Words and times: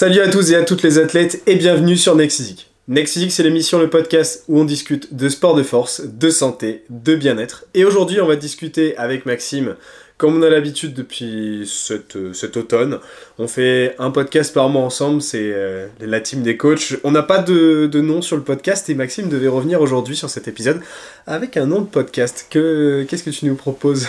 Salut 0.00 0.20
à 0.20 0.28
tous 0.28 0.52
et 0.52 0.54
à 0.54 0.62
toutes 0.62 0.84
les 0.84 0.98
athlètes 0.98 1.42
et 1.48 1.56
bienvenue 1.56 1.96
sur. 1.96 2.14
Next 2.14 2.38
Physique, 2.86 3.32
c'est 3.32 3.42
l'émission, 3.42 3.80
le 3.80 3.90
podcast 3.90 4.44
où 4.46 4.60
on 4.60 4.64
discute 4.64 5.16
de 5.16 5.28
sport 5.28 5.56
de 5.56 5.64
force, 5.64 6.02
de 6.06 6.30
santé, 6.30 6.84
de 6.88 7.16
bien-être. 7.16 7.64
Et 7.74 7.84
aujourd'hui, 7.84 8.20
on 8.20 8.28
va 8.28 8.36
discuter 8.36 8.96
avec 8.96 9.26
Maxime, 9.26 9.74
comme 10.16 10.36
on 10.36 10.42
a 10.42 10.50
l'habitude 10.50 10.94
depuis 10.94 11.68
cet, 11.68 12.56
automne. 12.56 13.00
On 13.40 13.48
fait 13.48 13.96
un 13.98 14.12
podcast 14.12 14.54
par 14.54 14.68
mois 14.68 14.82
ensemble, 14.82 15.20
c'est 15.20 15.50
euh, 15.52 15.88
la 15.98 16.20
team 16.20 16.44
des 16.44 16.56
coachs. 16.56 16.94
On 17.02 17.10
n'a 17.10 17.24
pas 17.24 17.38
de, 17.42 17.90
nom 18.00 18.22
sur 18.22 18.36
le 18.36 18.42
podcast 18.44 18.88
et 18.88 18.94
Maxime 18.94 19.28
devait 19.28 19.48
revenir 19.48 19.80
aujourd'hui 19.80 20.14
sur 20.14 20.30
cet 20.30 20.46
épisode 20.46 20.80
avec 21.26 21.56
un 21.56 21.66
nom 21.66 21.80
de 21.80 21.88
podcast. 21.88 22.46
Que, 22.48 23.04
qu'est-ce 23.08 23.24
que 23.24 23.30
tu 23.30 23.46
nous 23.46 23.56
proposes? 23.56 24.06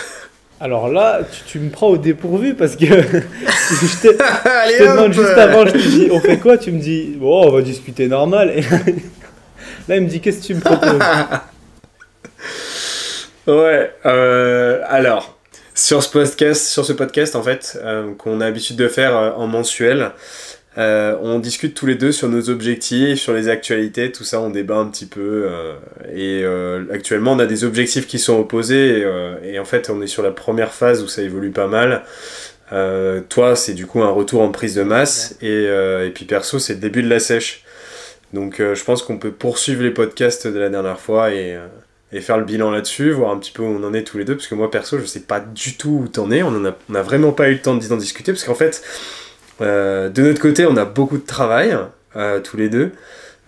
Alors 0.60 0.88
là, 0.88 1.20
tu, 1.46 1.58
me 1.58 1.70
prends 1.70 1.88
au 1.88 1.96
dépourvu 1.96 2.54
parce 2.54 2.76
que 2.76 2.84
je 2.84 4.02
te, 4.02 4.82
demande 4.82 5.12
juste 5.12 5.28
avant, 5.30 5.66
je 5.66 5.72
te 5.72 5.78
dis 5.78 6.08
on 6.12 6.20
fait 6.20 6.38
quoi? 6.38 6.58
Tu 6.58 6.70
me 6.70 6.78
dis 6.78 7.16
bon, 7.16 7.46
on 7.46 7.50
va 7.50 7.62
discuter 7.62 8.08
normal. 8.08 8.52
Et 8.54 8.60
là, 8.60 9.96
il 9.96 10.02
me 10.02 10.08
dit 10.08 10.20
qu'est-ce 10.20 10.42
que 10.42 10.46
tu 10.46 10.54
me 10.54 10.60
proposes? 10.60 11.00
Ouais, 13.46 13.90
euh, 14.04 14.82
alors 14.86 15.38
sur 15.74 16.02
ce 16.02 16.10
podcast, 16.10 16.66
sur 16.66 16.84
ce 16.84 16.92
podcast 16.92 17.36
en 17.36 17.42
fait, 17.42 17.78
euh, 17.82 18.12
qu'on 18.14 18.40
a 18.42 18.44
l'habitude 18.44 18.76
de 18.76 18.86
faire 18.86 19.16
euh, 19.16 19.30
en 19.32 19.46
mensuel, 19.46 20.10
euh, 20.80 21.14
on 21.20 21.38
discute 21.38 21.74
tous 21.74 21.84
les 21.84 21.94
deux 21.94 22.10
sur 22.10 22.28
nos 22.28 22.48
objectifs, 22.48 23.20
sur 23.20 23.34
les 23.34 23.48
actualités, 23.48 24.10
tout 24.12 24.24
ça, 24.24 24.40
on 24.40 24.48
débat 24.48 24.76
un 24.76 24.86
petit 24.86 25.04
peu. 25.04 25.46
Euh, 25.46 25.74
et 26.14 26.42
euh, 26.42 26.84
actuellement, 26.90 27.32
on 27.32 27.38
a 27.38 27.44
des 27.46 27.64
objectifs 27.64 28.06
qui 28.06 28.18
sont 28.18 28.38
opposés. 28.38 29.04
Et, 29.44 29.58
en 29.58 29.64
fait, 29.66 29.90
on 29.90 30.00
est 30.00 30.06
sur 30.06 30.22
la 30.22 30.30
première 30.30 30.72
phase 30.72 31.02
où 31.02 31.08
ça 31.08 31.22
évolue 31.22 31.50
pas 31.50 31.66
mal. 31.66 32.04
toi, 33.28 33.56
c'est 33.56 33.74
du 33.74 33.86
coup 33.86 34.02
un 34.02 34.10
retour 34.10 34.40
en 34.40 34.50
prise 34.50 34.74
de 34.74 34.82
masse. 34.82 35.36
Et, 35.42 35.64
et 35.64 36.10
puis 36.14 36.24
perso, 36.24 36.58
c'est 36.58 36.74
le 36.74 36.80
début 36.80 37.02
de 37.02 37.10
la 37.10 37.20
sèche. 37.20 37.64
Donc 38.32 38.58
je 38.58 38.84
pense 38.84 39.02
qu'on 39.02 39.18
peut 39.18 39.32
poursuivre 39.32 39.82
les 39.82 39.90
podcasts 39.90 40.46
de 40.46 40.58
la 40.58 40.68
dernière 40.70 41.00
fois 41.00 41.34
et, 41.34 41.58
et 42.12 42.20
faire 42.20 42.38
le 42.38 42.44
bilan 42.44 42.70
là-dessus, 42.70 43.10
voir 43.10 43.32
un 43.32 43.38
petit 43.38 43.50
peu 43.50 43.62
où 43.62 43.66
on 43.66 43.84
en 43.84 43.92
est 43.92 44.04
tous 44.04 44.18
les 44.18 44.24
deux. 44.24 44.36
Parce 44.36 44.46
que 44.46 44.54
moi, 44.54 44.70
perso, 44.70 44.98
je 44.98 45.04
sais 45.04 45.20
pas 45.20 45.40
du 45.40 45.76
tout 45.76 46.02
où 46.04 46.08
t'en 46.08 46.30
es. 46.30 46.42
On, 46.42 46.48
en 46.48 46.64
a, 46.64 46.76
on 46.88 46.94
a 46.94 47.02
vraiment 47.02 47.32
pas 47.32 47.48
eu 47.48 47.54
le 47.54 47.60
temps 47.60 47.74
d'en 47.74 47.96
discuter. 47.96 48.32
Parce 48.32 48.44
qu'en 48.44 48.54
fait 48.54 48.82
de 49.60 50.22
notre 50.22 50.40
côté, 50.40 50.66
on 50.66 50.76
a 50.76 50.84
beaucoup 50.84 51.18
de 51.18 51.26
travail, 51.26 51.76
euh, 52.16 52.40
tous 52.40 52.56
les 52.56 52.68
deux. 52.68 52.92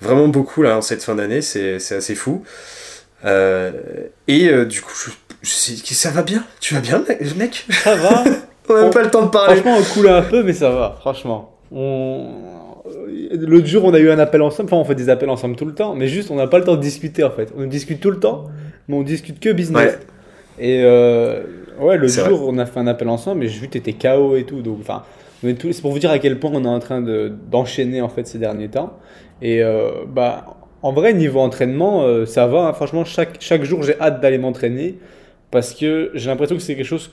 Vraiment 0.00 0.28
beaucoup, 0.28 0.62
là, 0.62 0.76
en 0.76 0.82
cette 0.82 1.02
fin 1.02 1.14
d'année, 1.14 1.42
c'est 1.42 1.76
assez 1.76 2.14
fou. 2.14 2.44
Euh, 3.24 3.70
et 4.26 4.64
du 4.64 4.82
coup, 4.82 4.92
je, 5.42 5.94
ça 5.94 6.10
va 6.10 6.22
bien? 6.22 6.44
Tu 6.60 6.74
vas 6.74 6.80
bien, 6.80 7.02
mec? 7.36 7.66
Ça 7.70 7.94
va? 7.94 8.24
On 8.68 8.74
n'a 8.74 8.90
pas 8.90 9.02
le 9.02 9.10
temps 9.10 9.22
de 9.22 9.30
parler. 9.30 9.56
Franchement, 9.56 9.76
on 9.78 9.82
coule 9.94 10.08
un 10.08 10.22
peu, 10.22 10.44
mais 10.44 10.52
ça 10.52 10.70
va, 10.70 10.96
franchement. 11.00 11.58
L'autre 11.72 13.66
jour, 13.66 13.84
on 13.84 13.92
a 13.92 13.98
eu 13.98 14.08
un 14.08 14.18
appel 14.20 14.40
ensemble. 14.40 14.68
Enfin, 14.68 14.80
on 14.80 14.84
fait 14.84 14.94
des 14.94 15.10
appels 15.10 15.28
ensemble 15.28 15.56
tout 15.56 15.64
le 15.64 15.74
temps, 15.74 15.94
mais 15.94 16.06
juste, 16.06 16.30
on 16.30 16.36
n'a 16.36 16.46
pas 16.46 16.58
le 16.58 16.64
temps 16.64 16.76
de 16.76 16.80
discuter 16.80 17.24
en 17.24 17.32
fait. 17.32 17.52
On 17.56 17.66
discute 17.66 18.00
tout 18.00 18.10
le 18.10 18.20
temps, 18.20 18.46
mais 18.88 18.96
on 18.96 19.02
discute 19.02 19.40
que 19.40 19.50
business. 19.50 19.98
Et 20.58 20.84
ouais, 20.84 21.98
l'autre 21.98 22.28
jour, 22.28 22.48
on 22.48 22.56
a 22.58 22.66
fait 22.66 22.78
un 22.78 22.86
appel 22.86 23.08
ensemble, 23.08 23.40
mais 23.40 23.48
juste, 23.48 23.70
t'étais 23.70 23.94
KO 23.94 24.36
et 24.36 24.44
tout. 24.44 24.62
Donc, 24.62 24.78
enfin, 24.80 25.02
c'est 25.42 25.82
pour 25.82 25.92
vous 25.92 25.98
dire 25.98 26.10
à 26.10 26.18
quel 26.18 26.38
point 26.38 26.50
on 26.54 26.64
est 26.64 26.68
en 26.68 26.78
train 26.78 27.02
d'enchaîner 27.50 28.00
en 28.00 28.08
fait 28.08 28.26
ces 28.26 28.38
derniers 28.38 28.68
temps. 28.68 28.98
Et 29.40 29.62
euh, 29.62 30.04
bah, 30.06 30.56
en 30.82 30.92
vrai, 30.92 31.14
niveau 31.14 31.40
entraînement, 31.40 32.02
euh, 32.02 32.26
ça 32.26 32.46
va. 32.46 32.68
Hein. 32.68 32.72
Franchement, 32.72 33.04
chaque, 33.04 33.40
chaque 33.40 33.64
jour, 33.64 33.82
j'ai 33.82 33.98
hâte 34.00 34.20
d'aller 34.20 34.38
m'entraîner 34.38 34.98
parce 35.50 35.74
que 35.74 36.10
j'ai 36.14 36.30
l'impression 36.30 36.56
que 36.56 36.62
c'est 36.62 36.76
quelque 36.76 36.84
chose 36.84 37.10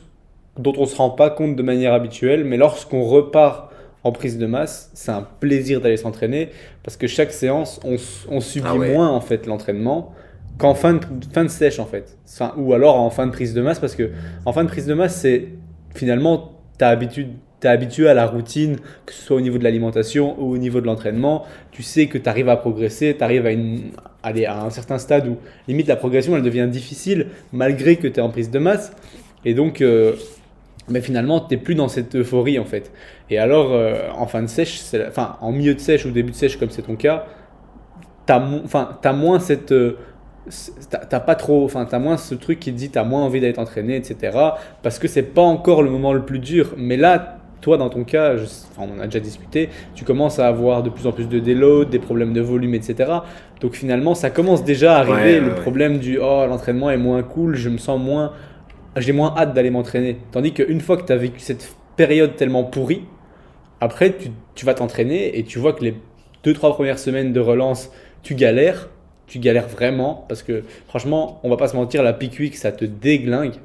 dont 0.58 0.74
on 0.78 0.82
ne 0.82 0.86
se 0.86 0.96
rend 0.96 1.10
pas 1.10 1.30
compte 1.30 1.56
de 1.56 1.64
manière 1.64 1.94
habituelle. 1.94 2.44
Mais 2.44 2.58
lorsqu'on 2.58 3.04
repart 3.04 3.72
en 4.04 4.12
prise 4.12 4.38
de 4.38 4.46
masse, 4.46 4.92
c'est 4.94 5.12
un 5.12 5.28
plaisir 5.40 5.82
d'aller 5.82 5.98
s'entraîner 5.98 6.50
parce 6.84 6.98
que 6.98 7.08
chaque 7.08 7.32
séance, 7.32 7.80
on, 7.84 7.98
on 8.30 8.42
subit 8.42 8.68
ah 8.70 8.76
moins 8.76 9.10
en 9.10 9.22
fait 9.22 9.46
l'entraînement 9.46 10.14
qu'en 10.58 10.76
fin 10.76 10.94
de, 10.94 11.02
fin 11.34 11.44
de 11.44 11.50
sèche 11.50 11.80
en 11.80 11.86
fait. 11.86 12.18
Enfin, 12.28 12.54
ou 12.58 12.74
alors 12.74 12.96
en 12.96 13.10
fin 13.10 13.26
de 13.26 13.32
prise 13.32 13.54
de 13.54 13.62
masse 13.62 13.80
parce 13.80 13.96
que 13.96 14.12
en 14.46 14.54
fin 14.54 14.64
de 14.64 14.70
prise 14.70 14.86
de 14.86 14.94
masse, 14.94 15.16
c'est 15.16 15.48
finalement 15.96 16.52
ta 16.78 16.90
habitude 16.90 17.30
tu 17.60 17.68
es 17.68 17.70
habitué 17.70 18.10
à 18.10 18.14
la 18.14 18.26
routine, 18.26 18.78
que 19.06 19.14
ce 19.14 19.22
soit 19.22 19.38
au 19.38 19.42
niveau 19.42 19.58
de 19.58 19.64
l'alimentation 19.64 20.36
ou 20.40 20.54
au 20.54 20.58
niveau 20.58 20.82
de 20.82 20.86
l'entraînement, 20.86 21.46
tu 21.72 21.84
sais 21.84 22.08
que 22.08 22.18
tu 22.18 22.30
arrives 22.30 22.50
à 22.50 22.58
progresser, 22.58 23.16
tu 23.18 23.24
arrives 23.24 23.46
à, 23.46 23.52
une, 23.52 23.92
à 24.24 24.64
un 24.64 24.70
certain 24.70 24.98
stade 24.98 25.28
où 25.28 25.38
limite 25.68 25.88
la 25.88 25.96
progression 25.96 26.36
elle 26.36 26.44
devient 26.44 26.68
difficile 26.70 27.28
malgré 27.52 27.98
que 27.98 28.08
tu 28.08 28.20
es 28.20 28.22
en 28.22 28.30
prise 28.30 28.52
de 28.52 28.60
masse. 28.60 28.92
Et 29.46 29.54
donc, 29.54 29.82
euh, 29.82 30.14
mais 30.90 31.02
finalement, 31.02 31.40
tu 31.40 31.56
n'es 31.56 31.62
plus 31.62 31.76
dans 31.76 31.88
cette 31.88 32.16
euphorie 32.16 32.60
en 32.60 32.66
fait. 32.66 32.92
Et 33.30 33.38
alors, 33.38 33.74
euh, 33.74 34.10
en 34.16 34.28
fin 34.28 34.42
de 34.42 34.48
sèche, 34.48 34.82
enfin 35.08 35.38
en 35.42 35.52
milieu 35.52 35.76
de 35.76 35.80
sèche 35.80 36.06
ou 36.06 36.12
début 36.12 36.32
de 36.32 36.36
sèche 36.36 36.58
comme 36.58 36.70
c'est 36.70 36.84
ton 36.84 36.96
cas, 36.96 37.26
tu 38.26 38.34
as, 38.34 39.00
as 39.04 39.14
moins 39.14 39.40
cette... 39.40 39.72
Euh, 39.72 39.98
t'as 40.90 41.20
pas 41.20 41.36
trop, 41.36 41.64
enfin 41.64 41.86
t'as 41.86 42.00
moins 42.00 42.18
ce 42.18 42.34
truc 42.34 42.60
qui 42.60 42.72
te 42.72 42.78
dit 42.78 42.90
t'as 42.90 43.04
moins 43.04 43.24
envie 43.24 43.40
d'être 43.40 43.60
entraîné, 43.60 43.96
etc. 43.96 44.36
Parce 44.82 44.98
que 44.98 45.08
c'est 45.08 45.22
pas 45.22 45.44
encore 45.44 45.84
le 45.84 45.92
moment 45.92 46.12
le 46.12 46.24
plus 46.24 46.40
dur. 46.40 46.74
Mais 46.76 46.98
là, 46.98 47.39
toi, 47.62 47.78
dans 47.78 47.90
ton 47.90 48.04
cas, 48.04 48.36
on 48.78 48.84
en 48.84 49.00
a 49.00 49.06
déjà 49.06 49.20
discuté, 49.20 49.70
tu 49.96 50.06
commences 50.06 50.40
à 50.40 50.48
avoir 50.48 50.84
de 50.84 50.90
plus 50.90 51.08
en 51.08 51.12
plus 51.12 51.28
de 51.28 51.40
déload, 51.40 51.90
des 51.90 52.00
problèmes 52.00 52.34
de 52.34 52.42
volume, 52.42 52.74
etc. 52.74 53.12
Donc 53.62 53.74
finalement, 53.74 54.16
ça 54.16 54.30
commence 54.30 54.64
déjà 54.64 54.96
à 54.96 55.00
arriver 55.00 55.40
le 55.40 55.56
problème 55.56 56.00
du 56.00 56.18
oh, 56.20 56.46
l'entraînement 56.48 56.90
est 56.90 56.98
moins 56.98 57.22
cool, 57.24 57.56
je 57.56 57.70
me 57.70 57.78
sens 57.78 58.00
moins. 58.00 58.34
J'ai 58.98 59.14
moins 59.14 59.34
hâte 59.38 59.54
d'aller 59.54 59.70
m'entraîner. 59.70 60.18
Tandis 60.32 60.54
qu'une 60.54 60.82
fois 60.82 60.98
que 60.98 61.06
tu 61.06 61.14
as 61.14 61.18
vécu 61.18 61.40
cette 61.40 61.76
période 61.96 62.36
tellement 62.36 62.64
pourrie, 62.64 63.04
après, 63.82 64.16
tu, 64.18 64.30
tu 64.56 64.66
vas 64.66 64.74
t'entraîner 64.74 65.38
et 65.38 65.44
tu 65.44 65.60
vois 65.60 65.74
que 65.74 65.84
les 65.84 65.96
deux, 66.44 66.54
trois 66.54 66.74
premières 66.74 67.00
semaines 67.00 67.34
de 67.34 67.40
relance, 67.40 67.92
tu 68.24 68.36
galères. 68.36 68.90
Tu 69.28 69.38
galères 69.38 69.68
vraiment 69.68 70.26
parce 70.28 70.42
que 70.42 70.64
franchement, 70.88 71.40
on 71.44 71.50
va 71.50 71.58
pas 71.58 71.68
se 71.68 71.76
mentir, 71.76 72.02
la 72.02 72.14
pique 72.14 72.40
week, 72.40 72.56
ça 72.56 72.72
te 72.72 72.84
déglingue. 72.84 73.56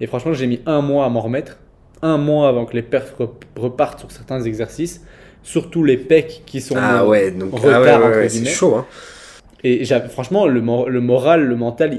Et 0.00 0.06
franchement, 0.06 0.32
j'ai 0.32 0.46
mis 0.46 0.60
un 0.64 0.80
mois 0.80 1.04
à 1.04 1.10
m'en 1.10 1.20
remettre 1.20 1.58
un 2.02 2.16
mois 2.18 2.48
avant 2.48 2.64
que 2.64 2.74
les 2.74 2.82
perfs 2.82 3.14
repartent 3.56 4.00
sur 4.00 4.10
certains 4.10 4.42
exercices, 4.42 5.04
surtout 5.42 5.84
les 5.84 5.96
pecs 5.96 6.42
qui 6.46 6.60
sont 6.60 6.76
ah 6.78 7.06
ouais, 7.06 7.30
donc, 7.30 7.58
retard, 7.58 8.02
ah 8.04 8.28
c'est 8.28 8.44
chaud. 8.46 8.74
Hein. 8.76 8.86
Et 9.62 9.84
franchement, 10.08 10.46
le, 10.46 10.60
le, 10.60 11.00
moral, 11.00 11.44
le 11.44 11.56
mental, 11.56 11.98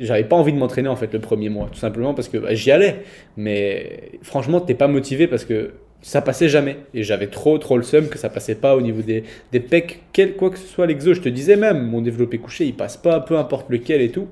j'avais 0.00 0.24
pas 0.24 0.36
envie 0.36 0.52
de 0.52 0.58
m'entraîner 0.58 0.88
en 0.88 0.96
fait 0.96 1.12
le 1.12 1.20
premier 1.20 1.50
mois, 1.50 1.68
tout 1.70 1.78
simplement 1.78 2.14
parce 2.14 2.28
que 2.28 2.38
bah, 2.38 2.54
j'y 2.54 2.70
allais. 2.70 3.02
Mais 3.36 4.12
franchement, 4.22 4.60
t'es 4.60 4.74
pas 4.74 4.88
motivé 4.88 5.26
parce 5.26 5.44
que 5.44 5.72
ça 6.00 6.22
passait 6.22 6.48
jamais. 6.48 6.78
Et 6.94 7.02
j'avais 7.02 7.26
trop, 7.26 7.58
trop 7.58 7.76
le 7.76 7.82
seum 7.82 8.08
que 8.08 8.18
ça 8.18 8.28
passait 8.28 8.54
pas 8.54 8.76
au 8.76 8.80
niveau 8.80 9.02
des, 9.02 9.24
des 9.52 9.60
pecs, 9.60 10.02
quel, 10.12 10.34
quoi 10.36 10.50
que 10.50 10.58
ce 10.58 10.66
soit 10.66 10.86
l'exo. 10.86 11.14
Je 11.14 11.20
te 11.20 11.28
disais 11.28 11.56
même, 11.56 11.86
mon 11.86 12.00
développé 12.00 12.38
couché, 12.38 12.64
il 12.64 12.74
passe 12.74 12.96
pas, 12.96 13.20
peu 13.20 13.36
importe 13.36 13.68
lequel 13.70 14.00
et 14.00 14.10
tout. 14.10 14.28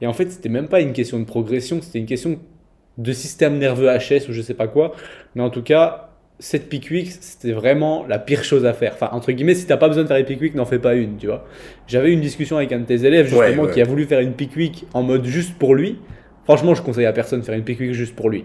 Et 0.00 0.06
en 0.06 0.12
fait, 0.12 0.30
c'était 0.30 0.48
même 0.48 0.68
pas 0.68 0.80
une 0.80 0.92
question 0.92 1.18
de 1.18 1.24
progression, 1.24 1.80
c'était 1.82 1.98
une 1.98 2.06
question 2.06 2.38
de 2.98 3.12
système 3.12 3.58
nerveux 3.58 3.88
HS 3.88 4.28
ou 4.28 4.32
je 4.32 4.42
sais 4.42 4.54
pas 4.54 4.68
quoi. 4.68 4.92
Mais 5.34 5.42
en 5.42 5.50
tout 5.50 5.62
cas, 5.62 6.10
cette 6.40 6.68
pick 6.68 6.90
week, 6.90 7.10
c'était 7.20 7.52
vraiment 7.52 8.04
la 8.06 8.18
pire 8.18 8.44
chose 8.44 8.64
à 8.66 8.72
faire. 8.72 8.92
Enfin, 8.94 9.08
entre 9.12 9.32
guillemets, 9.32 9.54
si 9.54 9.66
t'as 9.66 9.76
pas 9.76 9.88
besoin 9.88 10.04
de 10.04 10.08
faire 10.08 10.18
une 10.18 10.24
pick 10.24 10.40
week, 10.40 10.54
n'en 10.54 10.64
fais 10.64 10.78
pas 10.78 10.94
une, 10.94 11.16
tu 11.16 11.26
vois. 11.26 11.44
J'avais 11.86 12.12
une 12.12 12.20
discussion 12.20 12.56
avec 12.56 12.72
un 12.72 12.80
de 12.80 12.84
tes 12.84 13.04
élèves, 13.04 13.28
justement, 13.28 13.66
qui 13.66 13.80
a 13.80 13.84
voulu 13.84 14.04
faire 14.04 14.20
une 14.20 14.34
pick 14.34 14.54
week 14.56 14.84
en 14.94 15.02
mode 15.02 15.24
juste 15.24 15.58
pour 15.58 15.74
lui. 15.74 15.98
Franchement, 16.44 16.74
je 16.74 16.82
conseille 16.82 17.06
à 17.06 17.12
personne 17.12 17.40
de 17.40 17.44
faire 17.44 17.56
une 17.56 17.64
pick 17.64 17.80
week 17.80 17.92
juste 17.92 18.14
pour 18.14 18.30
lui. 18.30 18.44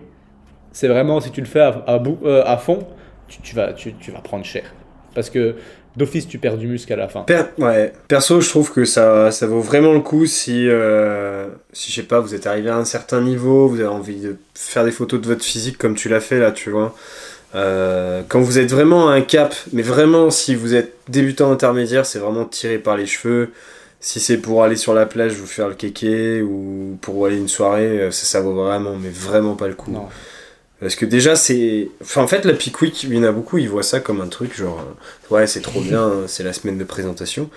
C'est 0.71 0.87
vraiment, 0.87 1.19
si 1.19 1.31
tu 1.31 1.41
le 1.41 1.47
fais 1.47 1.59
à, 1.59 1.83
à, 1.87 2.01
euh, 2.23 2.43
à 2.45 2.57
fond, 2.57 2.79
tu, 3.27 3.55
vas, 3.55 3.73
tu, 3.73 3.93
tu 3.93 4.11
vas 4.11 4.19
prendre 4.19 4.43
cher. 4.43 4.63
Parce 5.13 5.29
que 5.29 5.55
d'office 5.95 6.27
tu 6.27 6.37
perds 6.37 6.57
du 6.57 6.67
muscle 6.67 6.91
à 6.93 6.95
la 6.95 7.07
fin. 7.07 7.25
ouais. 7.57 7.93
Perso, 8.07 8.41
je 8.41 8.49
trouve 8.49 8.71
que 8.71 8.85
ça, 8.85 9.31
ça 9.31 9.47
vaut 9.47 9.61
vraiment 9.61 9.93
le 9.93 9.99
coup 9.99 10.25
si, 10.25 10.67
euh, 10.67 11.47
si, 11.71 11.91
je 11.91 11.97
sais 11.97 12.07
pas, 12.07 12.19
vous 12.19 12.33
êtes 12.35 12.47
arrivé 12.47 12.69
à 12.69 12.77
un 12.77 12.85
certain 12.85 13.21
niveau, 13.21 13.67
vous 13.67 13.79
avez 13.79 13.87
envie 13.87 14.19
de 14.19 14.37
faire 14.53 14.83
des 14.83 14.91
photos 14.91 15.21
de 15.21 15.27
votre 15.27 15.43
physique 15.43 15.77
comme 15.77 15.95
tu 15.95 16.09
l'as 16.09 16.21
fait 16.21 16.39
là, 16.39 16.51
tu 16.51 16.69
vois. 16.69 16.95
Euh, 17.55 18.23
quand 18.27 18.41
vous 18.41 18.57
êtes 18.57 18.71
vraiment 18.71 19.09
à 19.09 19.13
un 19.13 19.21
cap, 19.21 19.53
mais 19.73 19.83
vraiment 19.83 20.31
si 20.31 20.55
vous 20.55 20.73
êtes 20.73 20.93
débutant 21.07 21.51
intermédiaire, 21.51 22.05
c'est 22.05 22.19
vraiment 22.19 22.45
tiré 22.45 22.79
par 22.79 22.97
les 22.97 23.05
cheveux. 23.05 23.51
Si 23.99 24.19
c'est 24.19 24.37
pour 24.37 24.63
aller 24.63 24.75
sur 24.75 24.93
la 24.93 25.05
plage, 25.05 25.33
vous 25.33 25.45
faire 25.45 25.69
le 25.69 25.75
kéké 25.75 26.41
ou 26.41 26.97
pour 27.01 27.25
aller 27.25 27.37
une 27.37 27.47
soirée, 27.47 28.01
euh, 28.01 28.11
ça, 28.11 28.25
ça 28.25 28.41
vaut 28.41 28.53
vraiment, 28.53 28.95
mais 28.99 29.09
vraiment 29.09 29.55
pas 29.55 29.67
le 29.67 29.75
coup. 29.75 29.91
Non. 29.91 30.07
Parce 30.83 30.95
que 30.95 31.05
déjà, 31.05 31.37
c'est. 31.37 31.87
Enfin, 32.01 32.21
en 32.21 32.27
fait, 32.27 32.43
la 32.43 32.53
Peak 32.53 32.81
Week, 32.81 33.03
il 33.03 33.13
y 33.13 33.17
en 33.17 33.23
a 33.23 33.31
beaucoup, 33.31 33.57
ils 33.57 33.69
voient 33.69 33.83
ça 33.83 34.01
comme 34.01 34.19
un 34.19 34.27
truc 34.27 34.55
genre. 34.55 34.79
Euh, 34.81 35.33
ouais, 35.33 35.47
c'est 35.47 35.61
trop 35.61 35.79
bien, 35.81 36.11
c'est 36.27 36.43
la 36.43 36.51
semaine 36.51 36.77
de 36.77 36.83
présentation. 36.83 37.49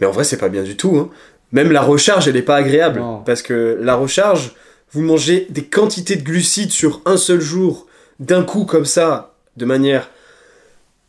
Mais 0.00 0.06
en 0.06 0.10
vrai, 0.10 0.24
c'est 0.24 0.36
pas 0.36 0.50
bien 0.50 0.62
du 0.62 0.76
tout. 0.76 0.98
Hein. 0.98 1.08
Même 1.52 1.72
la 1.72 1.80
recharge, 1.80 2.28
elle 2.28 2.36
est 2.36 2.42
pas 2.42 2.56
agréable. 2.56 3.02
Parce 3.24 3.40
que 3.40 3.78
la 3.80 3.94
recharge, 3.94 4.54
vous 4.92 5.00
mangez 5.00 5.46
des 5.48 5.64
quantités 5.64 6.16
de 6.16 6.22
glucides 6.22 6.70
sur 6.70 7.00
un 7.06 7.16
seul 7.16 7.40
jour, 7.40 7.86
d'un 8.20 8.42
coup 8.42 8.66
comme 8.66 8.84
ça, 8.84 9.34
de 9.56 9.64
manière 9.64 10.10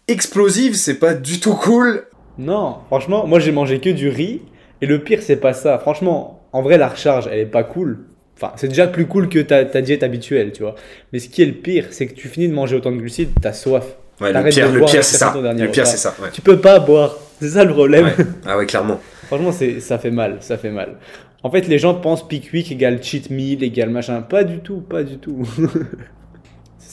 explosive, 0.08 0.76
c'est 0.76 0.96
pas 1.00 1.14
du 1.14 1.42
tout 1.42 1.56
cool. 1.56 2.06
Non, 2.38 2.78
franchement, 2.88 3.28
moi 3.28 3.40
j'ai 3.40 3.52
mangé 3.52 3.82
que 3.82 3.90
du 3.90 4.08
riz. 4.08 4.42
Et 4.82 4.86
le 4.86 5.04
pire, 5.04 5.20
c'est 5.22 5.36
pas 5.36 5.54
ça. 5.54 5.80
Franchement, 5.80 6.48
en 6.54 6.62
vrai, 6.62 6.78
la 6.78 6.88
recharge, 6.88 7.28
elle 7.28 7.40
est 7.40 7.46
pas 7.46 7.64
cool. 7.64 8.06
Enfin, 8.36 8.52
c'est 8.58 8.68
déjà 8.68 8.88
plus 8.88 9.06
cool 9.06 9.30
que 9.30 9.40
ta, 9.40 9.64
ta, 9.64 9.82
diète 9.82 10.04
habituelle, 10.04 10.52
tu 10.52 10.64
vois. 10.64 10.76
Mais 11.14 11.20
ce 11.20 11.30
qui 11.30 11.42
est 11.42 11.46
le 11.46 11.54
pire, 11.54 11.88
c'est 11.92 12.08
que 12.08 12.14
tu 12.14 12.28
finis 12.28 12.50
de 12.50 12.54
manger 12.54 12.76
autant 12.76 12.92
de 12.92 12.98
glucides, 12.98 13.30
t'as 13.42 13.54
soif. 13.54 13.86
Ouais, 14.20 14.32
le 14.32 14.50
pire, 14.50 14.72
le 14.72 14.80
pire 14.80 15.04
c'est 15.04 15.18
ça. 15.18 15.34
Le 15.36 15.68
pire, 15.68 15.88
c'est 15.88 15.98
ça. 15.98 16.16
Tu 16.34 16.42
peux 16.42 16.58
pas 16.58 16.80
boire. 16.80 17.18
C'est 17.42 17.50
ça 17.50 17.64
le 17.64 17.74
problème. 17.74 18.12
Ah 18.46 18.58
ouais, 18.58 18.66
clairement. 18.66 19.00
Franchement, 19.28 19.52
ça 19.52 19.98
fait 19.98 20.12
mal. 20.12 20.38
Ça 20.40 20.58
fait 20.58 20.70
mal. 20.70 20.96
En 21.44 21.52
fait, 21.52 21.68
les 21.68 21.78
gens 21.78 21.94
pensent 21.96 22.28
Peak 22.28 22.50
Week 22.54 22.72
égale 22.72 23.04
cheat 23.04 23.30
meal 23.30 23.64
égale 23.64 23.90
machin. 23.90 24.22
Pas 24.22 24.44
du 24.44 24.60
tout, 24.60 24.82
pas 24.82 25.04
du 25.04 25.18
tout. 25.18 25.48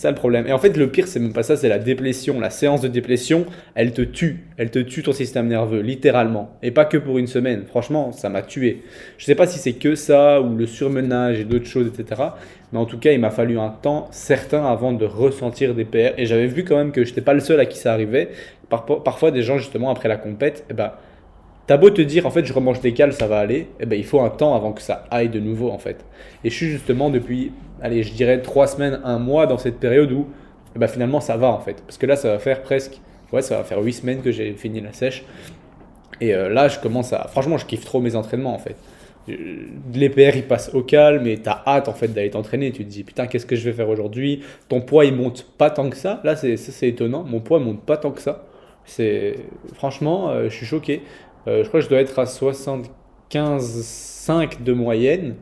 Ça 0.03 0.11
le 0.11 0.17
problème. 0.17 0.49
Et 0.49 0.53
en 0.53 0.59
fait, 0.59 0.77
le 0.77 0.91
pire, 0.91 1.07
c'est 1.07 1.21
même 1.21 1.33
pas 1.33 1.45
ça, 1.45 1.57
c'est 1.57 1.69
la 1.69 1.79
déplétion. 1.79 2.41
La 2.41 2.51
séance 2.51 2.81
de 2.81 2.89
déplétion, 2.89 3.47
elle 3.77 3.93
te 3.93 4.03
tue. 4.03 4.41
Elle 4.57 4.73
te 4.73 4.81
tue 4.81 5.05
ton 5.05 5.13
système 5.13 5.47
nerveux, 5.47 5.79
littéralement. 5.79 6.59
Et 6.61 6.73
pas 6.73 6.85
que 6.85 6.97
pour 6.97 7.19
une 7.19 7.29
semaine. 7.29 7.67
Franchement, 7.69 8.11
ça 8.11 8.29
m'a 8.29 8.43
tué. 8.43 8.83
Je 9.17 9.25
sais 9.25 9.37
pas 9.37 9.47
si 9.47 9.61
c'est 9.61 9.75
que 9.75 9.95
ça, 9.95 10.41
ou 10.41 10.57
le 10.57 10.67
surmenage 10.67 11.39
et 11.39 11.45
d'autres 11.45 11.67
choses, 11.67 11.87
etc. 11.87 12.21
Mais 12.73 12.81
en 12.81 12.85
tout 12.85 12.99
cas, 12.99 13.13
il 13.13 13.21
m'a 13.21 13.31
fallu 13.31 13.61
un 13.61 13.69
temps 13.69 14.09
certain 14.11 14.67
avant 14.67 14.93
de 14.93 15.05
ressentir 15.05 15.73
des 15.73 15.85
PR. 15.85 16.19
Et 16.19 16.27
j'avais 16.27 16.49
vu 16.49 16.65
quand 16.65 16.77
même 16.77 16.91
que 16.91 17.05
j'étais 17.05 17.21
pas 17.21 17.33
le 17.33 17.39
seul 17.39 17.61
à 17.61 17.67
qui 17.67 17.79
ça 17.79 17.93
arrivait. 17.93 18.31
Parfois, 18.71 19.31
des 19.31 19.43
gens, 19.43 19.57
justement, 19.59 19.89
après 19.89 20.09
la 20.09 20.17
compète, 20.17 20.65
eh 20.69 20.75
ben, 20.75 20.91
T'as 21.67 21.77
beau 21.77 21.91
te 21.91 22.03
dire, 22.03 22.27
en 22.27 22.31
fait, 22.31 22.45
je 22.45 22.53
remange 22.53 22.81
des 22.81 22.93
cales, 22.93 23.13
ça 23.13 23.29
va 23.29 23.39
aller, 23.39 23.69
eh 23.79 23.87
ben, 23.87 23.97
il 23.97 24.05
faut 24.05 24.21
un 24.21 24.31
temps 24.31 24.55
avant 24.55 24.73
que 24.73 24.83
ça 24.83 25.05
aille 25.11 25.29
de 25.29 25.39
nouveau, 25.39 25.71
en 25.71 25.79
fait. 25.79 26.05
Et 26.43 26.51
je 26.51 26.55
suis 26.55 26.69
justement 26.69 27.09
depuis, 27.09 27.53
allez, 27.81 28.03
je 28.03 28.13
dirais 28.13 28.41
trois 28.43 28.67
semaines, 28.67 29.01
un 29.05 29.19
mois 29.19 29.47
dans 29.47 29.59
cette 29.59 29.79
période 29.79 30.11
où, 30.11 30.27
eh 30.75 30.79
ben, 30.79 30.89
finalement, 30.89 31.21
ça 31.21 31.37
va, 31.37 31.49
en 31.49 31.61
fait. 31.61 31.83
Parce 31.87 31.99
que 31.99 32.07
là, 32.07 32.17
ça 32.17 32.31
va 32.31 32.39
faire 32.41 32.63
presque, 32.63 33.01
ouais, 33.33 33.43
ça 33.43 33.59
va 33.59 33.65
faire 33.65 33.81
huit 33.81 33.93
semaines 33.93 34.23
que 34.23 34.33
j'ai 34.33 34.55
fini 34.55 34.81
la 34.81 34.93
sèche. 34.93 35.25
Et 36.21 36.35
euh, 36.35 36.49
là, 36.49 36.67
je 36.67 36.81
commence 36.81 37.13
à, 37.13 37.29
franchement, 37.29 37.59
je 37.59 37.67
kiffe 37.67 37.85
trop 37.85 38.01
mes 38.01 38.17
entraînements, 38.17 38.55
en 38.55 38.59
fait. 38.59 38.77
Euh, 39.29 39.67
les 39.95 40.09
PR, 40.09 40.37
ils 40.37 40.47
passent 40.47 40.75
au 40.75 40.83
calme 40.83 41.27
et 41.29 41.39
t'as 41.39 41.63
hâte, 41.65 41.89
en 41.89 41.93
fait, 41.95 42.09
d'aller 42.09 42.31
t'entraîner. 42.31 42.73
Tu 42.73 42.85
te 42.85 42.91
dis, 42.91 43.05
putain, 43.05 43.29
qu'est-ce 43.29 43.47
que 43.47 43.55
je 43.55 43.65
vais 43.65 43.73
faire 43.73 43.89
aujourd'hui? 43.89 44.43
Ton 44.69 44.81
poids, 44.81 45.05
il 45.05 45.15
monte 45.15 45.47
pas 45.59 45.71
tant 45.71 45.89
que 45.91 45.97
ça. 45.97 46.21
Là, 46.25 46.35
c'est, 46.35 46.57
c'est 46.57 46.89
étonnant. 46.89 47.23
Mon 47.23 47.41
poids 47.41 47.61
monte 47.61 47.83
pas 47.83 47.97
tant 47.97 48.11
que 48.11 48.21
ça. 48.21 48.45
C'est, 48.85 49.37
franchement, 49.75 50.31
euh, 50.31 50.49
je 50.49 50.57
suis 50.57 50.67
choqué. 50.67 51.03
Euh, 51.47 51.63
je 51.63 51.69
crois 51.69 51.81
que 51.81 51.85
je 51.85 51.91
dois 51.91 52.01
être 52.01 52.19
à 52.19 52.25
75,5 52.25 54.63
de 54.63 54.73
moyenne. 54.73 55.37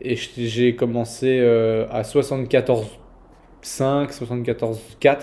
Et 0.00 0.16
j'ai 0.16 0.74
commencé 0.74 1.38
euh, 1.40 1.86
à 1.90 2.00
74,5, 2.02 2.86
74,4. 3.62 5.18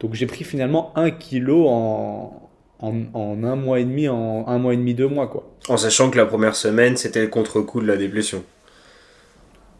Donc 0.00 0.14
j'ai 0.14 0.26
pris 0.26 0.44
finalement 0.44 0.92
1 0.96 1.10
kg 1.12 1.50
en, 1.50 2.50
en, 2.80 2.94
en, 3.14 3.44
un 3.44 3.56
mois 3.56 3.78
et 3.78 3.84
demi, 3.84 4.08
en 4.08 4.48
un 4.48 4.58
mois 4.58 4.74
et 4.74 4.76
demi, 4.76 4.94
deux 4.94 5.06
mois. 5.06 5.28
Quoi. 5.28 5.48
En 5.68 5.76
sachant 5.76 6.10
que 6.10 6.16
la 6.16 6.26
première 6.26 6.56
semaine, 6.56 6.96
c'était 6.96 7.20
le 7.20 7.28
contre-coup 7.28 7.80
de 7.80 7.86
la 7.86 7.96
déplétion. 7.96 8.42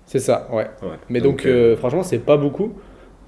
C'est 0.06 0.18
ça, 0.18 0.48
ouais. 0.52 0.66
Mais 1.08 1.20
donc, 1.20 1.46
euh, 1.46 1.76
franchement, 1.76 2.02
c'est 2.02 2.18
pas 2.18 2.36
beaucoup 2.36 2.74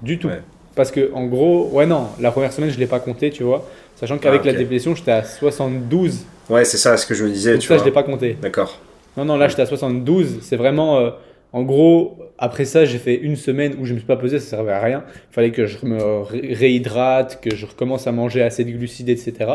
du 0.01 0.19
tout. 0.19 0.29
Parce 0.75 0.91
que, 0.91 1.11
en 1.13 1.25
gros, 1.25 1.69
ouais, 1.71 1.85
non, 1.85 2.07
la 2.19 2.31
première 2.31 2.51
semaine, 2.51 2.69
je 2.69 2.79
l'ai 2.79 2.87
pas 2.87 2.99
compté, 2.99 3.29
tu 3.29 3.43
vois. 3.43 3.67
Sachant 3.95 4.17
qu'avec 4.17 4.41
ah, 4.43 4.47
la 4.47 4.53
déplétion, 4.53 4.95
j'étais 4.95 5.11
à 5.11 5.23
72 5.23 6.25
Ouais, 6.49 6.65
c'est 6.65 6.77
ça 6.77 6.97
ce 6.97 7.05
que 7.05 7.13
je 7.13 7.23
me 7.23 7.29
disais. 7.29 7.57
tu 7.57 7.67
ça, 7.67 7.77
je 7.77 7.83
l'ai 7.83 7.91
pas 7.91 8.03
compté. 8.03 8.37
D'accord. 8.41 8.79
Non, 9.17 9.25
non, 9.25 9.37
là, 9.37 9.47
j'étais 9.47 9.61
à 9.61 9.65
72. 9.65 10.39
C'est 10.41 10.55
vraiment. 10.57 10.99
Euh, 10.99 11.11
en 11.53 11.61
gros, 11.61 12.17
après 12.39 12.65
ça, 12.65 12.83
j'ai 12.83 12.97
fait 12.97 13.15
une 13.15 13.35
semaine 13.35 13.75
où 13.79 13.85
je 13.85 13.93
me 13.93 13.99
suis 13.99 14.07
pas 14.07 14.17
pesé, 14.17 14.39
ça 14.39 14.49
servait 14.49 14.71
à 14.71 14.81
rien. 14.81 15.03
Il 15.29 15.33
fallait 15.33 15.51
que 15.51 15.67
je 15.67 15.85
me 15.85 16.21
réhydrate, 16.55 17.39
que 17.41 17.55
je 17.55 17.67
recommence 17.67 18.07
à 18.07 18.11
manger 18.11 18.41
assez 18.41 18.65
de 18.65 18.71
glucides, 18.71 19.09
etc. 19.09 19.51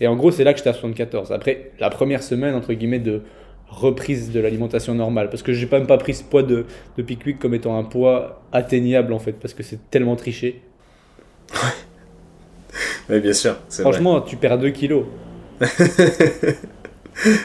Et 0.00 0.06
en 0.06 0.14
gros, 0.14 0.30
c'est 0.30 0.44
là 0.44 0.52
que 0.52 0.58
j'étais 0.58 0.70
à 0.70 0.74
74. 0.74 1.32
Après, 1.32 1.72
la 1.80 1.90
première 1.90 2.22
semaine, 2.22 2.54
entre 2.54 2.72
guillemets, 2.72 3.00
de 3.00 3.22
reprise 3.68 4.30
de 4.30 4.38
l'alimentation 4.38 4.94
normale. 4.94 5.28
Parce 5.28 5.42
que 5.42 5.52
j'ai 5.52 5.66
pas 5.66 5.78
même 5.78 5.88
pas 5.88 5.98
pris 5.98 6.14
ce 6.14 6.22
poids 6.22 6.44
de, 6.44 6.66
de 6.96 7.02
Pickwick 7.02 7.40
comme 7.40 7.54
étant 7.54 7.76
un 7.76 7.84
poids 7.84 8.42
atteignable, 8.52 9.12
en 9.12 9.18
fait, 9.18 9.32
parce 9.32 9.54
que 9.54 9.64
c'est 9.64 9.90
tellement 9.90 10.14
triché. 10.14 10.62
oui, 13.10 13.20
bien 13.20 13.32
sûr. 13.32 13.56
Franchement, 13.68 14.20
tu 14.20 14.36
perds 14.36 14.58
2 14.58 14.70
kilos. 14.70 15.04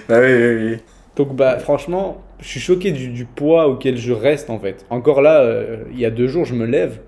Bah 0.08 0.20
oui, 0.22 0.34
oui, 0.34 0.56
oui. 0.56 0.78
Donc, 1.16 1.36
bah, 1.36 1.60
franchement, 1.60 2.24
je 2.40 2.48
suis 2.48 2.60
choqué 2.60 2.92
du, 2.92 3.26
poids 3.26 3.68
auquel 3.68 3.98
je 3.98 4.14
reste, 4.14 4.50
en 4.50 4.60
fait. 4.60 4.86
Encore 4.90 5.22
là, 5.22 5.42
euh, 5.42 5.84
il 5.92 6.00
y 6.00 6.06
a 6.06 6.12
deux 6.12 6.28
jours, 6.28 6.46
je 6.46 6.56
me 6.56 6.66
lève. 6.66 7.00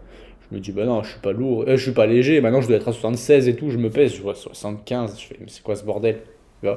Je 0.50 0.56
me 0.56 0.62
dis, 0.62 0.72
bah 0.72 0.84
non, 0.86 1.02
je 1.02 1.12
suis 1.12 1.20
pas 1.20 1.32
lourd, 1.32 1.64
euh, 1.68 1.78
je 1.78 1.84
suis 1.84 1.94
pas 1.94 2.06
léger. 2.06 2.42
Maintenant, 2.42 2.62
je 2.62 2.68
dois 2.68 2.76
être 2.76 2.90
à 2.90 2.92
76 2.92 3.48
et 3.48 3.56
tout. 3.56 3.70
Je 3.70 3.78
me 3.78 3.90
pèse, 3.90 4.14
je 4.14 4.22
vois 4.22 4.36
75. 4.36 5.18
Je 5.18 5.26
fais, 5.28 5.38
mais 5.40 5.46
c'est 5.48 5.64
quoi 5.64 5.76
ce 5.76 5.84
bordel 5.84 6.20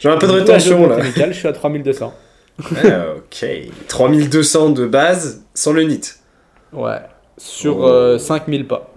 J'ai 0.00 0.08
un 0.08 0.18
peu 0.18 0.26
de 0.26 0.32
rétention 0.32 0.86
là. 0.86 0.98
je 1.00 1.32
suis 1.32 1.48
à 1.48 1.52
3200. 1.52 2.12
ah, 2.84 3.14
ok. 3.16 3.46
3200 3.88 4.70
de 4.70 4.86
base 4.86 5.44
sans 5.54 5.72
le 5.72 5.84
NIT. 5.84 6.16
Ouais. 6.72 7.00
Sur 7.38 8.18
5000 8.18 8.60
euh, 8.60 8.64
pas. 8.64 8.91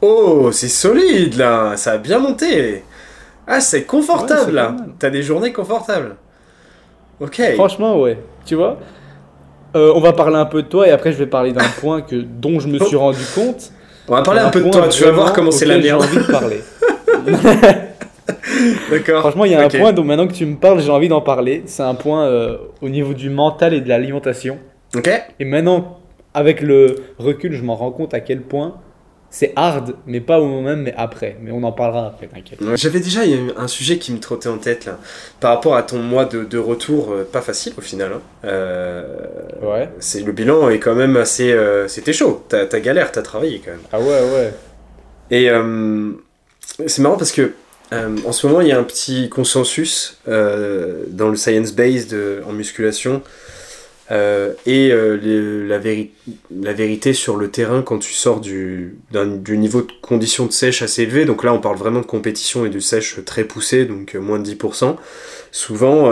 Oh, 0.00 0.50
c'est 0.52 0.68
solide 0.68 1.36
là, 1.36 1.76
ça 1.76 1.92
a 1.92 1.98
bien 1.98 2.18
monté. 2.18 2.84
Ah, 3.46 3.60
c'est 3.60 3.84
confortable 3.84 4.52
là. 4.52 4.76
T'as 4.98 5.10
des 5.10 5.22
journées 5.22 5.52
confortables. 5.52 6.16
Ok. 7.20 7.40
Franchement, 7.54 8.00
ouais. 8.00 8.18
Tu 8.44 8.54
vois 8.54 8.78
euh, 9.74 9.92
On 9.94 10.00
va 10.00 10.12
parler 10.12 10.36
un 10.36 10.44
peu 10.44 10.62
de 10.62 10.68
toi 10.68 10.86
et 10.86 10.90
après 10.90 11.12
je 11.12 11.18
vais 11.18 11.26
parler 11.26 11.52
d'un 11.52 11.68
point 11.80 12.02
que, 12.02 12.16
dont 12.16 12.60
je 12.60 12.68
me 12.68 12.78
suis 12.78 12.96
rendu 12.96 13.24
compte. 13.34 13.72
On 14.06 14.14
va 14.14 14.22
parler 14.22 14.40
un, 14.40 14.50
peu 14.50 14.62
de 14.62 14.70
toi, 14.70 14.88
tu 14.88 15.04
vas 15.04 15.10
voir 15.10 15.32
comment 15.32 15.50
c'est 15.50 15.66
la 15.66 15.78
merde. 15.78 16.02
J'ai 16.02 16.18
envie 16.18 16.26
de 16.26 16.32
parler. 16.32 16.60
D'accord. 18.90 19.20
Franchement, 19.20 19.44
il 19.44 19.52
y 19.52 19.54
a 19.54 19.60
un 19.60 19.68
point 19.68 19.92
dont 19.92 20.04
maintenant 20.04 20.26
que 20.26 20.32
tu 20.32 20.46
me 20.46 20.56
parles, 20.56 20.80
j'ai 20.80 20.90
envie 20.90 21.08
d'en 21.08 21.20
parler. 21.20 21.62
C'est 21.66 21.82
un 21.82 21.94
point 21.94 22.24
euh, 22.24 22.56
au 22.80 22.88
niveau 22.88 23.12
du 23.12 23.28
mental 23.30 23.74
et 23.74 23.80
de 23.80 23.88
l'alimentation. 23.88 24.58
Ok. 24.96 25.10
Et 25.38 25.44
maintenant, 25.44 25.98
avec 26.32 26.60
le 26.60 26.96
recul, 27.18 27.52
je 27.52 27.62
m'en 27.62 27.74
rends 27.74 27.90
compte 27.90 28.14
à 28.14 28.20
quel 28.20 28.40
point 28.40 28.76
c'est 29.30 29.52
hard, 29.56 29.94
mais 30.06 30.20
pas 30.20 30.40
au 30.40 30.46
moment 30.46 30.62
même, 30.62 30.82
mais 30.82 30.94
après. 30.96 31.36
Mais 31.42 31.50
on 31.50 31.62
en 31.62 31.72
parlera 31.72 32.06
après, 32.06 32.28
t'inquiète. 32.28 32.60
J'avais 32.76 33.00
déjà 33.00 33.20
un 33.56 33.68
sujet 33.68 33.98
qui 33.98 34.12
me 34.12 34.20
trottait 34.20 34.48
en 34.48 34.56
tête 34.56 34.86
là, 34.86 34.98
par 35.38 35.54
rapport 35.54 35.76
à 35.76 35.82
ton 35.82 35.98
mois 35.98 36.24
de, 36.24 36.44
de 36.44 36.58
retour, 36.58 37.12
euh, 37.12 37.28
pas 37.30 37.42
facile 37.42 37.74
au 37.76 37.82
final. 37.82 38.12
Hein. 38.14 38.20
Euh, 38.46 39.02
ouais. 39.62 39.90
C'est 39.98 40.22
le 40.22 40.32
bilan 40.32 40.70
est 40.70 40.78
quand 40.78 40.94
même 40.94 41.16
assez. 41.16 41.52
Euh, 41.52 41.88
c'était 41.88 42.14
chaud. 42.14 42.44
T'as 42.48 42.64
as 42.72 42.80
galère, 42.80 43.12
t'as 43.12 43.22
travaillé 43.22 43.60
quand 43.62 43.72
même. 43.72 43.80
Ah 43.92 44.00
ouais, 44.00 44.06
ouais. 44.06 44.54
Et 45.30 45.50
c'est 46.86 47.02
marrant 47.02 47.18
parce 47.18 47.32
que 47.32 47.52
en 47.92 48.32
ce 48.32 48.46
moment 48.46 48.62
il 48.62 48.68
y 48.68 48.72
a 48.72 48.78
un 48.78 48.84
petit 48.84 49.28
consensus 49.28 50.18
dans 50.26 51.28
le 51.28 51.36
science 51.36 51.72
based 51.72 52.16
en 52.46 52.52
musculation 52.52 53.22
euh, 54.10 54.54
et 54.64 54.90
euh, 54.90 55.66
la, 55.66 55.78
la, 56.50 56.72
vérité 56.72 57.12
sur 57.12 57.36
le 57.36 57.50
terrain 57.50 57.82
quand 57.82 57.98
tu 57.98 58.14
sors 58.14 58.40
du, 58.40 58.96
du 59.10 59.58
niveau 59.58 59.82
de 59.82 59.92
conditions 60.00 60.46
de 60.46 60.52
sèche 60.52 60.80
assez 60.80 61.02
élevé, 61.02 61.26
donc 61.26 61.44
là 61.44 61.52
on 61.52 61.60
parle 61.60 61.76
vraiment 61.76 62.00
de 62.00 62.06
compétition 62.06 62.64
et 62.64 62.70
de 62.70 62.80
sèche 62.80 63.22
très 63.26 63.44
poussé, 63.44 63.84
donc 63.84 64.14
euh, 64.14 64.20
moins 64.20 64.38
de 64.38 64.48
10%, 64.50 64.96
souvent 65.50 66.10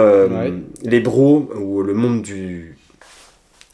les 0.82 1.00
bros 1.00 1.50
ou 1.58 1.82
le 1.82 1.94
monde 1.94 2.20
du, 2.20 2.76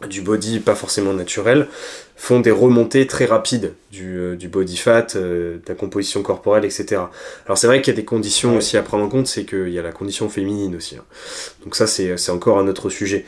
du 0.09 0.21
body 0.21 0.61
pas 0.61 0.77
forcément 0.77 1.13
naturel 1.13 1.67
font 2.17 2.39
des 2.39 2.53
remontées 2.53 3.09
très 3.09 3.25
rapides 3.25 3.75
du, 3.91 4.37
du 4.37 4.47
body 4.47 4.77
fat, 4.77 5.17
de 5.17 5.61
la 5.67 5.75
composition 5.75 6.23
corporelle, 6.23 6.65
etc. 6.65 7.03
Alors 7.47 7.59
c'est 7.59 7.67
vrai 7.67 7.83
qu'il 7.83 7.93
y 7.93 7.97
a 7.97 8.01
des 8.01 8.05
conditions 8.05 8.57
aussi 8.57 8.77
à 8.77 8.83
prendre 8.83 9.05
en 9.05 9.09
compte, 9.09 9.27
c'est 9.27 9.45
qu'il 9.45 9.71
y 9.71 9.79
a 9.81 9.83
la 9.83 9.91
condition 9.91 10.29
féminine 10.29 10.77
aussi. 10.77 10.97
Hein. 10.97 11.05
Donc 11.65 11.75
ça 11.75 11.89
c'est 11.89 12.31
encore 12.31 12.61
un 12.61 12.69
autre 12.69 12.89
sujet. 12.91 13.25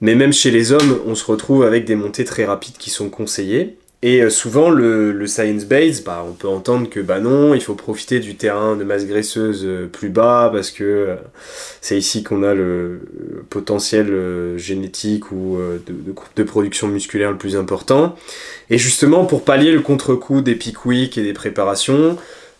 Mais 0.00 0.14
même 0.14 0.32
chez 0.32 0.50
les 0.50 0.72
hommes, 0.72 1.00
on 1.06 1.14
se 1.14 1.24
retrouve 1.24 1.64
avec 1.64 1.84
des 1.84 1.96
montées 1.96 2.24
très 2.24 2.44
rapides 2.44 2.76
qui 2.78 2.90
sont 2.90 3.10
conseillées. 3.10 3.76
Et 4.00 4.22
euh, 4.22 4.30
souvent, 4.30 4.70
le, 4.70 5.26
science 5.26 5.64
base, 5.64 6.02
bah, 6.02 6.24
on 6.26 6.32
peut 6.32 6.46
entendre 6.46 6.88
que 6.88 7.00
bah 7.00 7.18
non, 7.18 7.52
il 7.54 7.60
faut 7.60 7.74
profiter 7.74 8.20
du 8.20 8.36
terrain 8.36 8.76
de 8.76 8.84
masse 8.84 9.06
graisseuse 9.06 9.62
euh, 9.64 9.88
plus 9.92 10.08
bas 10.08 10.50
parce 10.52 10.70
que 10.70 10.84
euh, 10.84 11.16
c'est 11.80 11.98
ici 11.98 12.22
qu'on 12.22 12.44
a 12.44 12.54
le 12.54 13.00
potentiel 13.50 14.56
génétique 14.56 15.32
ou 15.32 15.58
de, 16.36 16.42
production 16.44 16.86
musculaire 16.86 17.32
le 17.32 17.38
plus 17.38 17.56
important. 17.56 18.14
Et 18.70 18.78
justement, 18.78 19.24
pour 19.24 19.44
pallier 19.44 19.72
le 19.72 19.80
contre-coup 19.80 20.42
des 20.42 20.54
peak 20.54 20.86
week 20.86 21.18
et 21.18 21.24
des 21.24 21.32
préparations, 21.32 22.16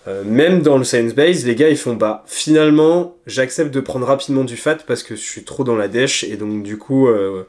euh, 0.07 0.23
même 0.25 0.63
dans 0.63 0.79
le 0.79 0.85
science 0.85 1.13
base, 1.15 1.45
les 1.45 1.55
gars 1.55 1.69
ils 1.69 1.77
font 1.77 1.95
bah 1.95 2.23
finalement 2.27 3.17
j'accepte 3.27 3.75
de 3.75 3.81
prendre 3.81 4.07
rapidement 4.07 4.45
du 4.45 4.57
fat 4.57 4.77
parce 4.87 5.03
que 5.03 5.17
je 5.17 5.21
suis 5.21 5.45
trop 5.45 5.65
dans 5.65 5.77
la 5.77 5.89
dèche 5.89 6.25
et 6.25 6.37
donc 6.37 6.63
du 6.63 6.79
coup 6.79 7.09
euh, 7.09 7.43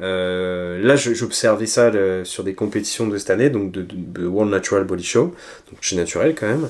euh, 0.00 0.82
là 0.82 0.96
j'observais 0.96 1.66
ça 1.66 1.92
sur 2.24 2.42
des 2.42 2.54
compétitions 2.54 3.06
de 3.06 3.16
cette 3.16 3.30
année 3.30 3.50
donc 3.50 3.70
de, 3.70 4.26
World 4.26 4.50
Natural 4.50 4.84
Body 4.84 5.04
Show. 5.04 5.34
Donc 5.70 5.78
suis 5.80 5.96
naturel 5.96 6.34
quand 6.34 6.48
même. 6.48 6.68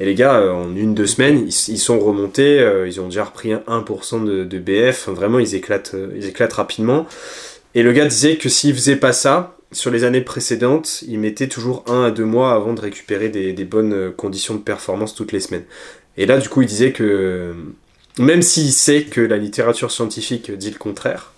Et 0.00 0.04
les 0.04 0.14
gars 0.14 0.52
en 0.52 0.76
une 0.76 0.94
deux 0.94 1.06
semaines 1.06 1.46
ils, 1.46 1.78
sont 1.78 1.98
remontés 1.98 2.62
ils 2.86 3.00
ont 3.00 3.06
déjà 3.06 3.24
repris 3.24 3.52
1% 3.52 4.24
de, 4.24 4.44
de 4.44 4.58
BF 4.58 5.08
vraiment 5.08 5.38
ils 5.38 5.54
éclatent 5.54 5.96
ils 6.14 6.26
éclatent 6.26 6.52
rapidement. 6.52 7.06
Et 7.74 7.82
le 7.82 7.92
gars 7.92 8.06
disait 8.06 8.36
que 8.36 8.48
s'il 8.48 8.74
faisait 8.74 8.96
pas 8.96 9.12
ça 9.12 9.53
sur 9.74 9.90
les 9.90 10.04
années 10.04 10.20
précédentes, 10.20 11.02
il 11.06 11.18
mettait 11.18 11.48
toujours 11.48 11.84
un 11.86 12.04
à 12.04 12.10
deux 12.10 12.24
mois 12.24 12.54
avant 12.54 12.72
de 12.72 12.80
récupérer 12.80 13.28
des, 13.28 13.64
bonnes 13.64 13.92
euh, 13.92 14.10
conditions 14.10 14.54
de 14.54 14.60
performance 14.60 15.14
toutes 15.14 15.32
les 15.32 15.40
semaines. 15.40 15.64
Et 16.16 16.26
là, 16.26 16.38
du 16.38 16.48
coup, 16.48 16.62
il 16.62 16.68
disait 16.68 16.92
que 16.92 17.54
même 18.18 18.42
s'il 18.42 18.72
sait 18.72 19.04
que 19.04 19.20
la 19.20 19.36
littérature 19.36 19.90
scientifique 19.90 20.52
dit 20.52 20.70
le 20.70 20.78
contraire, 20.78 21.32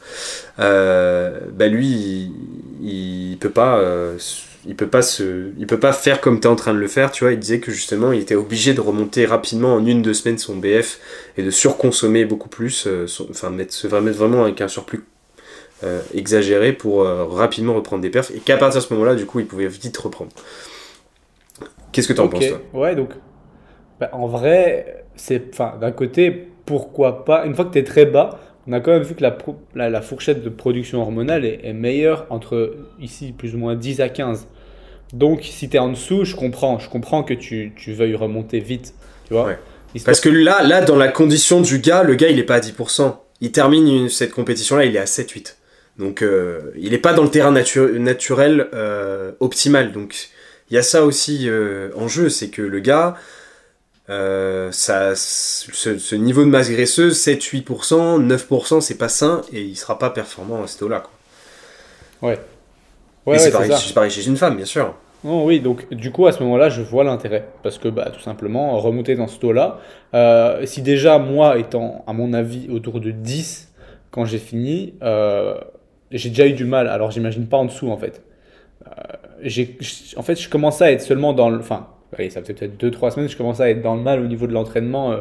euh, 0.59 1.41
bah 1.53 1.69
lui, 1.69 2.31
il, 2.83 3.37
peut 3.41 3.51
pas, 3.51 3.79
euh, 3.79 4.19
il 4.67 4.77
peut 4.77 4.89
pas 4.89 5.01
se, 5.01 5.53
il 5.59 5.67
peut 5.67 5.81
pas 5.81 5.95
faire 5.95 6.21
comme 6.21 6.39
tu 6.39 6.47
es 6.47 6.51
en 6.51 6.57
train 6.57 6.75
de 6.75 6.79
le 6.79 6.89
faire, 6.89 7.13
tu 7.13 7.25
vois. 7.25 7.33
Il 7.33 7.39
disait 7.39 7.61
que 7.61 7.73
justement, 7.73 8.13
il 8.13 8.21
était 8.21 8.35
obligé 8.35 8.75
de 8.75 8.81
remonter 8.81 9.25
rapidement 9.25 9.75
en 9.75 9.87
une 9.87 10.03
deux 10.03 10.13
semaines 10.13 10.39
son 10.39 10.57
BF 10.57 10.99
et 11.39 11.43
de 11.43 11.51
surconsommer 11.51 12.27
beaucoup 12.27 12.51
plus, 12.51 12.87
euh, 12.87 13.07
enfin 13.31 13.51
mettre, 13.51 13.73
se 13.73 13.87
mettre 13.87 14.19
vraiment 14.19 14.43
avec 14.43 14.61
un 14.61 14.69
surplus 14.69 15.05
euh, 15.85 16.01
exagéré 16.15 16.73
pour 16.73 17.05
rapidement 17.05 17.75
reprendre 17.75 18.03
des 18.03 18.11
perfs 18.11 18.31
et 18.31 18.39
qu'à 18.39 18.57
partir 18.57 18.81
de 18.81 18.87
ce 18.87 18.93
moment-là, 18.95 19.15
du 19.15 19.27
coup, 19.27 19.41
il 19.41 19.47
pouvait 19.47 19.69
vite 19.69 19.97
reprendre. 19.97 20.31
Qu'est-ce 21.93 22.09
que 22.09 22.13
tu 22.13 22.21
en 22.21 22.29
penses 22.29 22.49
toi? 22.49 22.61
Ouais, 22.75 22.95
donc 22.95 23.11
bah, 24.01 24.11
en 24.13 24.27
vrai, 24.27 25.05
c'est, 25.17 25.59
d'un 25.81 25.93
côté, 25.93 26.49
pourquoi 26.67 27.25
pas? 27.25 27.47
Une 27.47 27.55
fois 27.55 27.65
que 27.65 27.73
tu 27.73 27.79
es 27.79 27.85
très 27.85 28.07
bas, 28.07 28.39
on 28.67 28.73
a 28.73 28.81
quand 28.81 28.91
même 28.91 29.03
vu 29.03 29.15
que 29.15 29.23
la, 29.23 29.89
la, 29.89 30.03
fourchette 30.03 30.43
de 30.43 30.49
production 30.49 31.01
hormonale 31.01 31.45
est, 31.45 31.73
meilleure 31.73 32.27
entre 32.31 32.77
ici 33.01 33.33
plus 33.33 33.55
ou 33.55 33.59
moins 33.59 33.77
10 33.77 34.01
à 34.01 34.09
15. 34.09 34.49
Donc 35.13 35.45
si 35.45 35.69
tu 35.69 35.77
es 35.77 35.79
en 35.79 35.89
dessous, 35.89 36.25
je 36.25 36.35
comprends, 36.35 36.79
je 36.79 36.91
comprends 36.91 37.23
que 37.23 37.35
tu, 37.35 37.73
tu 37.77 37.93
veuilles 37.93 38.17
remonter 38.17 38.59
vite, 38.59 38.95
tu 39.27 39.35
vois. 39.35 39.53
Parce 40.05 40.21
que 40.21 40.29
là, 40.29 40.63
là, 40.63 40.83
dans 40.83 40.97
la 40.97 41.09
condition 41.09 41.61
du 41.61 41.79
gars, 41.79 42.03
le 42.03 42.17
gars 42.17 42.29
il 42.29 42.39
est 42.39 42.45
pas 42.45 42.57
à 42.57 42.61
10%. 42.61 43.15
Il 43.41 43.53
termine 43.53 44.09
cette 44.09 44.33
compétition 44.33 44.77
là, 44.77 44.85
il 44.85 44.97
est 44.97 44.99
à 44.99 45.05
7-8. 45.05 45.55
Donc 45.99 46.23
euh, 46.23 46.73
il 46.77 46.91
n'est 46.91 46.99
pas 46.99 47.13
dans 47.13 47.23
le 47.23 47.31
terrain 47.31 47.53
naturel 47.53 48.69
euh, 48.75 49.33
optimal. 49.41 49.93
Donc 49.93 50.29
il 50.71 50.75
y 50.75 50.79
a 50.79 50.83
ça 50.83 51.05
aussi 51.05 51.49
euh, 51.49 51.91
en 51.97 52.09
jeu, 52.09 52.29
c'est 52.29 52.49
que 52.49 52.63
le 52.63 52.81
gars, 52.81 53.15
ça, 54.09 55.15
ce, 55.17 56.15
niveau 56.15 56.45
de 56.45 56.51
masse 56.51 56.71
graisseuse, 56.71 57.19
7-8%, 57.19 58.25
9%, 58.25 58.81
c'est 58.81 58.99
pas 58.99 59.09
sain 59.09 59.43
et 59.53 59.63
il 59.63 59.77
sera 59.77 59.99
pas 59.99 60.11
performant 60.11 60.63
à 60.63 60.67
ce 60.67 60.79
taux-là. 60.79 61.05
Ouais. 62.23 62.39
ouais, 63.27 63.39
c'est 63.39 63.51
pareil, 63.51 63.73
pareil, 63.95 64.11
chez 64.11 64.27
une 64.27 64.37
femme, 64.37 64.57
bien 64.57 64.65
sûr. 64.65 64.95
Non, 65.25 65.45
oui, 65.45 65.61
donc 65.61 65.93
du 65.93 66.13
coup, 66.13 66.27
à 66.27 66.33
ce 66.33 66.43
moment-là, 66.45 66.69
je 66.69 66.83
vois 66.83 67.03
l'intérêt. 67.03 67.49
Parce 67.65 67.79
que, 67.79 67.89
bah, 67.89 68.11
tout 68.15 68.21
simplement, 68.21 68.79
remonter 68.79 69.17
dans 69.17 69.27
ce 69.27 69.39
taux-là, 69.39 69.81
si 70.65 70.83
déjà, 70.83 71.19
moi, 71.19 71.59
étant, 71.59 72.05
à 72.07 72.13
mon 72.13 72.33
avis, 72.33 72.69
autour 72.71 73.01
de 73.01 73.11
10 73.11 73.73
quand 74.17 74.25
j'ai 74.25 74.39
fini, 74.39 74.95
euh, 75.03 75.59
j'ai 76.11 76.29
déjà 76.29 76.47
eu 76.47 76.53
du 76.53 76.65
mal. 76.65 76.89
Alors, 76.89 77.11
j'imagine 77.11 77.47
pas 77.47 77.57
en 77.57 77.65
dessous, 77.65 77.91
en 77.91 77.97
fait. 77.97 78.23
j'ai, 79.43 79.77
en 80.17 80.23
fait, 80.23 80.41
je 80.41 80.49
commençais 80.49 80.85
à 80.85 80.93
être 80.93 81.03
seulement 81.03 81.33
dans 81.33 81.51
le. 81.51 81.59
Enfin, 81.59 81.89
ça 82.31 82.41
faisait 82.41 82.55
peut-être 82.55 82.83
2-3 82.83 83.11
semaines, 83.11 83.29
je 83.29 83.37
commençais 83.37 83.63
à 83.63 83.71
être 83.71 83.83
dans 83.83 83.95
le 83.95 84.03
mal 84.03 84.21
au 84.21 84.27
niveau 84.27 84.47
de 84.47 84.53
l'entraînement 84.53 85.13
euh, 85.13 85.21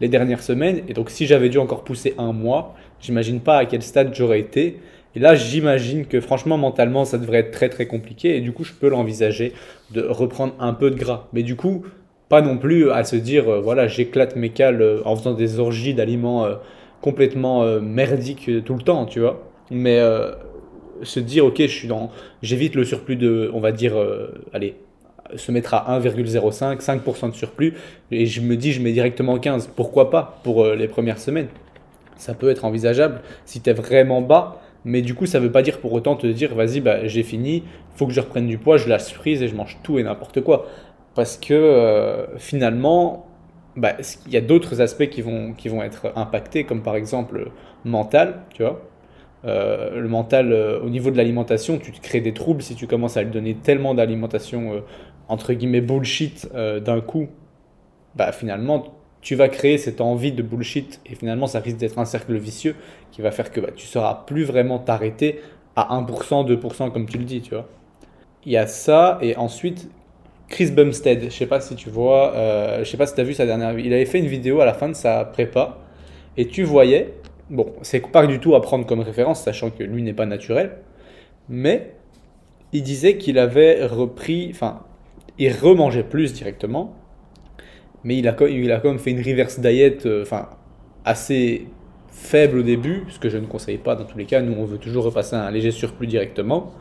les 0.00 0.08
dernières 0.08 0.42
semaines. 0.42 0.82
Et 0.88 0.94
donc, 0.94 1.10
si 1.10 1.26
j'avais 1.26 1.48
dû 1.48 1.58
encore 1.58 1.84
pousser 1.84 2.14
un 2.18 2.32
mois, 2.32 2.74
j'imagine 3.00 3.40
pas 3.40 3.58
à 3.58 3.66
quel 3.66 3.82
stade 3.82 4.14
j'aurais 4.14 4.40
été. 4.40 4.80
Et 5.14 5.18
là, 5.18 5.34
j'imagine 5.34 6.06
que 6.06 6.20
franchement, 6.20 6.58
mentalement, 6.58 7.04
ça 7.04 7.18
devrait 7.18 7.38
être 7.38 7.50
très 7.50 7.68
très 7.68 7.86
compliqué. 7.86 8.36
Et 8.36 8.40
du 8.40 8.52
coup, 8.52 8.64
je 8.64 8.72
peux 8.72 8.88
l'envisager 8.88 9.52
de 9.92 10.02
reprendre 10.02 10.54
un 10.60 10.74
peu 10.74 10.90
de 10.90 10.96
gras. 10.96 11.28
Mais 11.32 11.42
du 11.42 11.56
coup, 11.56 11.84
pas 12.28 12.42
non 12.42 12.58
plus 12.58 12.90
à 12.90 13.04
se 13.04 13.16
dire, 13.16 13.48
euh, 13.48 13.60
voilà, 13.60 13.88
j'éclate 13.88 14.36
mes 14.36 14.50
cales 14.50 14.82
euh, 14.82 15.00
en 15.04 15.16
faisant 15.16 15.34
des 15.34 15.58
orgies 15.58 15.94
d'aliments 15.94 16.46
complètement 17.00 17.64
merdiques 17.80 18.50
tout 18.64 18.74
le 18.74 18.82
temps, 18.82 19.06
tu 19.06 19.20
vois. 19.20 19.45
Mais 19.70 20.00
se 21.02 21.20
dire, 21.20 21.44
ok, 21.44 21.58
je 21.58 21.66
suis 21.66 21.88
dans, 21.88 22.10
j'évite 22.42 22.74
le 22.74 22.84
surplus 22.84 23.16
de, 23.16 23.50
on 23.52 23.60
va 23.60 23.72
dire, 23.72 23.94
allez, 24.52 24.76
se 25.34 25.52
mettre 25.52 25.74
à 25.74 25.98
1,05, 25.98 26.80
5% 26.80 27.30
de 27.30 27.34
surplus, 27.34 27.74
et 28.10 28.26
je 28.26 28.40
me 28.40 28.56
dis, 28.56 28.72
je 28.72 28.80
mets 28.80 28.92
directement 28.92 29.38
15. 29.38 29.70
Pourquoi 29.74 30.10
pas 30.10 30.40
pour 30.44 30.64
euh, 30.64 30.76
les 30.76 30.88
premières 30.88 31.18
semaines? 31.18 31.48
Ça 32.16 32.34
peut 32.34 32.50
être 32.50 32.64
envisageable 32.64 33.20
si 33.44 33.60
tu 33.60 33.70
es 33.70 33.72
vraiment 33.72 34.22
bas, 34.22 34.60
mais 34.84 35.02
du 35.02 35.14
coup, 35.14 35.26
ça 35.26 35.38
ne 35.38 35.44
veut 35.44 35.52
pas 35.52 35.62
dire 35.62 35.80
pour 35.80 35.92
autant 35.92 36.16
te 36.16 36.26
dire, 36.26 36.54
vas-y, 36.54 36.80
bah, 36.80 37.06
j'ai 37.06 37.22
fini, 37.22 37.64
faut 37.96 38.06
que 38.06 38.12
je 38.12 38.20
reprenne 38.20 38.46
du 38.46 38.58
poids, 38.58 38.76
je 38.76 38.88
la 38.88 38.98
surprise 38.98 39.42
et 39.42 39.48
je 39.48 39.54
mange 39.54 39.78
tout 39.82 39.98
et 39.98 40.02
n'importe 40.02 40.40
quoi. 40.42 40.66
Parce 41.14 41.36
que 41.36 41.54
euh, 41.54 42.38
finalement, 42.38 43.26
bah, 43.76 43.92
il 44.26 44.32
y 44.32 44.36
a 44.36 44.40
d'autres 44.40 44.80
aspects 44.80 45.08
qui 45.08 45.22
vont, 45.22 45.52
qui 45.52 45.68
vont 45.68 45.82
être 45.82 46.12
impactés, 46.16 46.64
comme 46.64 46.82
par 46.82 46.96
exemple 46.96 47.50
mental, 47.84 48.42
tu 48.54 48.62
vois? 48.62 48.82
Euh, 49.46 50.00
le 50.00 50.08
mental, 50.08 50.52
au 50.52 50.88
niveau 50.88 51.10
de 51.10 51.16
l'alimentation, 51.16 51.78
tu 51.78 51.92
te 51.92 52.00
crées 52.00 52.20
des 52.20 52.34
troubles 52.34 52.62
si 52.62 52.74
tu 52.74 52.86
commences 52.86 53.16
à 53.16 53.22
lui 53.22 53.30
donner 53.30 53.54
tellement 53.54 53.94
d'alimentation 53.94 54.82
entre 55.28 55.52
guillemets 55.52 55.80
bullshit 55.80 56.48
euh, 56.54 56.80
d'un 56.80 57.00
coup, 57.00 57.28
bah 58.14 58.32
finalement 58.32 58.94
tu 59.20 59.34
vas 59.34 59.48
créer 59.48 59.76
cette 59.76 60.00
envie 60.00 60.30
de 60.30 60.42
bullshit 60.42 61.00
et 61.04 61.16
finalement 61.16 61.46
ça 61.46 61.58
risque 61.58 61.78
d'être 61.78 61.98
un 61.98 62.04
cercle 62.04 62.36
vicieux 62.36 62.76
qui 63.10 63.22
va 63.22 63.32
faire 63.32 63.50
que 63.50 63.60
bah, 63.60 63.70
tu 63.74 63.86
sauras 63.86 64.22
plus 64.26 64.44
vraiment 64.44 64.78
t'arrêter 64.78 65.40
à 65.74 65.98
1%, 66.00 66.46
2% 66.46 66.92
comme 66.92 67.06
tu 67.06 67.18
le 67.18 67.24
dis, 67.24 67.40
tu 67.40 67.54
vois. 67.54 67.66
Il 68.44 68.52
y 68.52 68.56
a 68.56 68.66
ça 68.66 69.18
et 69.20 69.36
ensuite 69.36 69.90
Chris 70.48 70.70
Bumstead, 70.70 71.24
je 71.24 71.30
sais 71.30 71.46
pas 71.46 71.60
si 71.60 71.74
tu 71.74 71.90
vois, 71.90 72.34
euh, 72.34 72.84
je 72.84 72.90
sais 72.90 72.96
pas 72.96 73.06
si 73.06 73.16
tu 73.16 73.20
as 73.20 73.24
vu 73.24 73.34
sa 73.34 73.46
dernière, 73.46 73.76
il 73.76 73.92
avait 73.92 74.06
fait 74.06 74.20
une 74.20 74.28
vidéo 74.28 74.60
à 74.60 74.64
la 74.64 74.74
fin 74.74 74.88
de 74.88 74.94
sa 74.94 75.24
prépa 75.24 75.78
et 76.36 76.46
tu 76.46 76.62
voyais, 76.62 77.14
bon, 77.50 77.72
c'est 77.82 78.00
pas 78.00 78.26
du 78.26 78.40
tout 78.40 78.54
à 78.54 78.62
prendre 78.62 78.86
comme 78.86 79.00
référence 79.00 79.42
sachant 79.42 79.70
que 79.70 79.82
lui 79.82 80.02
n'est 80.02 80.14
pas 80.14 80.26
naturel, 80.26 80.78
mais 81.48 81.94
il 82.72 82.82
disait 82.82 83.16
qu'il 83.16 83.38
avait 83.38 83.84
repris, 83.84 84.48
enfin 84.50 84.80
il 85.38 85.52
remangeait 85.52 86.02
plus 86.02 86.32
directement, 86.32 86.94
mais 88.04 88.18
il 88.18 88.28
a, 88.28 88.36
il 88.48 88.72
a 88.72 88.80
quand 88.80 88.88
même 88.88 88.98
fait 88.98 89.10
une 89.10 89.22
reverse 89.22 89.60
diet 89.60 90.06
euh, 90.06 90.22
enfin, 90.22 90.48
assez 91.04 91.66
faible 92.08 92.58
au 92.58 92.62
début, 92.62 93.04
ce 93.08 93.18
que 93.18 93.28
je 93.28 93.36
ne 93.36 93.46
conseille 93.46 93.78
pas 93.78 93.94
dans 93.94 94.04
tous 94.04 94.16
les 94.16 94.24
cas. 94.24 94.40
Nous, 94.40 94.54
on 94.58 94.64
veut 94.64 94.78
toujours 94.78 95.04
repasser 95.04 95.36
un 95.36 95.50
léger 95.50 95.70
surplus 95.70 96.06
directement. 96.06 96.72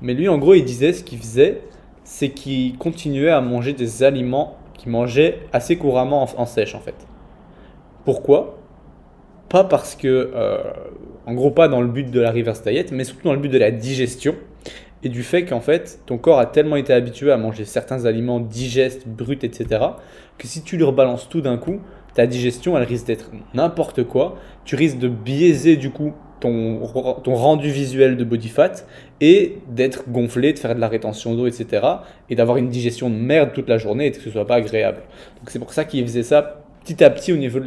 Mais 0.00 0.14
lui, 0.14 0.28
en 0.28 0.38
gros, 0.38 0.54
il 0.54 0.64
disait 0.64 0.92
ce 0.92 1.04
qu'il 1.04 1.18
faisait, 1.18 1.60
c'est 2.04 2.30
qu'il 2.30 2.76
continuait 2.78 3.30
à 3.30 3.40
manger 3.40 3.72
des 3.72 4.02
aliments 4.02 4.56
qu'il 4.74 4.90
mangeait 4.90 5.40
assez 5.52 5.76
couramment 5.76 6.26
en, 6.36 6.46
sèche, 6.46 6.74
en 6.74 6.80
fait. 6.80 6.94
Pourquoi? 8.04 8.58
Pas 9.52 9.64
parce 9.64 9.96
que, 9.96 10.30
euh, 10.34 10.62
en 11.26 11.34
gros, 11.34 11.50
pas 11.50 11.68
dans 11.68 11.82
le 11.82 11.88
but 11.88 12.10
de 12.10 12.20
la 12.20 12.32
reverse 12.32 12.62
diet, 12.62 12.86
mais 12.90 13.04
surtout 13.04 13.24
dans 13.24 13.34
le 13.34 13.38
but 13.38 13.50
de 13.50 13.58
la 13.58 13.70
digestion 13.70 14.34
et 15.02 15.10
du 15.10 15.22
fait 15.22 15.44
qu'en 15.44 15.60
fait, 15.60 16.00
ton 16.06 16.16
corps 16.16 16.38
a 16.38 16.46
tellement 16.46 16.76
été 16.76 16.94
habitué 16.94 17.30
à 17.30 17.36
manger 17.36 17.66
certains 17.66 18.06
aliments 18.06 18.40
digestes, 18.40 19.06
bruts, 19.06 19.40
etc., 19.42 19.66
que 20.38 20.46
si 20.46 20.62
tu 20.62 20.78
lui 20.78 20.84
rebalances 20.84 21.28
tout 21.28 21.42
d'un 21.42 21.58
coup, 21.58 21.80
ta 22.14 22.26
digestion, 22.26 22.78
elle 22.78 22.84
risque 22.84 23.06
d'être 23.06 23.30
n'importe 23.52 24.04
quoi. 24.04 24.36
Tu 24.64 24.74
risques 24.74 24.98
de 24.98 25.08
biaiser 25.08 25.76
du 25.76 25.90
coup 25.90 26.14
ton, 26.40 26.80
ton 27.22 27.34
rendu 27.34 27.70
visuel 27.70 28.16
de 28.16 28.24
body 28.24 28.48
fat 28.48 28.86
et 29.20 29.58
d'être 29.68 30.08
gonflé, 30.08 30.54
de 30.54 30.58
faire 30.58 30.74
de 30.74 30.80
la 30.80 30.88
rétention 30.88 31.34
d'eau, 31.34 31.46
etc. 31.46 31.86
Et 32.30 32.36
d'avoir 32.36 32.56
une 32.56 32.70
digestion 32.70 33.10
de 33.10 33.16
merde 33.16 33.50
toute 33.52 33.68
la 33.68 33.76
journée 33.76 34.06
et 34.06 34.12
que 34.12 34.20
ce 34.22 34.30
soit 34.30 34.46
pas 34.46 34.54
agréable. 34.54 35.02
Donc 35.40 35.50
c'est 35.50 35.58
pour 35.58 35.74
ça 35.74 35.84
qu'il 35.84 36.02
faisait 36.06 36.22
ça 36.22 36.61
petit 36.84 37.02
à 37.02 37.10
petit 37.10 37.32
au 37.32 37.36
niveau 37.36 37.60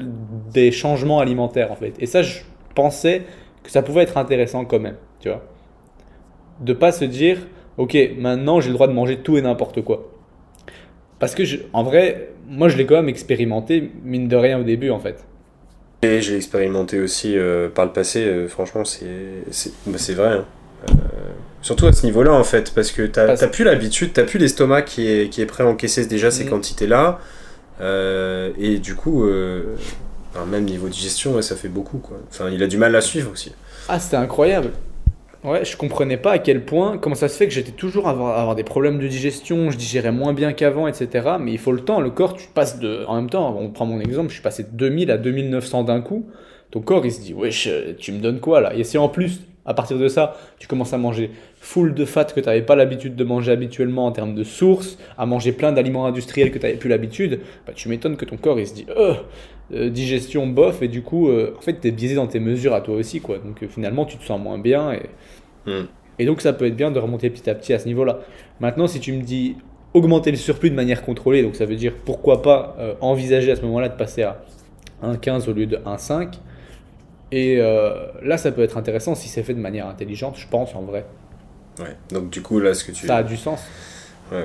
des 0.52 0.72
changements 0.72 1.20
alimentaires 1.20 1.72
en 1.72 1.76
fait. 1.76 1.94
Et 2.00 2.06
ça, 2.06 2.22
je 2.22 2.40
pensais 2.74 3.24
que 3.64 3.72
ça 3.72 3.82
pouvait 3.82 4.04
être 4.04 4.18
intéressant 4.18 4.66
quand 4.66 4.80
même, 4.80 4.98
tu 5.20 5.30
vois 5.30 5.44
de 6.60 6.74
pas 6.74 6.92
se 6.92 7.06
dire, 7.06 7.38
ok, 7.78 7.98
maintenant 8.18 8.60
j'ai 8.60 8.70
le 8.70 8.76
droit 8.76 8.88
de 8.88 8.94
manger 8.94 9.18
tout 9.18 9.38
et 9.38 9.42
n'importe 9.42 9.82
quoi. 9.82 10.12
Parce 11.20 11.36
que, 11.36 11.44
en 11.74 11.84
vrai, 11.84 12.30
moi 12.48 12.70
je 12.70 12.78
l'ai 12.78 12.86
quand 12.86 12.96
même 12.96 13.10
expérimenté, 13.10 13.92
mine 14.04 14.28
de 14.28 14.36
rien, 14.36 14.60
au 14.60 14.64
début, 14.64 14.90
en 14.90 15.00
fait. 15.00 15.24
Et 16.04 16.22
j'ai 16.22 16.36
expérimenté 16.36 17.00
aussi 17.00 17.38
euh, 17.38 17.70
par 17.70 17.86
le 17.86 17.92
passé, 17.92 18.24
euh, 18.24 18.48
franchement, 18.48 18.84
c'est 18.86 19.06
bah, 19.88 19.98
vrai. 20.16 20.28
Hein. 20.28 20.46
Euh, 20.90 20.94
surtout 21.62 21.88
à 21.88 21.94
ce 21.94 22.06
niveau-là, 22.06 22.34
en 22.34 22.44
fait, 22.44 22.74
parce 22.76 22.92
que 22.92 23.04
t'as 23.04 23.36
n'as 23.36 23.48
plus 23.48 23.64
l'habitude, 23.64 24.14
t'as 24.14 24.24
plus 24.24 24.38
l'estomac 24.38 24.84
qui 24.84 25.08
est, 25.08 25.30
qui 25.30 25.42
est 25.42 25.46
prêt 25.46 25.64
à 25.64 25.68
encaisser 25.68 26.06
déjà 26.06 26.32
ces 26.32 26.44
mm. 26.44 26.50
quantités-là. 26.50 27.20
Et 27.80 28.80
du 28.80 28.96
coup, 28.96 29.26
même 30.48 30.66
niveau 30.66 30.90
digestion, 30.90 31.42
ça 31.42 31.56
fait 31.56 31.70
beaucoup. 31.70 32.02
Enfin, 32.30 32.50
il 32.50 32.62
a 32.64 32.68
du 32.68 32.78
mal 32.78 32.96
à 32.96 33.02
suivre 33.02 33.32
aussi. 33.32 33.54
Ah, 33.88 34.00
c'était 34.00 34.18
incroyable. 34.18 34.72
Ouais, 35.44 35.64
je 35.64 35.78
comprenais 35.78 36.18
pas 36.18 36.32
à 36.32 36.40
quel 36.40 36.66
point, 36.66 36.98
comment 36.98 37.14
ça 37.14 37.28
se 37.28 37.38
fait 37.38 37.48
que 37.48 37.54
j'étais 37.54 37.72
toujours 37.72 38.08
à 38.08 38.12
avoir, 38.12 38.56
des 38.56 38.64
problèmes 38.64 38.98
de 38.98 39.08
digestion, 39.08 39.70
je 39.70 39.78
digérais 39.78 40.12
moins 40.12 40.34
bien 40.34 40.54
qu'avant, 40.54 40.88
etc. 40.88 41.36
Mais 41.40 41.52
il 41.52 41.60
faut 41.60 41.72
le 41.72 41.82
temps, 41.82 42.02
le 42.02 42.10
corps, 42.10 42.34
tu 42.34 42.48
passes 42.48 42.80
de. 42.80 43.06
En 43.08 43.16
même 43.16 43.30
temps, 43.30 43.56
on 43.60 43.70
prend 43.70 43.86
mon 43.86 44.00
exemple, 44.00 44.30
je 44.30 44.34
suis 44.34 44.42
passé 44.42 44.64
de 44.64 44.70
2000 44.72 45.12
à 45.12 45.18
2900 45.18 45.84
d'un 45.84 46.02
coup. 46.02 46.26
Ton 46.72 46.82
corps, 46.82 47.06
il 47.06 47.12
se 47.12 47.22
dit, 47.22 47.36
wesh, 47.36 47.70
tu 48.00 48.12
me 48.12 48.22
donnes 48.22 48.40
quoi 48.40 48.60
là? 48.60 48.74
Et 48.74 48.84
si 48.84 48.98
en 48.98 49.08
plus, 49.08 49.42
à 49.66 49.74
partir 49.74 49.98
de 49.98 50.08
ça, 50.08 50.36
tu 50.60 50.68
commences 50.68 50.94
à 50.94 50.98
manger 50.98 51.32
full 51.58 51.94
de 51.94 52.06
fat 52.06 52.26
que 52.26 52.40
tu 52.40 52.46
n'avais 52.46 52.62
pas 52.62 52.76
l'habitude 52.76 53.16
de 53.16 53.24
manger 53.24 53.52
habituellement 53.52 54.06
en 54.06 54.12
termes 54.12 54.36
de 54.36 54.44
sources, 54.44 54.98
à 55.18 55.26
manger 55.26 55.52
plein 55.52 55.72
d'aliments 55.72 56.06
industriels 56.06 56.52
que 56.52 56.60
tu 56.60 56.66
n'avais 56.66 56.78
plus 56.78 56.90
l'habitude, 56.90 57.40
bah, 57.66 57.74
tu 57.76 57.90
m'étonnes 57.90 58.18
que 58.18 58.26
ton 58.26 58.38
corps, 58.38 58.60
il 58.60 58.68
se 58.68 58.74
dit, 58.74 58.86
euh, 58.96 59.14
euh 59.74 59.90
digestion 59.90 60.48
bof, 60.48 60.82
et 60.82 60.88
du 60.88 61.02
coup, 61.02 61.30
euh, 61.30 61.56
en 61.58 61.62
fait, 61.62 61.80
tu 61.82 61.88
es 61.88 61.92
biaisé 61.92 62.16
dans 62.16 62.28
tes 62.28 62.40
mesures 62.40 62.74
à 62.74 62.82
toi 62.82 62.96
aussi, 62.96 63.22
quoi. 63.22 63.40
Donc 63.40 63.64
euh, 63.64 63.68
finalement, 63.68 64.06
tu 64.06 64.18
te 64.18 64.24
sens 64.24 64.40
moins 64.40 64.60
bien. 64.60 64.94
Et 64.94 65.02
Hmm. 65.66 65.86
Et 66.20 66.26
donc 66.26 66.42
ça 66.42 66.54
peut 66.54 66.66
être 66.66 66.76
bien 66.76 66.92
de 66.92 67.00
remonter 67.00 67.30
petit 67.30 67.50
à 67.50 67.56
petit 67.56 67.74
à 67.74 67.80
ce 67.80 67.88
niveau-là. 67.88 68.20
Maintenant, 68.60 68.88
si 68.88 69.00
tu 69.00 69.12
me 69.14 69.22
dis 69.22 69.58
augmenter 69.94 70.32
le 70.32 70.38
surplus 70.38 70.70
de 70.70 70.76
manière 70.76 71.04
contrôlée, 71.04 71.44
donc 71.44 71.56
ça 71.56 71.66
veut 71.66 71.76
dire 71.76 71.94
pourquoi 72.06 72.42
pas 72.42 72.76
euh, 72.80 72.94
envisager 73.02 73.52
à 73.52 73.56
ce 73.56 73.62
moment-là 73.62 73.90
de 73.90 73.96
passer 73.96 74.24
à 74.24 74.42
1,15 75.04 75.50
au 75.50 75.54
lieu 75.54 75.66
de 75.66 75.78
1,5. 75.78 76.34
Et 77.32 77.58
euh, 77.60 78.08
là, 78.22 78.38
ça 78.38 78.52
peut 78.52 78.64
être 78.64 78.78
intéressant 78.78 79.16
si 79.16 79.30
c'est 79.30 79.44
fait 79.44 79.54
de 79.54 79.60
manière 79.60 79.88
intelligente, 79.88 80.36
je 80.38 80.48
pense 80.48 80.76
en 80.76 80.82
vrai. 80.82 81.06
Ouais. 81.80 81.96
Donc 82.10 82.30
du 82.30 82.42
coup, 82.42 82.60
là, 82.60 82.74
ce 82.74 82.84
que 82.84 82.92
tu... 82.92 83.08
Ça 83.08 83.18
a 83.18 83.24
du 83.24 83.38
sens. 83.38 83.60
Ouais, 84.32 84.38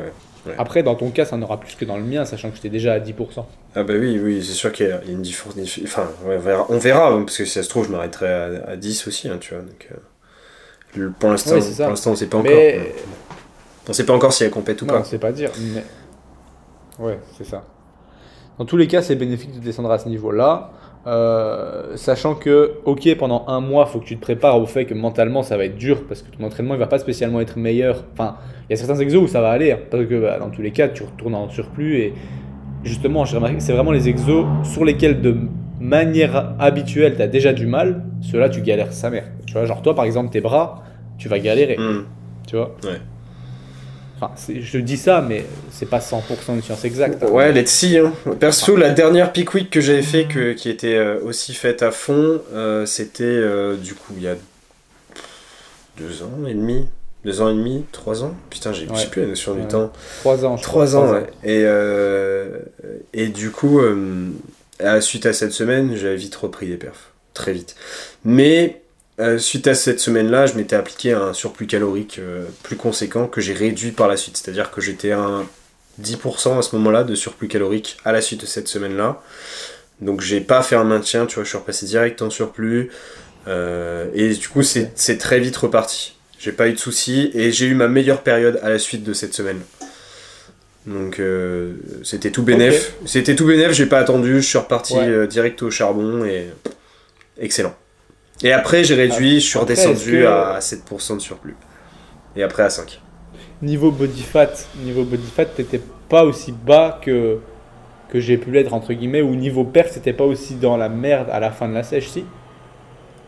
ouais. 0.46 0.54
Après, 0.58 0.82
dans 0.82 0.94
ton 0.94 1.10
cas, 1.10 1.24
ça 1.24 1.36
n'aura 1.36 1.60
plus 1.60 1.74
que 1.74 1.84
dans 1.84 1.96
le 1.96 2.02
mien, 2.02 2.24
sachant 2.24 2.50
que 2.50 2.56
j'étais 2.56 2.70
déjà 2.70 2.94
à 2.94 2.98
10%. 2.98 3.44
Ah 3.74 3.82
bah 3.82 3.94
oui, 3.98 4.18
oui, 4.22 4.42
c'est 4.42 4.54
sûr 4.54 4.72
qu'il 4.72 4.88
y, 4.88 4.90
a 4.90 5.00
une 5.04 5.22
différence. 5.22 5.54
Enfin, 5.84 6.08
on 6.24 6.38
verra, 6.38 6.66
on 6.70 6.78
verra, 6.78 7.08
hein, 7.10 7.22
parce 7.22 7.36
que 7.36 7.44
si 7.44 7.52
ça 7.52 7.62
se 7.62 7.68
trouve, 7.68 7.86
je 7.86 7.92
m'arrêterai 7.92 8.62
à, 8.66 8.76
10 8.76 9.06
aussi, 9.06 9.28
hein, 9.28 9.36
tu 9.38 9.54
vois. 9.54 9.62
Donc, 9.62 9.88
euh, 10.96 11.10
pour 11.18 11.30
l'instant, 11.30 11.56
on 11.56 12.16
sait 12.16 12.26
pas 12.26 12.38
encore. 12.38 12.52
On 13.88 13.92
sait 13.92 14.06
pas 14.06 14.12
encore 14.12 14.32
si 14.32 14.44
elle 14.44 14.50
compète 14.50 14.82
ou 14.82 14.86
non, 14.86 14.94
pas. 14.94 15.00
On 15.00 15.04
sait 15.04 15.18
pas 15.18 15.32
dire, 15.32 15.50
mais... 15.74 15.84
Ouais, 16.98 17.18
c'est 17.36 17.46
ça. 17.46 17.64
Dans 18.58 18.64
tous 18.64 18.76
les 18.76 18.86
cas, 18.86 19.02
c'est 19.02 19.16
bénéfique 19.16 19.52
de 19.52 19.60
descendre 19.60 19.90
à 19.90 19.98
ce 19.98 20.08
niveau-là. 20.08 20.72
Euh, 21.06 21.96
sachant 21.96 22.34
que, 22.34 22.72
ok, 22.84 23.16
pendant 23.16 23.44
un 23.48 23.60
mois, 23.60 23.86
il 23.88 23.92
faut 23.92 24.00
que 24.00 24.04
tu 24.04 24.16
te 24.16 24.20
prépares 24.20 24.60
au 24.60 24.66
fait 24.66 24.84
que 24.84 24.92
mentalement 24.92 25.42
ça 25.42 25.56
va 25.56 25.64
être 25.64 25.76
dur 25.76 26.04
parce 26.06 26.22
que 26.22 26.30
ton 26.30 26.44
entraînement 26.44 26.74
il 26.74 26.80
va 26.80 26.86
pas 26.86 26.98
spécialement 26.98 27.40
être 27.40 27.58
meilleur. 27.58 28.04
Enfin, 28.12 28.36
il 28.68 28.72
y 28.72 28.74
a 28.74 28.76
certains 28.76 29.00
exos 29.00 29.22
où 29.22 29.28
ça 29.28 29.40
va 29.40 29.50
aller 29.50 29.72
hein, 29.72 29.78
parce 29.90 30.04
que 30.04 30.20
bah, 30.20 30.38
dans 30.38 30.50
tous 30.50 30.62
les 30.62 30.72
cas, 30.72 30.88
tu 30.88 31.02
retournes 31.02 31.34
en 31.34 31.48
surplus 31.48 31.96
et 31.96 32.14
justement, 32.84 33.24
j'ai 33.24 33.36
remarqué 33.36 33.56
que 33.56 33.62
c'est 33.62 33.72
vraiment 33.72 33.92
les 33.92 34.08
exos 34.08 34.44
sur 34.62 34.84
lesquels 34.84 35.22
de 35.22 35.36
manière 35.80 36.54
habituelle 36.58 37.16
tu 37.16 37.22
as 37.22 37.28
déjà 37.28 37.54
du 37.54 37.66
mal, 37.66 38.04
ceux-là 38.20 38.50
tu 38.50 38.60
galères 38.60 38.92
sa 38.92 39.08
mère. 39.08 39.24
Tu 39.46 39.54
vois, 39.54 39.64
genre 39.64 39.80
toi 39.80 39.94
par 39.94 40.04
exemple, 40.04 40.30
tes 40.30 40.42
bras, 40.42 40.82
tu 41.16 41.28
vas 41.28 41.38
galérer. 41.38 41.78
Hmm. 41.78 42.04
Tu 42.46 42.56
vois? 42.56 42.76
Ouais. 42.84 43.00
Enfin, 44.20 44.34
je 44.54 44.78
dis 44.78 44.98
ça, 44.98 45.24
mais 45.26 45.46
c'est 45.72 45.88
pas 45.88 45.98
100% 45.98 46.20
une 46.54 46.62
science 46.62 46.84
exacte. 46.84 47.22
Hein. 47.22 47.28
Ouais, 47.28 47.52
let's 47.52 47.70
see. 47.70 47.96
Hein. 47.96 48.12
Perso, 48.38 48.76
la 48.76 48.90
dernière 48.90 49.32
pick 49.32 49.54
week 49.54 49.70
que 49.70 49.80
j'avais 49.80 50.02
fait, 50.02 50.26
que, 50.26 50.52
qui 50.52 50.68
était 50.68 50.96
euh, 50.96 51.20
aussi 51.24 51.54
faite 51.54 51.82
à 51.82 51.90
fond, 51.90 52.42
euh, 52.52 52.84
c'était 52.84 53.24
euh, 53.24 53.76
du 53.76 53.94
coup 53.94 54.12
il 54.16 54.22
y 54.22 54.28
a 54.28 54.34
deux 55.96 56.22
ans 56.22 56.46
et 56.46 56.52
demi. 56.52 56.86
Deux 57.24 57.40
ans 57.40 57.50
et 57.50 57.54
demi, 57.54 57.84
trois 57.92 58.22
ans? 58.22 58.34
Putain, 58.50 58.72
j'ai 58.72 58.86
ouais. 58.88 59.06
plus 59.10 59.22
la 59.22 59.28
notion 59.28 59.54
du 59.54 59.66
temps. 59.66 59.92
Trois 60.20 60.44
ans, 60.44 60.56
je 60.56 60.62
Trois 60.62 60.96
ans, 60.96 61.12
ouais. 61.12 61.26
Et, 61.44 61.66
et 63.12 63.28
du 63.28 63.50
coup, 63.50 63.80
suite 65.00 65.26
à 65.26 65.34
cette 65.34 65.52
semaine, 65.52 65.96
j'avais 65.96 66.16
vite 66.16 66.34
repris 66.34 66.68
des 66.68 66.76
perfs. 66.76 67.12
Très 67.34 67.52
vite. 67.52 67.74
Mais 68.24 68.80
euh, 69.20 69.38
suite 69.38 69.66
à 69.66 69.74
cette 69.74 70.00
semaine-là, 70.00 70.46
je 70.46 70.54
m'étais 70.54 70.76
appliqué 70.76 71.12
un 71.12 71.32
surplus 71.32 71.66
calorique 71.66 72.18
euh, 72.18 72.44
plus 72.62 72.76
conséquent 72.76 73.26
que 73.26 73.40
j'ai 73.40 73.52
réduit 73.52 73.90
par 73.90 74.08
la 74.08 74.16
suite. 74.16 74.36
C'est-à-dire 74.36 74.70
que 74.70 74.80
j'étais 74.80 75.12
à 75.12 75.42
10% 76.00 76.58
à 76.58 76.62
ce 76.62 76.74
moment-là 76.76 77.04
de 77.04 77.14
surplus 77.14 77.48
calorique 77.48 77.98
à 78.04 78.12
la 78.12 78.20
suite 78.20 78.40
de 78.40 78.46
cette 78.46 78.68
semaine-là. 78.68 79.22
Donc 80.00 80.22
j'ai 80.22 80.40
pas 80.40 80.62
fait 80.62 80.76
un 80.76 80.84
maintien, 80.84 81.26
tu 81.26 81.34
vois, 81.34 81.44
je 81.44 81.50
suis 81.50 81.58
repassé 81.58 81.86
direct 81.86 82.22
en 82.22 82.30
surplus. 82.30 82.90
Euh, 83.46 84.06
et 84.14 84.34
du 84.34 84.48
coup, 84.48 84.62
c'est 84.62 85.18
très 85.18 85.38
vite 85.38 85.56
reparti. 85.56 86.16
J'ai 86.38 86.52
pas 86.52 86.68
eu 86.68 86.72
de 86.72 86.78
soucis 86.78 87.30
et 87.34 87.52
j'ai 87.52 87.66
eu 87.66 87.74
ma 87.74 87.88
meilleure 87.88 88.22
période 88.22 88.58
à 88.62 88.70
la 88.70 88.78
suite 88.78 89.04
de 89.04 89.12
cette 89.12 89.34
semaine. 89.34 89.60
Donc 90.86 91.20
c'était 92.02 92.30
tout 92.30 92.42
bénef. 92.42 92.94
C'était 93.04 93.36
tout 93.36 93.44
bénef, 93.44 93.72
j'ai 93.72 93.84
pas 93.84 93.98
attendu, 93.98 94.36
je 94.36 94.46
suis 94.46 94.56
reparti 94.56 94.94
direct 95.28 95.62
au 95.62 95.70
charbon 95.70 96.24
et 96.24 96.46
excellent. 97.38 97.74
Et 98.42 98.52
après, 98.52 98.84
j'ai 98.84 98.94
réduit, 98.94 99.40
je 99.40 99.46
suis 99.46 99.58
redescendu 99.58 100.26
à 100.26 100.58
7% 100.60 101.16
de 101.16 101.20
surplus. 101.20 101.56
Et 102.36 102.42
après 102.42 102.62
à 102.62 102.70
5. 102.70 103.00
Niveau 103.62 103.90
body 103.90 104.22
fat, 104.22 104.52
niveau 104.84 105.04
body 105.04 105.26
fat, 105.26 105.44
t'étais 105.46 105.80
pas 106.08 106.24
aussi 106.24 106.52
bas 106.52 106.98
que, 107.02 107.38
que 108.10 108.20
j'ai 108.20 108.38
pu 108.38 108.50
l'être, 108.50 108.72
entre 108.72 108.92
guillemets, 108.94 109.22
ou 109.22 109.34
niveau 109.34 109.64
perf, 109.64 109.90
c'était 109.92 110.14
pas 110.14 110.24
aussi 110.24 110.54
dans 110.54 110.76
la 110.76 110.88
merde 110.88 111.28
à 111.30 111.40
la 111.40 111.50
fin 111.50 111.68
de 111.68 111.74
la 111.74 111.82
sèche, 111.82 112.08
si? 112.08 112.24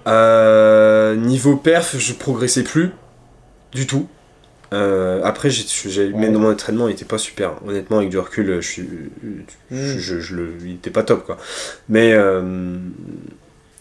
Euh, 0.06 1.14
Niveau 1.16 1.56
perf, 1.56 1.96
je 1.98 2.12
progressais 2.14 2.64
plus 2.64 2.90
du 3.72 3.86
tout. 3.86 4.08
Euh, 4.72 5.20
après, 5.22 5.50
j'ai, 5.50 6.12
ouais. 6.12 6.30
mon 6.30 6.50
entraînement 6.50 6.88
n'était 6.88 7.04
pas 7.04 7.18
super. 7.18 7.52
Honnêtement, 7.66 7.98
avec 7.98 8.08
du 8.08 8.18
recul, 8.18 8.60
je 8.60 8.66
suis, 8.66 8.88
je, 9.70 9.98
je, 9.98 10.20
je, 10.20 10.34
le, 10.34 10.54
il 10.64 10.74
était 10.76 10.90
pas 10.90 11.02
top 11.02 11.26
quoi. 11.26 11.36
Mais 11.90 12.14
euh, 12.14 12.78